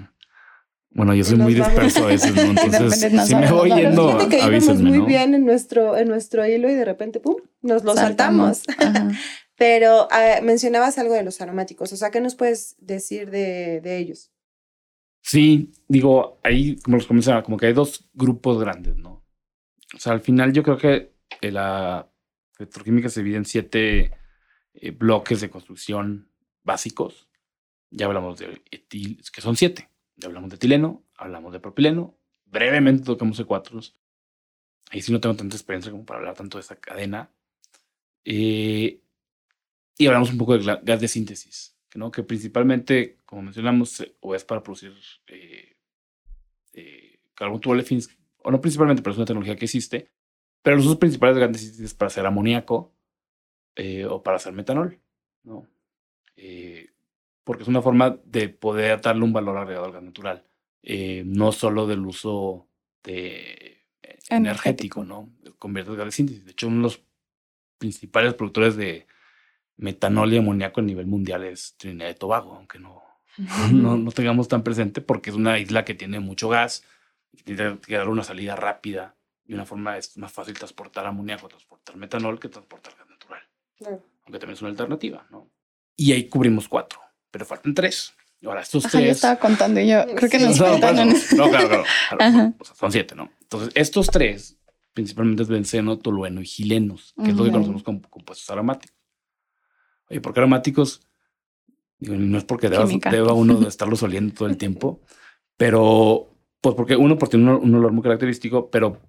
bueno, 0.90 1.14
yo 1.14 1.22
soy 1.22 1.36
nos 1.36 1.44
muy 1.44 1.54
vamos. 1.54 1.74
disperso 1.74 2.04
a 2.04 2.06
veces, 2.08 2.34
¿no? 2.34 2.42
De 2.54 2.62
Entonces, 2.62 3.26
si 3.28 3.34
me 3.34 3.52
voy 3.52 3.70
yendo, 3.72 4.16
que 4.28 4.38
íbamos 4.38 4.68
avísenme, 4.68 4.88
muy 4.88 4.98
¿no? 5.00 5.06
bien 5.06 5.34
en 5.34 5.44
nuestro, 5.44 5.96
en 5.98 6.08
nuestro 6.08 6.46
hilo 6.46 6.70
y 6.70 6.74
de 6.74 6.84
repente, 6.84 7.20
¡pum!, 7.20 7.36
nos 7.60 7.84
lo 7.84 7.94
saltamos. 7.94 8.62
Pero 9.56 10.08
ah, 10.10 10.40
mencionabas 10.42 10.98
algo 10.98 11.14
de 11.14 11.24
los 11.24 11.40
aromáticos, 11.40 11.92
o 11.92 11.96
sea, 11.96 12.10
¿qué 12.10 12.20
nos 12.20 12.36
puedes 12.36 12.74
decir 12.78 13.30
de, 13.30 13.80
de 13.82 13.98
ellos? 13.98 14.30
Sí, 15.20 15.72
digo, 15.88 16.38
ahí, 16.42 16.76
como 16.76 16.96
los 16.96 17.06
comienza, 17.06 17.42
como 17.42 17.58
que 17.58 17.66
hay 17.66 17.72
dos 17.74 18.08
grupos 18.14 18.58
grandes, 18.58 18.96
¿no? 18.96 19.24
O 19.94 19.98
sea, 19.98 20.12
al 20.14 20.20
final 20.20 20.52
yo 20.52 20.62
creo 20.62 20.78
que 20.78 21.12
la 21.40 22.10
petroquímica 22.56 23.08
se 23.08 23.22
divide 23.22 23.38
en 23.38 23.44
siete 23.44 24.12
eh, 24.74 24.90
bloques 24.90 25.40
de 25.40 25.50
construcción 25.50 26.30
básicos. 26.62 27.28
Ya 27.90 28.06
hablamos 28.06 28.38
de 28.38 28.62
etil, 28.70 29.22
que 29.32 29.40
son 29.40 29.56
siete. 29.56 29.88
Ya 30.16 30.28
hablamos 30.28 30.50
de 30.50 30.56
etileno, 30.56 31.04
hablamos 31.16 31.52
de 31.52 31.60
propileno, 31.60 32.18
brevemente 32.44 33.04
tocamos 33.04 33.40
C4. 33.40 33.94
Ahí 34.90 35.00
sí 35.00 35.12
no 35.12 35.20
tengo 35.20 35.36
tanta 35.36 35.56
experiencia 35.56 35.92
como 35.92 36.04
para 36.04 36.18
hablar 36.18 36.34
tanto 36.34 36.58
de 36.58 36.62
esa 36.62 36.76
cadena. 36.76 37.30
Eh, 38.24 39.00
y 39.96 40.06
hablamos 40.06 40.30
un 40.30 40.38
poco 40.38 40.56
de 40.56 40.78
gas 40.82 41.00
de 41.00 41.08
síntesis, 41.08 41.76
¿no? 41.94 42.10
que 42.10 42.22
principalmente, 42.22 43.18
como 43.24 43.42
mencionamos, 43.42 44.04
o 44.20 44.34
es 44.34 44.44
para 44.44 44.62
producir 44.62 44.94
eh, 45.26 45.76
eh, 46.72 47.18
olefins, 47.66 48.08
o 48.38 48.50
no 48.50 48.60
principalmente, 48.60 49.02
pero 49.02 49.12
es 49.12 49.18
una 49.18 49.26
tecnología 49.26 49.56
que 49.56 49.64
existe. 49.64 50.10
Pero 50.62 50.76
los 50.76 50.86
usos 50.86 50.98
principales 50.98 51.36
de 51.36 51.58
síntesis 51.58 51.80
es 51.80 51.94
para 51.94 52.08
hacer 52.08 52.26
amoníaco 52.26 52.92
eh, 53.76 54.04
o 54.06 54.22
para 54.22 54.36
hacer 54.36 54.52
metanol, 54.52 55.00
¿no? 55.44 55.66
Eh, 56.36 56.90
porque 57.44 57.62
es 57.62 57.68
una 57.68 57.80
forma 57.82 58.18
de 58.24 58.48
poder 58.48 59.00
darle 59.00 59.24
un 59.24 59.32
valor 59.32 59.56
agregado 59.56 59.86
al 59.86 59.92
gas 59.92 60.02
natural, 60.02 60.44
eh, 60.82 61.22
no 61.24 61.52
solo 61.52 61.86
del 61.86 62.04
uso 62.04 62.68
de, 63.02 63.86
energético, 64.28 64.34
Energético. 64.34 65.04
¿no? 65.04 65.32
Convierte 65.58 65.90
el 65.90 65.96
gas 65.96 66.06
de 66.06 66.12
síntesis. 66.12 66.44
De 66.44 66.50
hecho, 66.50 66.68
uno 66.68 66.76
de 66.76 66.82
los 66.82 67.02
principales 67.78 68.34
productores 68.34 68.76
de 68.76 69.06
metanol 69.76 70.32
y 70.32 70.38
amoníaco 70.38 70.80
a 70.80 70.84
nivel 70.84 71.06
mundial 71.06 71.44
es 71.44 71.76
Trinidad 71.78 72.10
y 72.10 72.14
Tobago, 72.14 72.54
aunque 72.54 72.78
no, 72.78 73.02
no, 73.72 73.96
no 73.96 74.10
tengamos 74.10 74.48
tan 74.48 74.62
presente 74.62 75.00
porque 75.00 75.30
es 75.30 75.36
una 75.36 75.58
isla 75.58 75.84
que 75.84 75.94
tiene 75.94 76.20
mucho 76.20 76.48
gas 76.48 76.84
y 77.32 77.42
tiene 77.42 77.78
que 77.78 77.96
dar 77.96 78.08
una 78.08 78.24
salida 78.24 78.56
rápida 78.56 79.14
y 79.48 79.54
una 79.54 79.64
forma 79.66 79.96
es 79.98 80.16
más 80.16 80.30
fácil 80.30 80.54
transportar 80.54 81.04
amoníaco, 81.06 81.48
transportar 81.48 81.96
metanol 81.96 82.38
que 82.38 82.48
transportar 82.48 82.94
gas 82.96 83.08
natural. 83.08 83.40
Claro. 83.76 84.04
aunque 84.24 84.38
también 84.38 84.54
es 84.54 84.60
una 84.62 84.70
alternativa, 84.70 85.26
¿no? 85.30 85.50
Y 85.96 86.12
ahí 86.12 86.28
cubrimos 86.28 86.68
cuatro, 86.68 87.00
pero 87.30 87.44
faltan 87.44 87.74
tres. 87.74 88.12
Ahora, 88.44 88.60
estos 88.60 88.84
Ajá, 88.84 88.92
tres... 88.98 89.04
Yo 89.06 89.10
estaba 89.12 89.36
contando 89.36 89.80
y 89.80 89.88
yo 89.88 90.04
creo 90.14 90.30
que 90.30 90.38
Sí. 90.38 90.44
nos 90.44 90.58
No, 90.60 90.66
faltan 90.66 90.98
en 91.00 91.08
eso. 91.10 91.34
No, 91.36 91.48
claro, 91.48 91.68
claro. 91.68 91.84
claro. 92.18 92.54
O 92.60 92.64
sea, 92.64 92.74
son 92.76 92.92
siete, 92.92 93.14
¿no? 93.16 93.30
Entonces, 93.40 93.70
estos 93.74 94.06
tres, 94.08 94.58
principalmente 94.92 95.42
es 95.44 95.48
benceno, 95.48 95.98
tolueno 95.98 96.40
y 96.40 96.44
gilenos, 96.46 97.14
que 97.24 97.30
es 97.30 97.36
lo 97.36 97.44
que 97.44 97.50
conocemos 97.50 97.82
como 97.82 98.02
compuestos 98.02 98.48
aromáticos. 98.50 98.96
Oye, 100.10 100.20
¿por 100.20 100.32
qué 100.34 100.40
aromáticos? 100.40 101.00
Digo, 101.98 102.14
no 102.16 102.38
es 102.38 102.44
porque 102.44 102.68
deba, 102.68 102.84
deba 103.10 103.32
uno 103.32 103.54
de 103.56 103.68
estarlos 103.68 104.02
oliendo 104.02 104.34
todo 104.34 104.48
el 104.48 104.56
tiempo, 104.56 105.00
pero 105.56 106.32
pues 106.60 106.74
porque 106.76 106.96
uno 106.96 107.16
porque 107.18 107.36
tiene 107.36 107.50
un, 107.54 107.62
un 107.62 107.74
olor 107.74 107.92
muy 107.92 108.02
característico, 108.02 108.70
pero, 108.70 109.00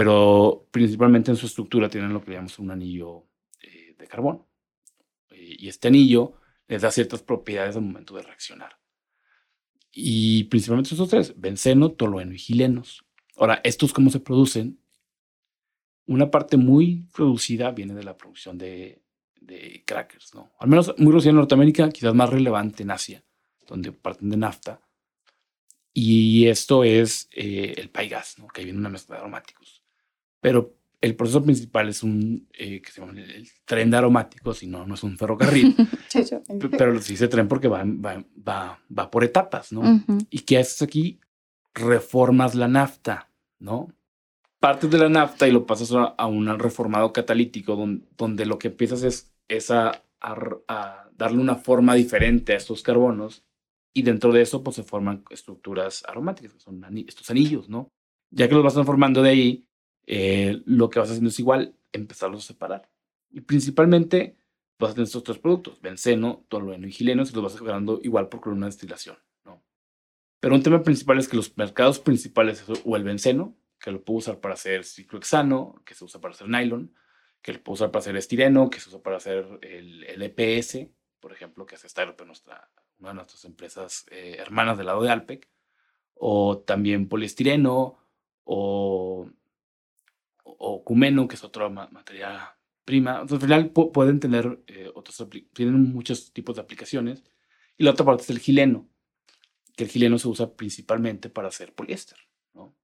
pero 0.00 0.66
principalmente 0.70 1.30
en 1.30 1.36
su 1.36 1.44
estructura 1.44 1.90
tienen 1.90 2.14
lo 2.14 2.24
que 2.24 2.30
llamamos 2.30 2.58
un 2.58 2.70
anillo 2.70 3.26
eh, 3.60 3.94
de 3.98 4.08
carbón. 4.08 4.46
Eh, 5.28 5.56
y 5.58 5.68
este 5.68 5.88
anillo 5.88 6.40
les 6.68 6.80
da 6.80 6.90
ciertas 6.90 7.20
propiedades 7.20 7.76
al 7.76 7.82
momento 7.82 8.16
de 8.16 8.22
reaccionar. 8.22 8.78
Y 9.92 10.44
principalmente 10.44 10.94
estos 10.94 11.10
tres, 11.10 11.38
benceno, 11.38 11.90
tolueno 11.90 12.32
y 12.32 12.38
gilenos. 12.38 13.04
Ahora, 13.36 13.60
¿estos 13.62 13.92
cómo 13.92 14.08
se 14.08 14.20
producen? 14.20 14.80
Una 16.06 16.30
parte 16.30 16.56
muy 16.56 17.06
producida 17.12 17.70
viene 17.70 17.92
de 17.92 18.04
la 18.04 18.16
producción 18.16 18.56
de, 18.56 19.02
de 19.38 19.84
crackers, 19.86 20.34
¿no? 20.34 20.50
Al 20.60 20.70
menos 20.70 20.94
muy 20.96 21.08
reducida 21.08 21.28
en 21.28 21.36
Norteamérica, 21.36 21.90
quizás 21.90 22.14
más 22.14 22.30
relevante 22.30 22.84
en 22.84 22.90
Asia, 22.90 23.22
donde 23.66 23.92
parten 23.92 24.30
de 24.30 24.38
nafta. 24.38 24.80
Y 25.92 26.46
esto 26.46 26.84
es 26.84 27.28
eh, 27.32 27.74
el 27.76 27.90
paigas, 27.90 28.38
¿no? 28.38 28.48
Que 28.48 28.64
viene 28.64 28.78
una 28.78 28.88
mezcla 28.88 29.16
de 29.16 29.20
aromáticos. 29.20 29.79
Pero 30.40 30.74
el 31.00 31.16
proceso 31.16 31.42
principal 31.42 31.88
es 31.88 32.02
un, 32.02 32.46
eh, 32.52 32.80
que 32.82 32.90
se 32.92 33.00
llama 33.00 33.12
el, 33.18 33.30
el 33.30 33.48
tren 33.64 33.90
de 33.90 33.96
aromáticos, 33.96 34.62
y 34.62 34.66
no, 34.66 34.86
no 34.86 34.94
es 34.94 35.02
un 35.02 35.16
ferrocarril, 35.16 35.74
pero 36.78 37.00
sí 37.00 37.16
se 37.16 37.28
tren 37.28 37.48
porque 37.48 37.68
va, 37.68 37.84
va, 37.84 38.24
va, 38.46 38.80
va 38.98 39.10
por 39.10 39.24
etapas, 39.24 39.72
¿no? 39.72 39.80
Ujú. 39.80 40.18
¿Y 40.30 40.40
qué 40.40 40.58
haces 40.58 40.82
aquí? 40.82 41.20
Reformas 41.74 42.54
la 42.54 42.68
nafta, 42.68 43.30
¿no? 43.58 43.88
Partes 44.58 44.90
de 44.90 44.98
la 44.98 45.08
nafta 45.08 45.48
y 45.48 45.52
lo 45.52 45.64
pasas 45.64 45.92
a, 45.92 46.04
a 46.04 46.26
un 46.26 46.46
reformado 46.58 47.12
catalítico 47.12 47.76
donde, 47.76 48.04
donde 48.16 48.44
lo 48.44 48.58
que 48.58 48.68
empiezas 48.68 49.02
es, 49.04 49.32
es 49.48 49.70
a, 49.70 50.02
a 50.20 50.32
r- 50.34 50.56
a 50.68 51.08
darle 51.16 51.38
una 51.38 51.54
forma 51.56 51.94
diferente 51.94 52.52
a 52.52 52.56
estos 52.56 52.82
carbonos 52.82 53.42
y 53.94 54.02
dentro 54.02 54.32
de 54.32 54.42
eso 54.42 54.62
pues 54.62 54.76
se 54.76 54.82
forman 54.82 55.24
estructuras 55.30 56.04
aromáticas, 56.06 56.52
que 56.52 56.60
son 56.60 56.84
estos 57.08 57.30
anillos, 57.30 57.68
¿no? 57.70 57.88
Ya 58.30 58.48
que 58.48 58.54
los 58.54 58.62
vas 58.64 58.74
transformando 58.74 59.22
de 59.22 59.30
ahí, 59.30 59.66
eh, 60.12 60.60
lo 60.66 60.90
que 60.90 60.98
vas 60.98 61.08
haciendo 61.08 61.28
es 61.28 61.38
igual, 61.38 61.76
empezarlos 61.92 62.42
a 62.42 62.46
separar. 62.48 62.90
Y 63.30 63.42
principalmente 63.42 64.36
vas 64.76 64.90
a 64.90 64.94
tener 64.94 65.06
estos 65.06 65.22
tres 65.22 65.38
productos, 65.38 65.80
benceno, 65.80 66.44
tolueno 66.48 66.88
y 66.88 66.90
gileno, 66.90 67.22
y 67.22 67.30
los 67.32 67.44
vas 67.44 67.56
generando 67.56 68.00
igual 68.02 68.28
por 68.28 68.40
columna 68.40 68.66
de 68.66 68.70
destilación, 68.70 69.18
¿no? 69.44 69.62
Pero 70.40 70.56
un 70.56 70.64
tema 70.64 70.82
principal 70.82 71.20
es 71.20 71.28
que 71.28 71.36
los 71.36 71.56
mercados 71.56 72.00
principales, 72.00 72.60
es 72.68 72.82
o 72.84 72.96
el 72.96 73.04
benceno, 73.04 73.56
que 73.78 73.92
lo 73.92 74.02
puedo 74.02 74.18
usar 74.18 74.40
para 74.40 74.54
hacer 74.54 74.84
ciclohexano, 74.84 75.80
que 75.84 75.94
se 75.94 76.04
usa 76.04 76.20
para 76.20 76.34
hacer 76.34 76.48
nylon, 76.48 76.92
que 77.40 77.52
lo 77.52 77.62
puedo 77.62 77.74
usar 77.74 77.92
para 77.92 78.00
hacer 78.00 78.16
estireno, 78.16 78.68
que 78.68 78.80
se 78.80 78.88
usa 78.88 79.00
para 79.00 79.18
hacer 79.18 79.46
el, 79.62 80.02
el 80.02 80.22
EPS, 80.22 80.88
por 81.20 81.32
ejemplo, 81.32 81.66
que 81.66 81.76
hace 81.76 81.88
Styrope, 81.88 82.26
nuestra, 82.26 82.68
una 82.98 83.10
de 83.10 83.14
nuestras 83.14 83.44
empresas 83.44 84.06
eh, 84.10 84.38
hermanas 84.40 84.76
del 84.76 84.86
lado 84.86 85.02
de 85.02 85.10
Alpec, 85.10 85.48
o 86.14 86.58
también 86.58 87.08
poliestireno, 87.08 87.96
o, 88.42 89.30
o 90.58 90.84
cumeno, 90.84 91.28
que 91.28 91.34
es 91.36 91.44
otra 91.44 91.68
ma- 91.68 91.88
materia 91.92 92.56
prima. 92.84 93.20
Entonces, 93.20 93.34
al 93.34 93.40
final 93.40 93.72
pu- 93.72 93.92
pueden 93.92 94.20
tener 94.20 94.62
eh, 94.66 94.90
otros, 94.94 95.24
tienen 95.52 95.92
muchos 95.92 96.32
tipos 96.32 96.56
de 96.56 96.62
aplicaciones. 96.62 97.22
Y 97.76 97.84
la 97.84 97.92
otra 97.92 98.04
parte 98.04 98.24
es 98.24 98.30
el 98.30 98.38
gileno, 98.38 98.88
que 99.76 99.84
el 99.84 99.90
gileno 99.90 100.18
se 100.18 100.28
usa 100.28 100.54
principalmente 100.54 101.30
para 101.30 101.48
hacer 101.48 101.72
poliéster. 101.74 102.18
¿no? 102.54 102.74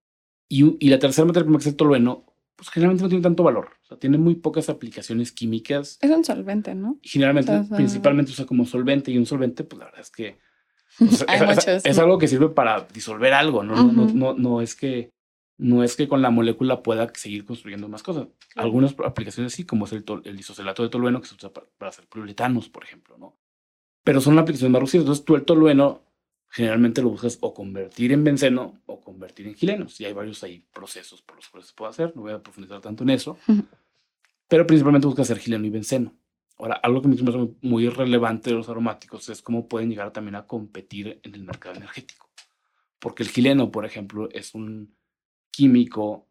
Y, 0.48 0.76
y 0.84 0.88
la 0.90 0.98
tercera 0.98 1.26
materia 1.26 1.44
prima, 1.44 1.58
que 1.58 1.62
es 1.62 1.66
el 1.68 1.76
tolueno, 1.76 2.24
pues 2.54 2.70
generalmente 2.70 3.02
no 3.02 3.08
tiene 3.10 3.22
tanto 3.22 3.42
valor. 3.42 3.70
O 3.82 3.86
sea, 3.86 3.98
tiene 3.98 4.16
muy 4.16 4.36
pocas 4.36 4.68
aplicaciones 4.70 5.32
químicas. 5.32 5.98
Es 6.00 6.10
un 6.10 6.24
solvente, 6.24 6.74
¿no? 6.74 6.98
Y 7.02 7.08
generalmente, 7.10 7.52
O 7.52 7.64
sea, 7.64 7.76
principalmente 7.76 8.32
usa 8.32 8.46
como 8.46 8.64
solvente. 8.64 9.10
Y 9.10 9.18
un 9.18 9.26
solvente, 9.26 9.64
pues 9.64 9.78
la 9.80 9.84
verdad 9.86 10.00
es 10.00 10.10
que 10.10 10.38
o 10.98 11.06
sea, 11.08 11.26
Hay 11.28 11.36
es, 11.36 11.42
es- 11.42 11.48
muchos, 11.66 11.84
es 11.84 11.96
¿no? 11.98 12.02
algo 12.04 12.18
que 12.18 12.28
sirve 12.28 12.48
para 12.48 12.86
disolver 12.94 13.34
algo, 13.34 13.62
¿no? 13.62 13.92
No, 13.92 14.32
no 14.34 14.60
es 14.62 14.74
que 14.74 15.12
no 15.58 15.82
es 15.82 15.96
que 15.96 16.08
con 16.08 16.22
la 16.22 16.30
molécula 16.30 16.82
pueda 16.82 17.10
seguir 17.14 17.44
construyendo 17.44 17.88
más 17.88 18.02
cosas. 18.02 18.28
Algunas 18.54 18.94
aplicaciones 19.04 19.52
sí, 19.52 19.64
como 19.64 19.86
es 19.86 19.92
el, 19.92 20.04
el 20.24 20.38
isocelato 20.38 20.82
de 20.82 20.88
tolueno 20.88 21.20
que 21.20 21.28
se 21.28 21.34
usa 21.34 21.52
para, 21.52 21.66
para 21.78 21.88
hacer 21.90 22.06
poliuretanos, 22.06 22.68
por 22.68 22.84
ejemplo, 22.84 23.16
¿no? 23.18 23.36
Pero 24.04 24.20
son 24.20 24.38
aplicaciones 24.38 24.72
más 24.72 24.80
reducidas. 24.80 25.04
Entonces 25.04 25.24
tú 25.24 25.34
el 25.34 25.44
tolueno 25.44 26.02
generalmente 26.48 27.02
lo 27.02 27.10
buscas 27.10 27.38
o 27.40 27.52
convertir 27.52 28.12
en 28.12 28.22
benceno 28.22 28.80
o 28.86 29.00
convertir 29.00 29.46
en 29.46 29.54
gilenos. 29.54 30.00
Y 30.00 30.04
hay 30.04 30.12
varios 30.12 30.42
ahí 30.44 30.64
procesos 30.72 31.22
por 31.22 31.36
los 31.36 31.48
cuales 31.48 31.68
se 31.68 31.74
puede 31.74 31.90
hacer. 31.90 32.12
No 32.14 32.22
voy 32.22 32.32
a 32.32 32.42
profundizar 32.42 32.80
tanto 32.80 33.02
en 33.02 33.10
eso. 33.10 33.38
Pero 34.48 34.66
principalmente 34.66 35.06
busca 35.06 35.22
hacer 35.22 35.38
gileno 35.38 35.66
y 35.66 35.70
benceno. 35.70 36.14
Ahora, 36.58 36.74
algo 36.76 37.02
que 37.02 37.08
me 37.08 37.16
parece 37.16 37.54
muy 37.62 37.88
relevante 37.88 38.50
de 38.50 38.56
los 38.56 38.68
aromáticos 38.68 39.28
es 39.28 39.42
cómo 39.42 39.68
pueden 39.68 39.90
llegar 39.90 40.12
también 40.12 40.36
a 40.36 40.46
competir 40.46 41.20
en 41.22 41.34
el 41.34 41.42
mercado 41.42 41.74
energético. 41.74 42.30
Porque 42.98 43.22
el 43.22 43.28
gileno, 43.28 43.70
por 43.70 43.84
ejemplo, 43.84 44.28
es 44.30 44.54
un 44.54 44.94
químico 45.56 46.28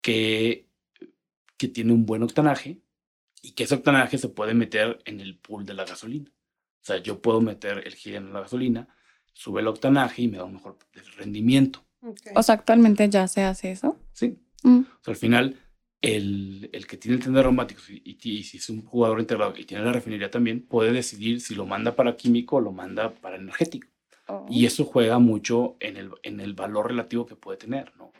que, 0.00 0.68
que 1.56 1.68
tiene 1.68 1.92
un 1.92 2.04
buen 2.06 2.22
octanaje 2.22 2.80
y 3.42 3.52
que 3.52 3.64
ese 3.64 3.74
octanaje 3.76 4.18
se 4.18 4.28
puede 4.28 4.54
meter 4.54 4.98
en 5.04 5.20
el 5.20 5.36
pool 5.38 5.64
de 5.64 5.74
la 5.74 5.84
gasolina. 5.84 6.30
O 6.30 6.84
sea, 6.86 6.98
yo 6.98 7.20
puedo 7.22 7.40
meter 7.40 7.86
el 7.86 7.94
gileno 7.94 8.26
en 8.28 8.32
la 8.34 8.40
gasolina, 8.40 8.88
sube 9.32 9.60
el 9.60 9.68
octanaje 9.68 10.22
y 10.22 10.28
me 10.28 10.38
da 10.38 10.44
un 10.44 10.54
mejor 10.54 10.76
rendimiento. 11.16 11.84
Ok. 12.00 12.20
O 12.34 12.42
sea, 12.42 12.56
actualmente 12.56 13.08
ya 13.08 13.26
se 13.28 13.42
hace 13.42 13.70
eso. 13.70 13.98
¿sí? 14.12 14.36
Mm. 14.62 14.80
O 14.80 15.04
sea, 15.04 15.12
al 15.12 15.16
final, 15.16 15.56
el, 16.02 16.68
el 16.72 16.86
que 16.86 16.96
tiene 16.96 17.16
el 17.16 17.22
tren 17.22 17.34
de 17.34 17.40
aromáticos 17.40 17.88
y, 17.88 18.02
y- 18.04 18.18
y 18.38 18.42
si 18.44 18.56
es 18.58 18.68
un 18.68 18.84
jugador 18.84 19.20
integrado 19.20 19.54
y 19.56 19.64
tiene 19.64 19.84
la 19.84 19.92
refinería 19.92 20.30
también, 20.30 20.60
puede 20.66 20.92
decidir 20.92 21.40
si 21.40 21.54
lo 21.54 21.64
manda 21.64 21.94
para 21.96 22.16
químico 22.16 22.56
o 22.56 22.60
lo 22.60 22.72
manda 22.72 23.14
para 23.14 23.36
energético. 23.36 23.88
Oh. 24.26 24.46
Y 24.50 24.66
eso 24.66 24.84
juega 24.84 25.18
mucho 25.18 25.76
en 25.80 25.96
el, 25.96 26.10
en 26.22 26.40
el 26.40 26.52
valor 26.54 26.88
relativo 26.88 27.24
que 27.26 27.36
puede 27.36 27.56
tener, 27.58 27.92
¿no? 27.96 28.12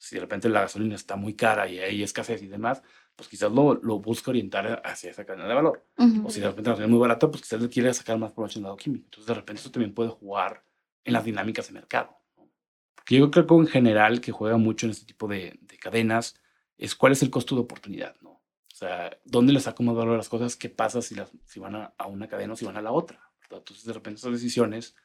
Si 0.00 0.14
de 0.14 0.22
repente 0.22 0.48
la 0.48 0.62
gasolina 0.62 0.94
está 0.94 1.14
muy 1.14 1.34
cara 1.34 1.68
y 1.68 1.78
hay 1.78 2.02
escasez 2.02 2.42
y 2.42 2.46
demás, 2.46 2.82
pues 3.14 3.28
quizás 3.28 3.52
lo, 3.52 3.74
lo 3.74 3.98
busca 3.98 4.30
orientar 4.30 4.80
hacia 4.82 5.10
esa 5.10 5.26
cadena 5.26 5.46
de 5.46 5.54
valor. 5.54 5.86
Ujú. 5.98 6.26
O 6.26 6.30
si 6.30 6.40
de 6.40 6.46
repente 6.46 6.70
la 6.70 6.72
gasolina 6.72 6.86
es 6.86 6.90
muy 6.90 7.00
barata, 7.00 7.30
pues 7.30 7.42
quizás 7.42 7.60
le 7.60 7.68
quiere 7.68 7.92
sacar 7.92 8.16
más 8.16 8.32
el 8.56 8.62
lado 8.62 8.76
químico. 8.76 9.04
Entonces, 9.04 9.26
de 9.26 9.34
repente 9.34 9.60
eso 9.60 9.70
también 9.70 9.92
puede 9.92 10.08
jugar 10.08 10.64
en 11.04 11.12
las 11.12 11.22
dinámicas 11.22 11.66
de 11.66 11.74
mercado. 11.74 12.16
¿no? 12.38 12.50
Porque 12.94 13.16
yo 13.16 13.30
creo 13.30 13.46
que 13.46 13.54
en 13.54 13.66
general 13.66 14.22
que 14.22 14.32
juega 14.32 14.56
mucho 14.56 14.86
en 14.86 14.92
este 14.92 15.04
tipo 15.04 15.28
de, 15.28 15.58
de 15.60 15.76
cadenas 15.76 16.40
es 16.78 16.94
cuál 16.94 17.12
es 17.12 17.22
el 17.22 17.28
costo 17.28 17.54
de 17.54 17.60
oportunidad, 17.60 18.16
¿no? 18.22 18.30
O 18.30 18.74
sea, 18.80 19.14
¿dónde 19.26 19.52
le 19.52 19.60
saco 19.60 19.82
más 19.82 19.94
valor 19.94 20.14
a 20.14 20.16
las 20.16 20.30
cosas? 20.30 20.56
¿Qué 20.56 20.70
pasa 20.70 21.02
si, 21.02 21.14
las, 21.14 21.30
si 21.44 21.60
van 21.60 21.76
a, 21.76 21.92
a 21.98 22.06
una 22.06 22.26
cadena 22.26 22.54
o 22.54 22.56
si 22.56 22.64
van 22.64 22.78
a 22.78 22.82
la 22.82 22.92
otra? 22.92 23.18
¿verdad? 23.42 23.58
Entonces, 23.58 23.84
de 23.84 23.92
repente 23.92 24.18
esas 24.18 24.32
decisiones, 24.32 24.96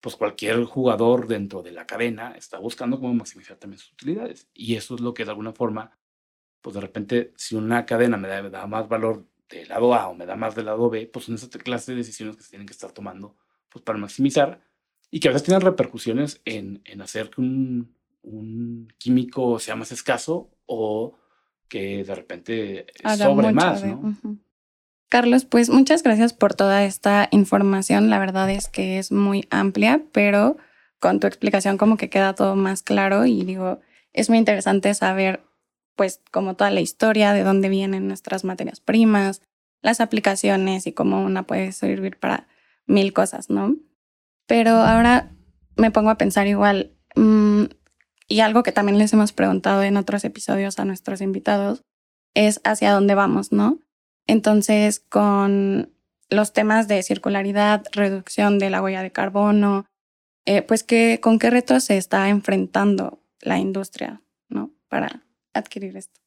pues 0.00 0.16
cualquier 0.16 0.64
jugador 0.64 1.26
dentro 1.26 1.62
de 1.62 1.72
la 1.72 1.86
cadena 1.86 2.32
está 2.32 2.58
buscando 2.58 2.98
cómo 2.98 3.12
maximizar 3.14 3.56
también 3.58 3.78
sus 3.78 3.92
utilidades. 3.92 4.48
Y 4.54 4.74
eso 4.76 4.94
es 4.94 5.00
lo 5.00 5.12
que 5.14 5.24
de 5.24 5.30
alguna 5.30 5.52
forma, 5.52 5.98
pues 6.60 6.74
de 6.74 6.80
repente, 6.80 7.32
si 7.36 7.54
una 7.54 7.84
cadena 7.86 8.16
me 8.16 8.28
da, 8.28 8.42
me 8.42 8.50
da 8.50 8.66
más 8.66 8.88
valor 8.88 9.26
del 9.48 9.68
lado 9.68 9.94
A 9.94 10.08
o 10.08 10.14
me 10.14 10.26
da 10.26 10.36
más 10.36 10.54
del 10.54 10.66
lado 10.66 10.88
B, 10.88 11.06
pues 11.06 11.24
son 11.26 11.34
esa 11.34 11.48
clase 11.50 11.92
de 11.92 11.98
decisiones 11.98 12.36
que 12.36 12.42
se 12.42 12.50
tienen 12.50 12.66
que 12.66 12.72
estar 12.72 12.92
tomando 12.92 13.36
pues, 13.68 13.84
para 13.84 13.98
maximizar 13.98 14.62
y 15.10 15.20
que 15.20 15.28
a 15.28 15.32
veces 15.32 15.44
tienen 15.46 15.60
repercusiones 15.62 16.40
en, 16.44 16.80
en 16.84 17.02
hacer 17.02 17.30
que 17.30 17.40
un, 17.40 17.94
un 18.22 18.88
químico 18.96 19.58
sea 19.58 19.76
más 19.76 19.90
escaso 19.92 20.50
o 20.66 21.16
que 21.68 22.04
de 22.04 22.14
repente 22.14 22.86
Haga 23.04 23.16
sobre 23.26 23.52
más, 23.52 23.82
de- 23.82 23.88
¿no? 23.88 24.00
Carlos, 25.10 25.44
pues 25.44 25.70
muchas 25.70 26.04
gracias 26.04 26.32
por 26.32 26.54
toda 26.54 26.84
esta 26.84 27.28
información. 27.32 28.10
La 28.10 28.20
verdad 28.20 28.48
es 28.48 28.68
que 28.68 28.98
es 29.00 29.10
muy 29.10 29.48
amplia, 29.50 30.02
pero 30.12 30.56
con 31.00 31.18
tu 31.18 31.26
explicación 31.26 31.78
como 31.78 31.96
que 31.96 32.08
queda 32.08 32.36
todo 32.36 32.54
más 32.54 32.84
claro 32.84 33.26
y 33.26 33.42
digo, 33.42 33.80
es 34.12 34.28
muy 34.28 34.38
interesante 34.38 34.94
saber 34.94 35.42
pues 35.96 36.20
como 36.30 36.54
toda 36.54 36.70
la 36.70 36.80
historia, 36.80 37.32
de 37.32 37.42
dónde 37.42 37.68
vienen 37.68 38.06
nuestras 38.06 38.44
materias 38.44 38.78
primas, 38.78 39.42
las 39.82 40.00
aplicaciones 40.00 40.86
y 40.86 40.92
cómo 40.92 41.24
una 41.24 41.42
puede 41.42 41.72
servir 41.72 42.16
para 42.16 42.46
mil 42.86 43.12
cosas, 43.12 43.50
¿no? 43.50 43.74
Pero 44.46 44.70
ahora 44.70 45.32
me 45.76 45.90
pongo 45.90 46.10
a 46.10 46.18
pensar 46.18 46.46
igual, 46.46 46.92
mm, 47.16 47.64
y 48.28 48.40
algo 48.40 48.62
que 48.62 48.72
también 48.72 48.96
les 48.96 49.12
hemos 49.12 49.32
preguntado 49.32 49.82
en 49.82 49.96
otros 49.96 50.24
episodios 50.24 50.78
a 50.78 50.84
nuestros 50.84 51.20
invitados, 51.20 51.82
es 52.34 52.60
hacia 52.62 52.92
dónde 52.92 53.16
vamos, 53.16 53.50
¿no? 53.50 53.80
Entonces, 54.30 55.00
con 55.00 55.90
los 56.28 56.52
temas 56.52 56.86
de 56.86 57.02
circularidad, 57.02 57.82
reducción 57.90 58.60
de 58.60 58.70
la 58.70 58.80
huella 58.80 59.02
de 59.02 59.10
carbono, 59.10 59.86
eh, 60.46 60.62
pues 60.62 60.84
¿qué, 60.84 61.18
con 61.20 61.40
qué 61.40 61.50
retos 61.50 61.82
se 61.82 61.96
está 61.96 62.28
enfrentando 62.28 63.24
la 63.40 63.58
industria, 63.58 64.22
¿no? 64.48 64.70
Para 64.88 65.24
adquirir 65.52 65.96
esto. 65.96 66.20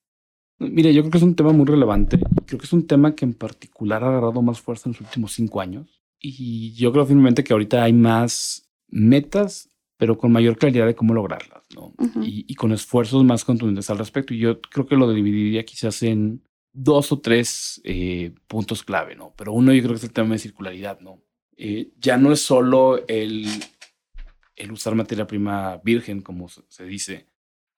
Mire, 0.60 0.94
yo 0.94 1.02
creo 1.04 1.12
que 1.12 1.18
es 1.18 1.24
un 1.24 1.36
tema 1.36 1.54
muy 1.54 1.66
relevante. 1.66 2.20
Creo 2.46 2.60
que 2.60 2.66
es 2.66 2.74
un 2.74 2.88
tema 2.88 3.16
que 3.16 3.24
en 3.24 3.36
particular 3.36 4.04
ha 4.04 4.10
agarrado 4.10 4.42
más 4.42 4.60
fuerza 4.60 4.90
en 4.90 4.94
los 4.94 5.02
últimos 5.02 5.32
cinco 5.32 5.62
años. 5.62 6.02
Y 6.20 6.74
yo 6.74 6.92
creo 6.92 7.06
firmemente 7.06 7.46
que 7.46 7.54
ahorita 7.54 7.84
hay 7.84 7.94
más 7.94 8.70
metas, 8.90 9.70
pero 9.96 10.18
con 10.18 10.30
mayor 10.34 10.58
claridad 10.58 10.88
de 10.88 10.96
cómo 10.96 11.14
lograrlas, 11.14 11.64
¿no? 11.74 11.94
y, 12.22 12.54
con 12.56 12.74
esfuerzos 12.74 13.24
más 13.24 13.46
contundentes 13.46 13.90
al 13.90 13.98
respecto. 13.98 14.34
Y 14.34 14.40
yo 14.40 14.60
creo 14.60 14.86
que 14.88 14.98
lo 14.98 15.10
dividiría 15.14 15.64
quizás 15.64 16.04
en 16.04 16.44
dos 16.74 17.12
o 17.12 17.20
tres 17.20 17.80
eh, 17.86 18.34
puntos 18.48 18.84
clave, 18.84 19.16
¿no? 19.16 19.34
Pero 19.38 19.54
uno 19.54 19.72
yo 19.74 19.82
creo 19.82 19.92
que 19.92 19.98
es 19.98 20.04
el 20.04 20.12
tema 20.12 20.34
de 20.34 20.40
circularidad, 20.40 21.00
¿no? 21.00 21.24
Eh, 21.56 21.92
ya 21.98 22.18
no 22.18 22.32
es 22.32 22.42
solo 22.42 23.08
el, 23.08 23.48
el 24.56 24.72
usar 24.72 24.96
materia 24.96 25.28
prima 25.28 25.80
virgen, 25.84 26.22
como 26.22 26.50
se 26.50 26.84
dice, 26.84 27.28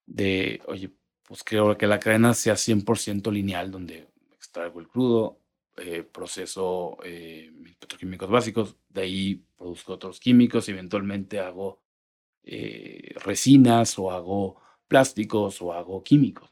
de, 0.06 0.62
oye, 0.68 0.92
pues 1.24 1.44
creo 1.44 1.78
que 1.78 1.88
la 1.88 2.00
cadena 2.00 2.34
sea 2.34 2.56
100% 2.56 3.32
lineal, 3.32 3.70
donde 3.70 4.08
extraigo 4.34 4.80
el 4.80 4.88
crudo, 4.88 5.42
eh, 5.78 6.04
proceso 6.04 6.98
eh, 7.04 7.52
petroquímicos 7.80 8.30
básicos, 8.30 8.78
de 8.88 9.02
ahí 9.02 9.46
produzco 9.58 9.94
otros 9.94 10.20
químicos 10.20 10.70
eventualmente 10.70 11.40
hago 11.40 11.84
resinas 13.16 13.98
o 13.98 14.12
hago 14.12 14.62
plásticos 14.88 15.64
o 15.64 15.74
hago 15.74 16.04
químicos. 16.04 16.52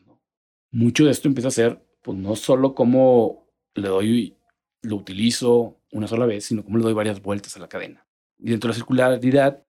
Mucho 0.72 1.06
de 1.06 1.12
esto 1.12 1.28
empieza 1.28 1.50
a 1.50 1.52
ser, 1.52 1.86
pues 2.04 2.18
no 2.18 2.36
solo 2.36 2.76
cómo 2.76 3.48
le 3.74 3.88
doy, 3.88 4.38
lo 4.82 4.98
utilizo 4.98 5.80
una 5.92 6.08
sola 6.08 6.26
vez, 6.26 6.46
sino 6.46 6.64
cómo 6.64 6.78
le 6.78 6.84
doy 6.84 6.94
varias 6.94 7.22
vueltas 7.22 7.56
a 7.58 7.60
la 7.60 7.70
cadena. 7.70 8.06
Y 8.38 8.52
dentro 8.52 8.68
de 8.68 8.74
la 8.74 8.76
circularidad 8.76 9.64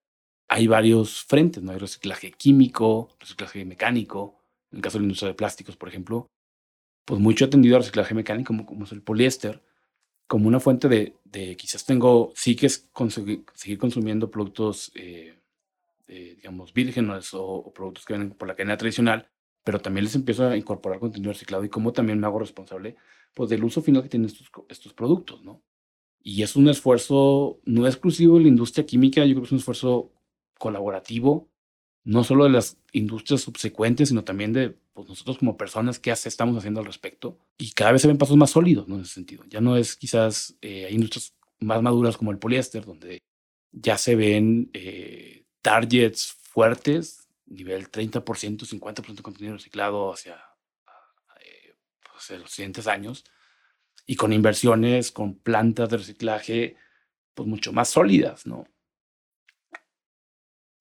hay 0.48 0.66
varios 0.66 1.24
frentes, 1.24 1.62
¿no? 1.62 1.72
Hay 1.72 1.78
reciclaje 1.78 2.32
químico, 2.32 3.08
reciclaje 3.18 3.64
mecánico, 3.64 4.42
en 4.70 4.78
el 4.78 4.82
caso 4.82 4.98
de 4.98 5.02
la 5.02 5.04
industria 5.04 5.28
de 5.28 5.34
plásticos, 5.34 5.76
por 5.76 5.88
ejemplo, 5.88 6.26
pues 7.04 7.20
mucho 7.20 7.44
atendido 7.44 7.76
al 7.76 7.82
reciclaje 7.82 8.14
mecánico, 8.14 8.48
como, 8.48 8.66
como 8.66 8.84
es 8.84 8.92
el 8.92 9.02
poliéster, 9.02 9.62
como 10.26 10.48
una 10.48 10.60
fuente 10.60 10.88
de, 10.88 11.16
de 11.24 11.56
quizás 11.56 11.84
tengo, 11.84 12.32
sí 12.34 12.56
que 12.56 12.66
es 12.66 12.88
seguir 13.54 13.78
consumiendo 13.78 14.30
productos, 14.30 14.90
eh, 14.94 15.38
eh, 16.08 16.34
digamos, 16.36 16.72
vírgenes 16.72 17.30
o, 17.34 17.72
productos 17.74 18.04
que 18.04 18.14
vienen 18.14 18.30
por 18.30 18.48
la 18.48 18.54
cadena 18.54 18.76
tradicional, 18.76 19.28
pero 19.64 19.80
también 19.80 20.04
les 20.04 20.14
empiezo 20.14 20.46
a 20.46 20.56
incorporar 20.56 21.00
contenido 21.00 21.32
reciclado 21.32 21.64
y 21.64 21.68
cómo 21.68 21.92
también 21.92 22.20
me 22.20 22.26
hago 22.26 22.38
responsable 22.38 22.96
pues, 23.34 23.50
del 23.50 23.64
uso 23.64 23.82
final 23.82 24.02
que 24.02 24.08
tienen 24.08 24.28
estos, 24.28 24.48
estos 24.68 24.92
productos, 24.92 25.42
¿no? 25.42 25.62
Y 26.22 26.42
es 26.42 26.56
un 26.56 26.68
esfuerzo 26.68 27.60
no 27.64 27.86
exclusivo 27.86 28.36
de 28.36 28.44
la 28.44 28.48
industria 28.48 28.86
química, 28.86 29.24
yo 29.24 29.34
creo 29.34 29.42
que 29.42 29.46
es 29.46 29.52
un 29.52 29.58
esfuerzo 29.58 30.12
colaborativo 30.58 31.50
no 32.04 32.22
solo 32.22 32.44
de 32.44 32.50
las 32.50 32.78
industrias 32.92 33.40
subsecuentes, 33.40 34.10
sino 34.10 34.24
también 34.24 34.52
de 34.52 34.76
pues, 34.92 35.08
nosotros 35.08 35.38
como 35.38 35.56
personas, 35.56 35.98
qué 35.98 36.10
estamos 36.10 36.56
haciendo 36.56 36.80
al 36.80 36.86
respecto. 36.86 37.38
Y 37.58 37.72
cada 37.72 37.92
vez 37.92 38.02
se 38.02 38.08
ven 38.08 38.18
pasos 38.18 38.36
más 38.36 38.50
sólidos 38.50 38.86
¿no? 38.86 38.96
en 38.96 39.02
ese 39.02 39.14
sentido. 39.14 39.44
Ya 39.48 39.60
no 39.60 39.76
es 39.76 39.96
quizás, 39.96 40.56
eh, 40.60 40.86
hay 40.86 40.94
industrias 40.94 41.34
más 41.60 41.82
maduras 41.82 42.16
como 42.16 42.30
el 42.30 42.38
poliéster, 42.38 42.84
donde 42.84 43.22
ya 43.72 43.96
se 43.96 44.14
ven 44.16 44.70
eh, 44.74 45.46
targets 45.62 46.32
fuertes, 46.42 47.23
nivel 47.54 47.90
30%, 47.90 48.66
50% 48.66 49.16
de 49.16 49.22
contenido 49.22 49.54
reciclado 49.54 50.12
hacia, 50.12 50.36
eh, 51.40 51.76
pues, 52.10 52.38
los 52.40 52.50
siguientes 52.50 52.86
años, 52.86 53.24
y 54.06 54.16
con 54.16 54.32
inversiones, 54.32 55.12
con 55.12 55.38
plantas 55.38 55.88
de 55.88 55.96
reciclaje, 55.96 56.76
pues 57.34 57.48
mucho 57.48 57.72
más 57.72 57.88
sólidas, 57.88 58.46
¿no? 58.46 58.66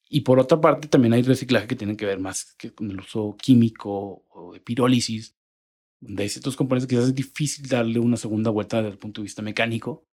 Y 0.10 0.22
por 0.22 0.40
otra 0.40 0.62
parte, 0.62 0.88
también 0.88 1.14
hay 1.14 1.24
reciclaje 1.24 1.68
que 1.68 1.76
tiene 1.76 1.98
que 1.98 2.06
ver 2.06 2.20
más 2.20 2.54
que 2.56 2.72
con 2.72 2.92
el 2.92 3.00
uso 3.00 3.36
químico 3.42 4.26
o 4.30 4.54
de 4.54 4.60
pirólisis, 4.60 5.36
donde 6.00 6.24
hay 6.24 6.30
ciertos 6.30 6.56
componentes 6.56 6.88
que 6.88 6.96
quizás 6.96 7.10
es 7.10 7.16
difícil 7.16 7.68
darle 7.68 8.00
una 8.00 8.18
segunda 8.18 8.52
vuelta 8.52 8.78
desde 8.78 8.92
el 8.92 9.00
punto 9.00 9.22
de 9.22 9.24
vista 9.24 9.42
mecánico, 9.42 10.06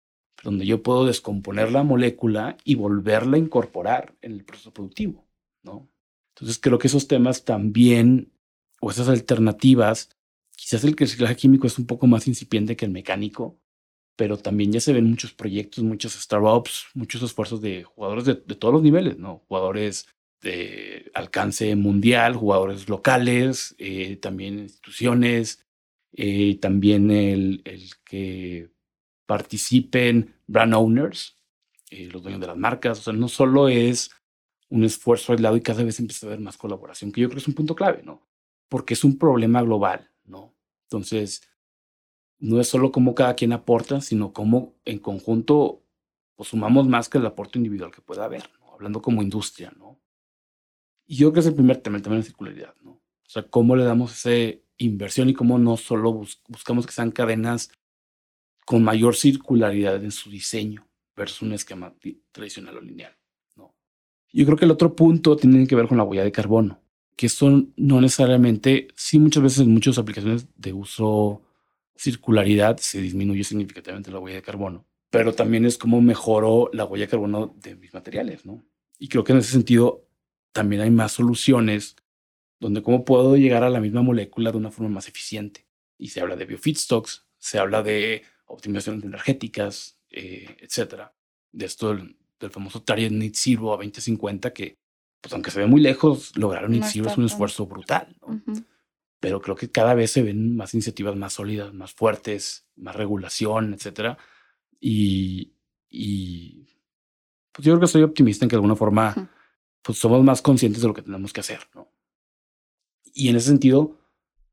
donde 0.42 0.64
yo 0.64 0.82
puedo 0.82 1.04
descomponer 1.04 1.70
la 1.70 1.82
molécula 1.82 2.56
y 2.64 2.76
volverla 2.76 3.36
a 3.36 3.40
incorporar 3.40 4.16
en 4.22 4.32
el 4.32 4.44
proceso 4.44 4.72
productivo, 4.72 5.26
¿no? 5.62 5.90
Entonces 6.40 6.58
creo 6.58 6.78
que 6.78 6.86
esos 6.86 7.06
temas 7.06 7.44
también, 7.44 8.32
o 8.80 8.90
esas 8.90 9.08
alternativas, 9.08 10.08
quizás 10.56 10.84
el 10.84 10.96
reciclaje 10.96 11.36
químico 11.36 11.66
es 11.66 11.78
un 11.78 11.86
poco 11.86 12.06
más 12.06 12.26
incipiente 12.26 12.76
que 12.76 12.86
el 12.86 12.90
mecánico, 12.90 13.60
pero 14.16 14.38
también 14.38 14.72
ya 14.72 14.80
se 14.80 14.94
ven 14.94 15.08
muchos 15.08 15.34
proyectos, 15.34 15.84
muchos 15.84 16.14
startups, 16.14 16.86
muchos 16.94 17.22
esfuerzos 17.22 17.60
de 17.60 17.84
jugadores 17.84 18.24
de, 18.24 18.34
todos 18.36 18.72
los 18.72 18.82
niveles, 18.82 19.18
¿no? 19.18 19.42
Jugadores 19.48 20.08
de 20.40 21.10
alcance 21.14 21.76
mundial, 21.76 22.36
jugadores 22.36 22.88
locales, 22.88 23.74
eh, 23.78 24.16
también 24.16 24.60
instituciones, 24.60 25.66
eh, 26.12 26.58
también 26.58 27.10
el, 27.10 27.62
que 28.04 28.70
participen 29.26 30.34
brand 30.46 30.74
owners, 30.74 31.36
eh, 31.90 32.08
los 32.10 32.22
dueños 32.22 32.40
de 32.40 32.46
las 32.46 32.56
marcas, 32.56 33.00
o 33.00 33.02
sea, 33.02 33.12
no 33.12 33.28
solo 33.28 33.68
es 33.68 34.10
un 34.70 34.84
esfuerzo 34.84 35.32
aislado 35.32 35.56
y 35.56 35.60
cada 35.60 35.84
vez 35.84 35.98
empieza 36.00 36.26
a 36.26 36.28
haber 36.30 36.40
más 36.40 36.56
colaboración, 36.56 37.12
que 37.12 37.20
yo 37.20 37.28
creo 37.28 37.36
que 37.36 37.42
es 37.42 37.48
un 37.48 37.54
punto 37.54 37.74
clave, 37.74 38.02
¿no? 38.02 38.26
Porque 38.68 38.94
es 38.94 39.04
un 39.04 39.18
problema 39.18 39.62
global, 39.62 40.10
¿no? 40.24 40.54
Entonces, 40.84 41.42
no 42.38 42.60
es 42.60 42.68
solo 42.68 42.90
cómo 42.90 43.14
cada 43.14 43.34
quien 43.34 43.52
aporta, 43.52 44.00
sino 44.00 44.32
cómo 44.32 44.74
en 44.84 44.98
conjunto 44.98 45.84
pues, 46.36 46.48
sumamos 46.48 46.88
más 46.88 47.08
que 47.08 47.18
el 47.18 47.26
aporte 47.26 47.58
individual 47.58 47.90
que 47.90 48.00
pueda 48.00 48.24
haber, 48.24 48.44
hablando 48.72 49.02
como 49.02 49.22
industria, 49.22 49.72
¿no? 49.76 50.00
Y 51.06 51.16
yo 51.16 51.26
creo 51.26 51.34
que 51.34 51.40
es 51.40 51.46
el 51.46 51.54
primer 51.54 51.78
tema, 51.78 51.96
el 51.96 52.02
tema 52.02 52.14
de 52.14 52.20
la 52.20 52.26
circularidad, 52.26 52.74
¿no? 52.80 52.92
O 52.92 53.28
sea, 53.32 53.42
cómo 53.42 53.76
le 53.76 53.84
damos 53.84 54.12
esa 54.12 54.58
inversión 54.78 55.28
y 55.28 55.34
cómo 55.34 55.58
no 55.58 55.76
solo 55.76 56.12
buscamos 56.48 56.86
que 56.86 56.92
sean 56.92 57.10
cadenas 57.10 57.70
con 58.64 58.82
mayor 58.82 59.16
circularidad 59.16 60.02
en 60.02 60.12
su 60.12 60.30
diseño 60.30 60.88
versus 61.14 61.42
un 61.42 61.52
esquema 61.52 61.94
tradicional 62.32 62.78
o 62.78 62.80
lineal, 62.80 63.12
¿no? 63.12 63.19
Yo 64.32 64.44
creo 64.46 64.56
que 64.56 64.64
el 64.64 64.70
otro 64.70 64.94
punto 64.94 65.36
tiene 65.36 65.66
que 65.66 65.76
ver 65.76 65.88
con 65.88 65.98
la 65.98 66.04
huella 66.04 66.24
de 66.24 66.32
carbono, 66.32 66.80
que 67.16 67.28
son 67.28 67.72
no 67.76 68.00
necesariamente, 68.00 68.88
sí 68.94 69.18
muchas 69.18 69.42
veces 69.42 69.60
en 69.60 69.72
muchas 69.72 69.98
aplicaciones 69.98 70.46
de 70.56 70.72
uso 70.72 71.42
circularidad 71.96 72.78
se 72.78 73.00
disminuye 73.00 73.44
significativamente 73.44 74.10
la 74.10 74.20
huella 74.20 74.36
de 74.36 74.42
carbono, 74.42 74.86
pero 75.10 75.34
también 75.34 75.66
es 75.66 75.76
como 75.76 76.00
mejoró 76.00 76.70
la 76.72 76.84
huella 76.84 77.04
de 77.04 77.10
carbono 77.10 77.54
de 77.60 77.76
mis 77.76 77.92
materiales, 77.92 78.46
¿no? 78.46 78.64
Y 78.98 79.08
creo 79.08 79.24
que 79.24 79.32
en 79.32 79.38
ese 79.38 79.52
sentido 79.52 80.06
también 80.52 80.82
hay 80.82 80.90
más 80.90 81.12
soluciones 81.12 81.96
donde 82.58 82.82
cómo 82.82 83.04
puedo 83.04 83.36
llegar 83.36 83.64
a 83.64 83.70
la 83.70 83.80
misma 83.80 84.02
molécula 84.02 84.52
de 84.52 84.58
una 84.58 84.70
forma 84.70 84.90
más 84.90 85.08
eficiente. 85.08 85.66
Y 85.98 86.08
se 86.08 86.20
habla 86.20 86.36
de 86.36 86.44
biofeedstocks, 86.44 87.26
se 87.38 87.58
habla 87.58 87.82
de 87.82 88.22
optimizaciones 88.46 89.02
energéticas, 89.02 89.98
eh, 90.10 90.56
etcétera. 90.60 91.14
De 91.52 91.66
esto 91.66 91.98
del, 92.40 92.50
famoso 92.50 92.82
Target 92.82 93.10
Net 93.12 93.34
Zero 93.34 93.72
a 93.72 93.76
2050, 93.76 94.52
que, 94.52 94.78
pues 95.20 95.32
aunque 95.32 95.50
se 95.50 95.60
ve 95.60 95.66
muy 95.66 95.80
lejos, 95.80 96.36
lograr 96.36 96.64
un 96.64 96.72
Net 96.72 96.84
Zero 96.84 97.10
es 97.10 97.16
un 97.16 97.26
esfuerzo 97.26 97.66
brutal. 97.66 98.16
¿no? 98.20 98.40
pero 99.20 99.42
creo 99.42 99.54
que 99.54 99.70
cada 99.70 99.92
vez 99.94 100.10
se 100.10 100.22
ven 100.22 100.56
más 100.56 100.72
iniciativas 100.72 101.14
más 101.14 101.34
sólidas, 101.34 101.74
más 101.74 101.92
fuertes, 101.92 102.66
más 102.76 102.96
regulación, 102.96 103.74
etcétera. 103.74 104.16
Y, 104.80 105.52
y 105.90 106.66
pues 107.52 107.66
yo 107.66 107.72
creo 107.72 107.80
que 107.80 107.86
soy 107.86 108.02
optimista 108.02 108.44
en 108.44 108.48
que 108.48 108.56
de 108.56 108.58
alguna 108.58 108.76
forma 108.76 109.30
pues 109.82 109.98
somos 109.98 110.24
más 110.24 110.42
conscientes 110.42 110.80
de 110.82 110.88
lo 110.88 110.94
que 110.94 111.02
tenemos 111.02 111.32
que 111.32 111.40
hacer, 111.40 111.60
¿no? 111.74 111.92
Y 113.12 113.28
en 113.28 113.36
ese 113.36 113.48
sentido, 113.48 113.98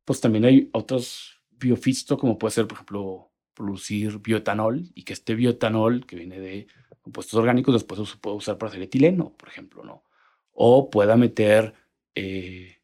pues 0.03 0.19
también 0.19 0.45
hay 0.45 0.69
otros 0.73 1.41
biofistos, 1.51 2.17
como 2.17 2.37
puede 2.37 2.53
ser, 2.53 2.67
por 2.67 2.75
ejemplo, 2.75 3.31
producir 3.53 4.19
bioetanol 4.19 4.83
y 4.93 5.03
que 5.03 5.13
este 5.13 5.35
bioetanol 5.35 6.05
que 6.05 6.15
viene 6.15 6.39
de 6.39 6.67
compuestos 7.07 7.39
orgánicos 7.39 7.73
después 7.73 8.09
se 8.09 8.17
puede 8.17 8.35
usar 8.35 8.57
para 8.57 8.69
hacer 8.69 8.81
etileno, 8.81 9.33
por 9.37 9.47
ejemplo, 9.47 9.81
¿no? 9.81 10.03
O 10.51 10.89
pueda 10.89 11.15
meter 11.15 11.73
eh, 12.13 12.81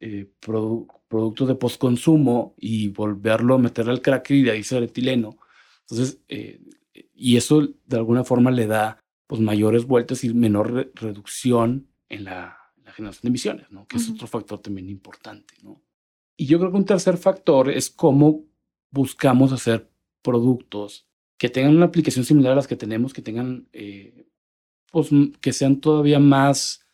eh, 0.00 0.30
productos 0.38 1.48
de 1.48 1.54
postconsumo 1.54 2.54
y 2.58 2.88
volverlo 2.88 3.54
a 3.54 3.58
meter 3.58 3.88
al 3.88 4.02
cracker 4.02 4.36
y 4.36 4.42
de 4.42 4.50
ahí 4.50 4.62
ser 4.62 4.82
etileno. 4.82 5.38
Entonces, 5.80 6.20
eh, 6.28 6.60
y 7.14 7.38
eso 7.38 7.66
de 7.86 7.96
alguna 7.96 8.22
forma 8.22 8.50
le 8.50 8.66
da 8.66 9.02
pues 9.26 9.40
mayores 9.40 9.86
vueltas 9.86 10.24
y 10.24 10.34
menor 10.34 10.92
reducción 10.94 11.88
en 12.10 12.24
la, 12.24 12.54
generación 12.94 13.22
de 13.22 13.28
emisiones, 13.28 13.70
¿no? 13.70 13.86
Que 13.86 13.96
es 13.96 14.10
otro 14.10 14.26
factor 14.26 14.58
también 14.58 14.90
importante, 14.90 15.54
¿no? 15.62 15.80
Y 16.36 16.46
yo 16.46 16.58
creo 16.58 16.70
que 16.70 16.78
un 16.78 16.84
tercer 16.84 17.16
factor 17.16 17.70
es 17.70 17.90
cómo 17.90 18.44
buscamos 18.90 19.52
hacer 19.52 19.90
productos 20.20 21.07
que 21.38 21.48
tengan 21.48 21.76
una 21.76 21.86
aplicación 21.86 22.24
similar 22.24 22.52
a 22.52 22.56
las 22.56 22.66
que 22.66 22.76
tenemos, 22.76 23.14
que 23.14 23.22
tengan, 23.22 23.68
eh, 23.72 24.26
pues, 24.90 25.08
que 25.40 25.52
sean 25.52 25.80
todavía 25.80 26.18
más 26.18 26.84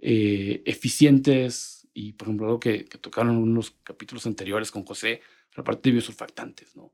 eh, 0.00 0.62
eficientes, 0.66 1.88
y 1.94 2.12
por 2.12 2.28
ejemplo, 2.28 2.46
algo 2.46 2.60
que, 2.60 2.84
tocaron 3.00 3.36
en 3.36 3.42
unos 3.42 3.70
capítulos 3.84 4.26
anteriores 4.26 4.70
con 4.72 4.84
José, 4.84 5.20
la 5.54 5.62
parte 5.62 5.88
de 5.88 5.92
biosurfactantes, 5.94 6.74
¿no? 6.76 6.92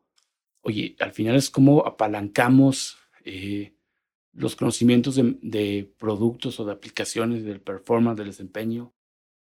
Oye, 0.61 0.97
al 1.01 1.13
final 1.13 1.37
es 1.37 1.49
como 1.51 1.87
apalancamos 1.87 2.99
eh, 3.25 3.75
los 4.33 4.55
conocimientos 4.55 5.15
de, 5.17 5.91
productos 5.99 6.61
o 6.61 6.65
de 6.65 6.73
aplicaciones, 6.73 7.45
del 7.45 7.61
performance, 7.61 8.19
del 8.19 8.29
desempeño, 8.29 8.93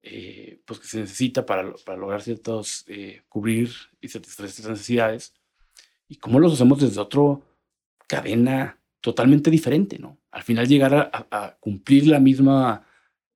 eh, 0.02 0.62
pues 0.66 0.80
que 0.80 0.88
se 0.88 1.00
necesita 1.02 1.46
para, 1.46 1.74
para 1.86 1.98
lograr 1.98 2.22
ciertos, 2.22 2.86
eh, 2.88 3.24
cubrir 3.28 3.72
y 4.00 4.08
satisfacer 4.08 4.46
estas 4.46 4.68
necesidades, 4.68 5.34
y 6.08 6.16
cómo 6.16 6.40
los 6.40 6.54
hacemos 6.54 6.80
desde 6.80 7.02
otra 7.02 7.22
cadena 8.10 8.80
totalmente 9.00 9.52
diferente, 9.52 10.00
¿no? 10.00 10.18
Al 10.32 10.44
final 10.44 10.68
llegar 10.68 11.10
a, 11.14 11.58
cumplir 11.60 12.08
la 12.08 12.20
misma 12.20 12.86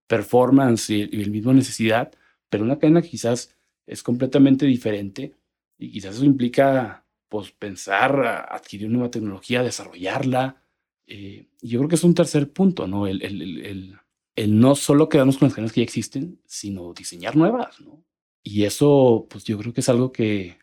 performance 0.08 0.90
y, 0.90 1.04
y, 1.04 1.24
la 1.24 1.32
misma 1.32 1.54
necesidad, 1.54 2.12
pero 2.50 2.64
una 2.64 2.78
cadena 2.80 3.02
quizás 3.02 3.56
es 3.86 4.04
completamente 4.04 4.66
diferente 4.66 5.36
y 5.78 5.92
quizás 5.92 6.16
eso 6.16 6.26
implica 6.26 7.06
pues 7.30 7.52
pensar, 7.52 8.48
adquirir 8.50 8.90
nueva 8.90 9.10
tecnología, 9.10 9.64
desarrollarla. 9.64 10.62
Eh, 11.08 11.48
yo 11.62 11.80
creo 11.80 11.90
que 11.90 11.96
es 11.96 12.04
un 12.04 12.14
tercer 12.14 12.52
punto, 12.52 12.88
¿no? 12.88 13.08
El, 13.08 13.24
el, 13.24 13.42
el, 13.66 13.98
el, 14.36 14.60
no 14.60 14.76
solo 14.76 15.10
quedarnos 15.10 15.38
con 15.38 15.48
las 15.48 15.56
cadenas 15.56 15.74
que 15.74 15.82
ya 15.82 15.86
existen, 15.86 16.40
sino 16.46 16.94
diseñar 16.94 17.36
nuevas, 17.36 17.82
¿no? 17.82 18.06
Y 18.44 18.66
eso, 18.66 19.26
pues 19.30 19.46
yo 19.46 19.58
creo 19.58 19.74
que 19.74 19.82
es 19.82 19.90
algo 19.90 20.12
que, 20.12 20.60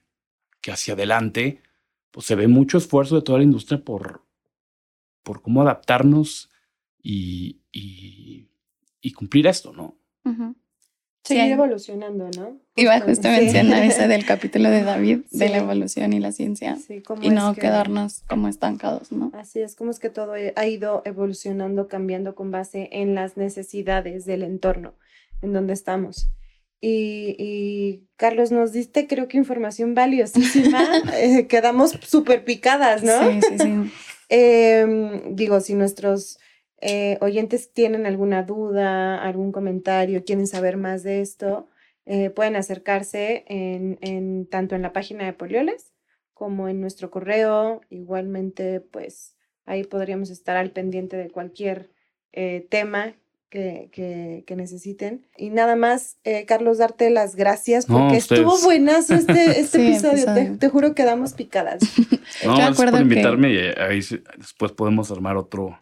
que 0.61 0.70
hacia 0.70 0.94
adelante, 0.94 1.61
pues 2.11 2.26
se 2.26 2.34
ve 2.34 2.48
mucho 2.48 2.78
esfuerzo 2.78 3.16
de 3.16 3.22
toda 3.22 3.38
la 3.38 3.44
industria 3.44 3.82
por, 3.82 4.24
por 5.22 5.42
cómo 5.42 5.62
adaptarnos 5.62 6.50
y, 7.02 7.62
y, 7.72 8.48
y 9.00 9.12
cumplir 9.12 9.46
esto, 9.46 9.72
¿no? 9.72 9.96
Seguir 11.22 11.52
evolucionando, 11.52 12.30
¿no? 12.36 12.58
Iba 12.76 13.00
justo 13.00 13.28
a 13.28 13.32
mencionar 13.32 13.84
ese 13.84 14.08
del 14.08 14.24
capítulo 14.26 14.70
de 14.70 14.82
David, 14.82 15.20
de 15.30 15.48
la 15.48 15.58
evolución 15.58 16.12
y 16.12 16.18
la 16.18 16.32
ciencia. 16.32 16.78
y 17.20 17.30
no 17.30 17.54
quedarnos 17.54 18.22
como 18.28 18.48
estancados, 18.48 19.12
¿no? 19.12 19.30
Así 19.34 19.61
es, 19.61 19.76
como 19.76 19.90
es 19.90 19.98
que 19.98 20.11
todo 20.11 20.32
ha 20.32 20.66
ido 20.66 21.02
evolucionando, 21.04 21.88
cambiando 21.88 22.34
con 22.34 22.50
base 22.50 22.88
en 22.92 23.14
las 23.14 23.36
necesidades 23.36 24.24
del 24.24 24.42
entorno 24.42 24.94
en 25.42 25.52
donde 25.52 25.72
estamos. 25.72 26.30
Y, 26.83 28.09
Carlos, 28.16 28.53
nos 28.53 28.72
diste 28.72 29.07
creo 29.07 29.28
que 29.28 29.37
información 29.37 29.95
valiosísima. 29.95 30.81
Eh, 31.14 31.47
quedamos 31.47 31.93
súper 32.03 32.45
picadas, 32.45 33.03
¿no? 33.03 33.31
Sí, 33.31 33.41
sí, 33.49 33.59
sí. 33.59 33.93
Em, 34.33 35.35
digo, 35.35 35.61
si 35.61 35.74
nuestros 35.74 36.39
eh, 36.81 37.18
oyentes 37.20 37.72
tienen 37.72 38.07
alguna 38.07 38.45
duda, 38.45 39.20
algún 39.20 39.51
comentario, 39.51 40.24
quieren 40.24 40.47
saber 40.47 40.76
más 40.76 41.03
de 41.03 41.20
esto, 41.20 41.68
eh, 42.07 42.31
pueden 42.31 42.55
acercarse 42.55 43.45
en, 43.49 44.47
tanto 44.47 44.76
en 44.76 44.83
la 44.83 44.93
página 44.93 45.24
de 45.24 45.33
Polioles 45.33 45.93
como 46.33 46.68
en 46.68 46.81
nuestro 46.81 47.11
correo. 47.11 47.81
Igualmente, 47.91 48.81
pues 48.81 49.35
ahí 49.64 49.83
podríamos 49.83 50.31
estar 50.31 50.57
al 50.57 50.70
pendiente 50.70 51.16
de 51.16 51.28
cualquier 51.28 51.91
tema 52.70 53.16
que, 53.51 53.90
que, 54.46 54.57
necesiten. 54.57 55.26
Y 55.36 55.51
nada 55.51 55.76
más, 55.76 56.18
Carlos, 56.46 56.78
darte 56.78 57.11
las 57.11 57.34
gracias 57.34 57.86
porque 57.86 58.16
estuvo 58.16 58.59
buenazo 58.62 59.14
este, 59.14 59.61
este 59.61 59.88
episodio. 59.88 60.57
Te, 60.59 60.68
juro 60.68 60.94
que 60.94 61.05
damos 61.05 61.34
picadas. 61.34 61.82
No, 62.44 62.57
gracias 62.57 62.90
por 62.90 63.01
invitarme 63.01 63.53
y 63.53 63.59
ahí 63.59 64.01
después 64.38 64.70
podemos 64.72 65.11
armar 65.11 65.36
otro, 65.36 65.76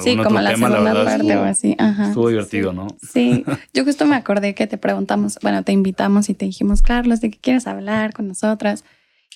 Sí, 0.00 0.16
como 0.16 0.40
la 0.40 0.56
segunda 0.56 1.04
parte 1.04 1.36
o 1.36 1.44
así. 1.44 1.76
Estuvo 2.06 2.28
divertido, 2.28 2.72
¿no? 2.72 2.88
Sí, 3.02 3.44
yo 3.72 3.84
justo 3.84 4.06
me 4.06 4.16
acordé 4.16 4.54
que 4.54 4.66
te 4.66 4.78
preguntamos, 4.78 5.38
bueno, 5.42 5.62
te 5.62 5.72
invitamos 5.72 6.28
y 6.28 6.34
te 6.34 6.46
dijimos, 6.46 6.82
Carlos, 6.82 7.20
¿de 7.20 7.30
qué 7.30 7.38
quieres 7.38 7.66
hablar 7.66 8.12
con 8.12 8.28
nosotras? 8.28 8.84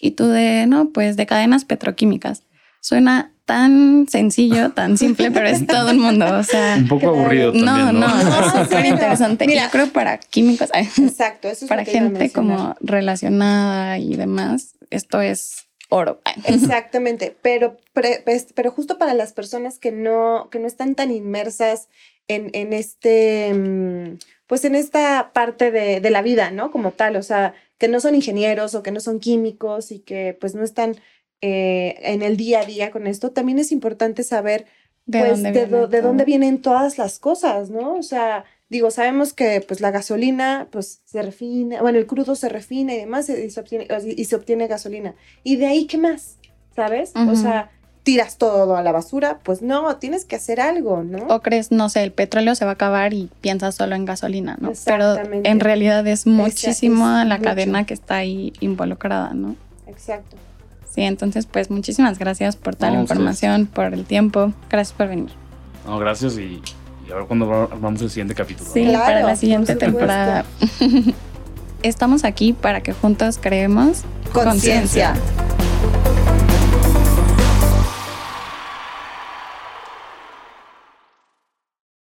Y 0.01 0.13
tú 0.13 0.27
de, 0.29 0.67
no, 0.67 0.91
pues 0.91 1.17
de 1.17 1.27
cadenas 1.27 1.65
petroquímicas. 1.65 2.45
Suena 2.81 3.33
tan 3.49 4.07
sencillo, 4.11 4.73
tan 4.73 4.99
simple, 4.99 5.31
pero 5.31 5.49
es 5.49 5.67
todo 5.67 5.89
el 5.89 5.97
mundo, 5.97 6.27
o 6.37 6.43
sea... 6.43 6.77
Un 6.77 6.87
poco 6.87 7.09
aburrido 7.09 7.51
también, 7.51 7.65
No, 7.65 7.93
no, 7.95 8.23
no, 8.23 8.63
súper 8.63 8.85
interesante. 8.85 9.47
Mira, 9.47 9.65
yo 9.65 9.71
creo 9.71 9.89
para 9.89 10.19
químicos, 10.19 10.69
exacto, 10.75 11.49
eso 11.49 11.65
es 11.65 11.69
para 11.71 11.87
gente 11.87 12.31
como 12.31 12.77
relacionada 12.81 13.99
y 13.99 14.17
demás, 14.17 14.75
esto 14.91 15.23
es 15.23 15.67
oro. 15.89 16.21
Exactamente, 16.45 17.35
pero, 17.41 17.79
pues, 17.95 18.49
pero 18.55 18.71
justo 18.71 18.99
para 18.99 19.15
las 19.15 19.33
personas 19.33 19.79
que 19.79 19.93
no, 19.93 20.51
que 20.51 20.59
no 20.59 20.67
están 20.67 20.95
tan 20.95 21.11
inmersas 21.11 21.89
en, 22.29 22.51
en 22.53 22.75
este, 22.75 23.55
mm, 23.55 24.19
pues 24.47 24.67
en 24.67 24.75
esta 24.75 25.31
parte 25.33 25.71
de, 25.71 26.01
de, 26.01 26.11
la 26.11 26.21
vida, 26.21 26.51
¿no? 26.51 26.71
Como 26.71 26.91
tal, 26.91 27.17
o 27.17 27.23
sea, 27.23 27.55
que 27.79 27.89
no 27.89 28.01
son 28.01 28.15
ingenieros 28.15 28.75
o 28.75 28.83
que 28.83 28.91
no 28.91 29.01
son 29.01 29.21
químicos 29.21 29.91
y 29.91 30.01
que 30.01 30.37
pues 30.39 30.55
no 30.55 30.65
están 30.65 30.97
eh, 31.41 31.97
en 32.03 32.23
el 32.23 32.37
día 32.37 32.61
a 32.61 32.65
día 32.65 32.91
con 32.91 33.07
esto, 33.07 33.31
también 33.31 33.59
es 33.59 33.73
importante 33.73 34.23
saber 34.23 34.67
¿De 35.07 35.21
pues 35.21 35.43
dónde 35.43 35.67
de, 35.67 35.87
de 35.87 36.03
dónde 36.03 36.25
vienen 36.25 36.61
todas 36.61 36.99
las 36.99 37.19
cosas, 37.19 37.71
¿no? 37.71 37.95
O 37.95 38.03
sea, 38.03 38.45
digo, 38.69 38.91
sabemos 38.91 39.33
que 39.33 39.65
pues 39.67 39.81
la 39.81 39.91
gasolina 39.91 40.69
pues 40.71 41.01
se 41.05 41.23
refina, 41.23 41.81
bueno, 41.81 41.99
el 41.99 42.07
crudo 42.07 42.35
se 42.35 42.49
refina 42.49 42.95
y 42.95 42.99
demás 42.99 43.29
y 43.29 43.51
se 43.51 43.61
obtiene, 43.61 43.89
y 44.17 44.25
se 44.25 44.37
obtiene 44.37 44.67
gasolina. 44.67 45.15
¿Y 45.45 45.57
de 45.57 45.67
ahí 45.67 45.87
qué 45.87 45.99
más? 45.99 46.37
¿Sabes? 46.77 47.13
O 47.17 47.35
sea, 47.35 47.71
tiras 48.05 48.39
todo 48.39 48.77
a 48.77 48.83
la 48.83 48.93
basura, 48.93 49.41
pues 49.43 49.63
no, 49.63 49.97
tienes 49.97 50.25
que 50.25 50.37
hacer 50.37 50.61
algo, 50.61 51.03
¿no? 51.03 51.27
O 51.27 51.41
crees, 51.41 51.73
no 51.73 51.89
sé, 51.89 52.05
el 52.05 52.13
petróleo 52.13 52.55
se 52.55 52.65
va 52.65 52.73
a 52.73 52.75
acabar 52.75 53.13
y 53.13 53.29
piensas 53.41 53.75
solo 53.75 53.97
en 53.97 54.05
gasolina, 54.05 54.57
¿no? 54.61 54.73
Pero 54.85 55.17
en 55.17 55.61
realidad 55.61 56.07
es 56.07 56.27
muchísimo 56.27 57.07
la 57.25 57.39
cadena 57.41 57.85
que 57.85 57.95
está 57.95 58.17
ahí 58.17 58.53
involucrada, 58.61 59.35
¿no? 59.35 59.57
Exacto. 59.87 60.37
Sí, 60.99 61.05
entonces 61.05 61.47
pues 61.47 61.71
muchísimas 61.71 62.19
gracias 62.19 62.57
por 62.57 62.75
toda 62.75 62.91
la 62.91 63.01
información, 63.01 63.67
por 63.67 63.95
el 63.95 64.05
tiempo. 64.05 64.53
Gracias 64.69 64.97
por 64.97 65.07
venir. 65.07 65.31
No, 65.87 65.97
gracias 66.01 66.37
y 66.39 66.61
y 67.09 67.13
a 67.13 67.15
ver 67.15 67.27
cuándo 67.27 67.47
vamos 67.81 68.03
el 68.03 68.11
siguiente 68.11 68.35
capítulo. 68.35 68.69
Sí, 68.69 68.85
para 68.93 69.23
la 69.23 69.37
siguiente 69.37 69.77
temporada. 69.77 70.45
Estamos 71.85 72.25
aquí 72.25 72.53
para 72.53 72.81
que 72.81 72.93
juntos 72.95 73.39
creemos 73.41 74.03
conciencia. 74.33 75.15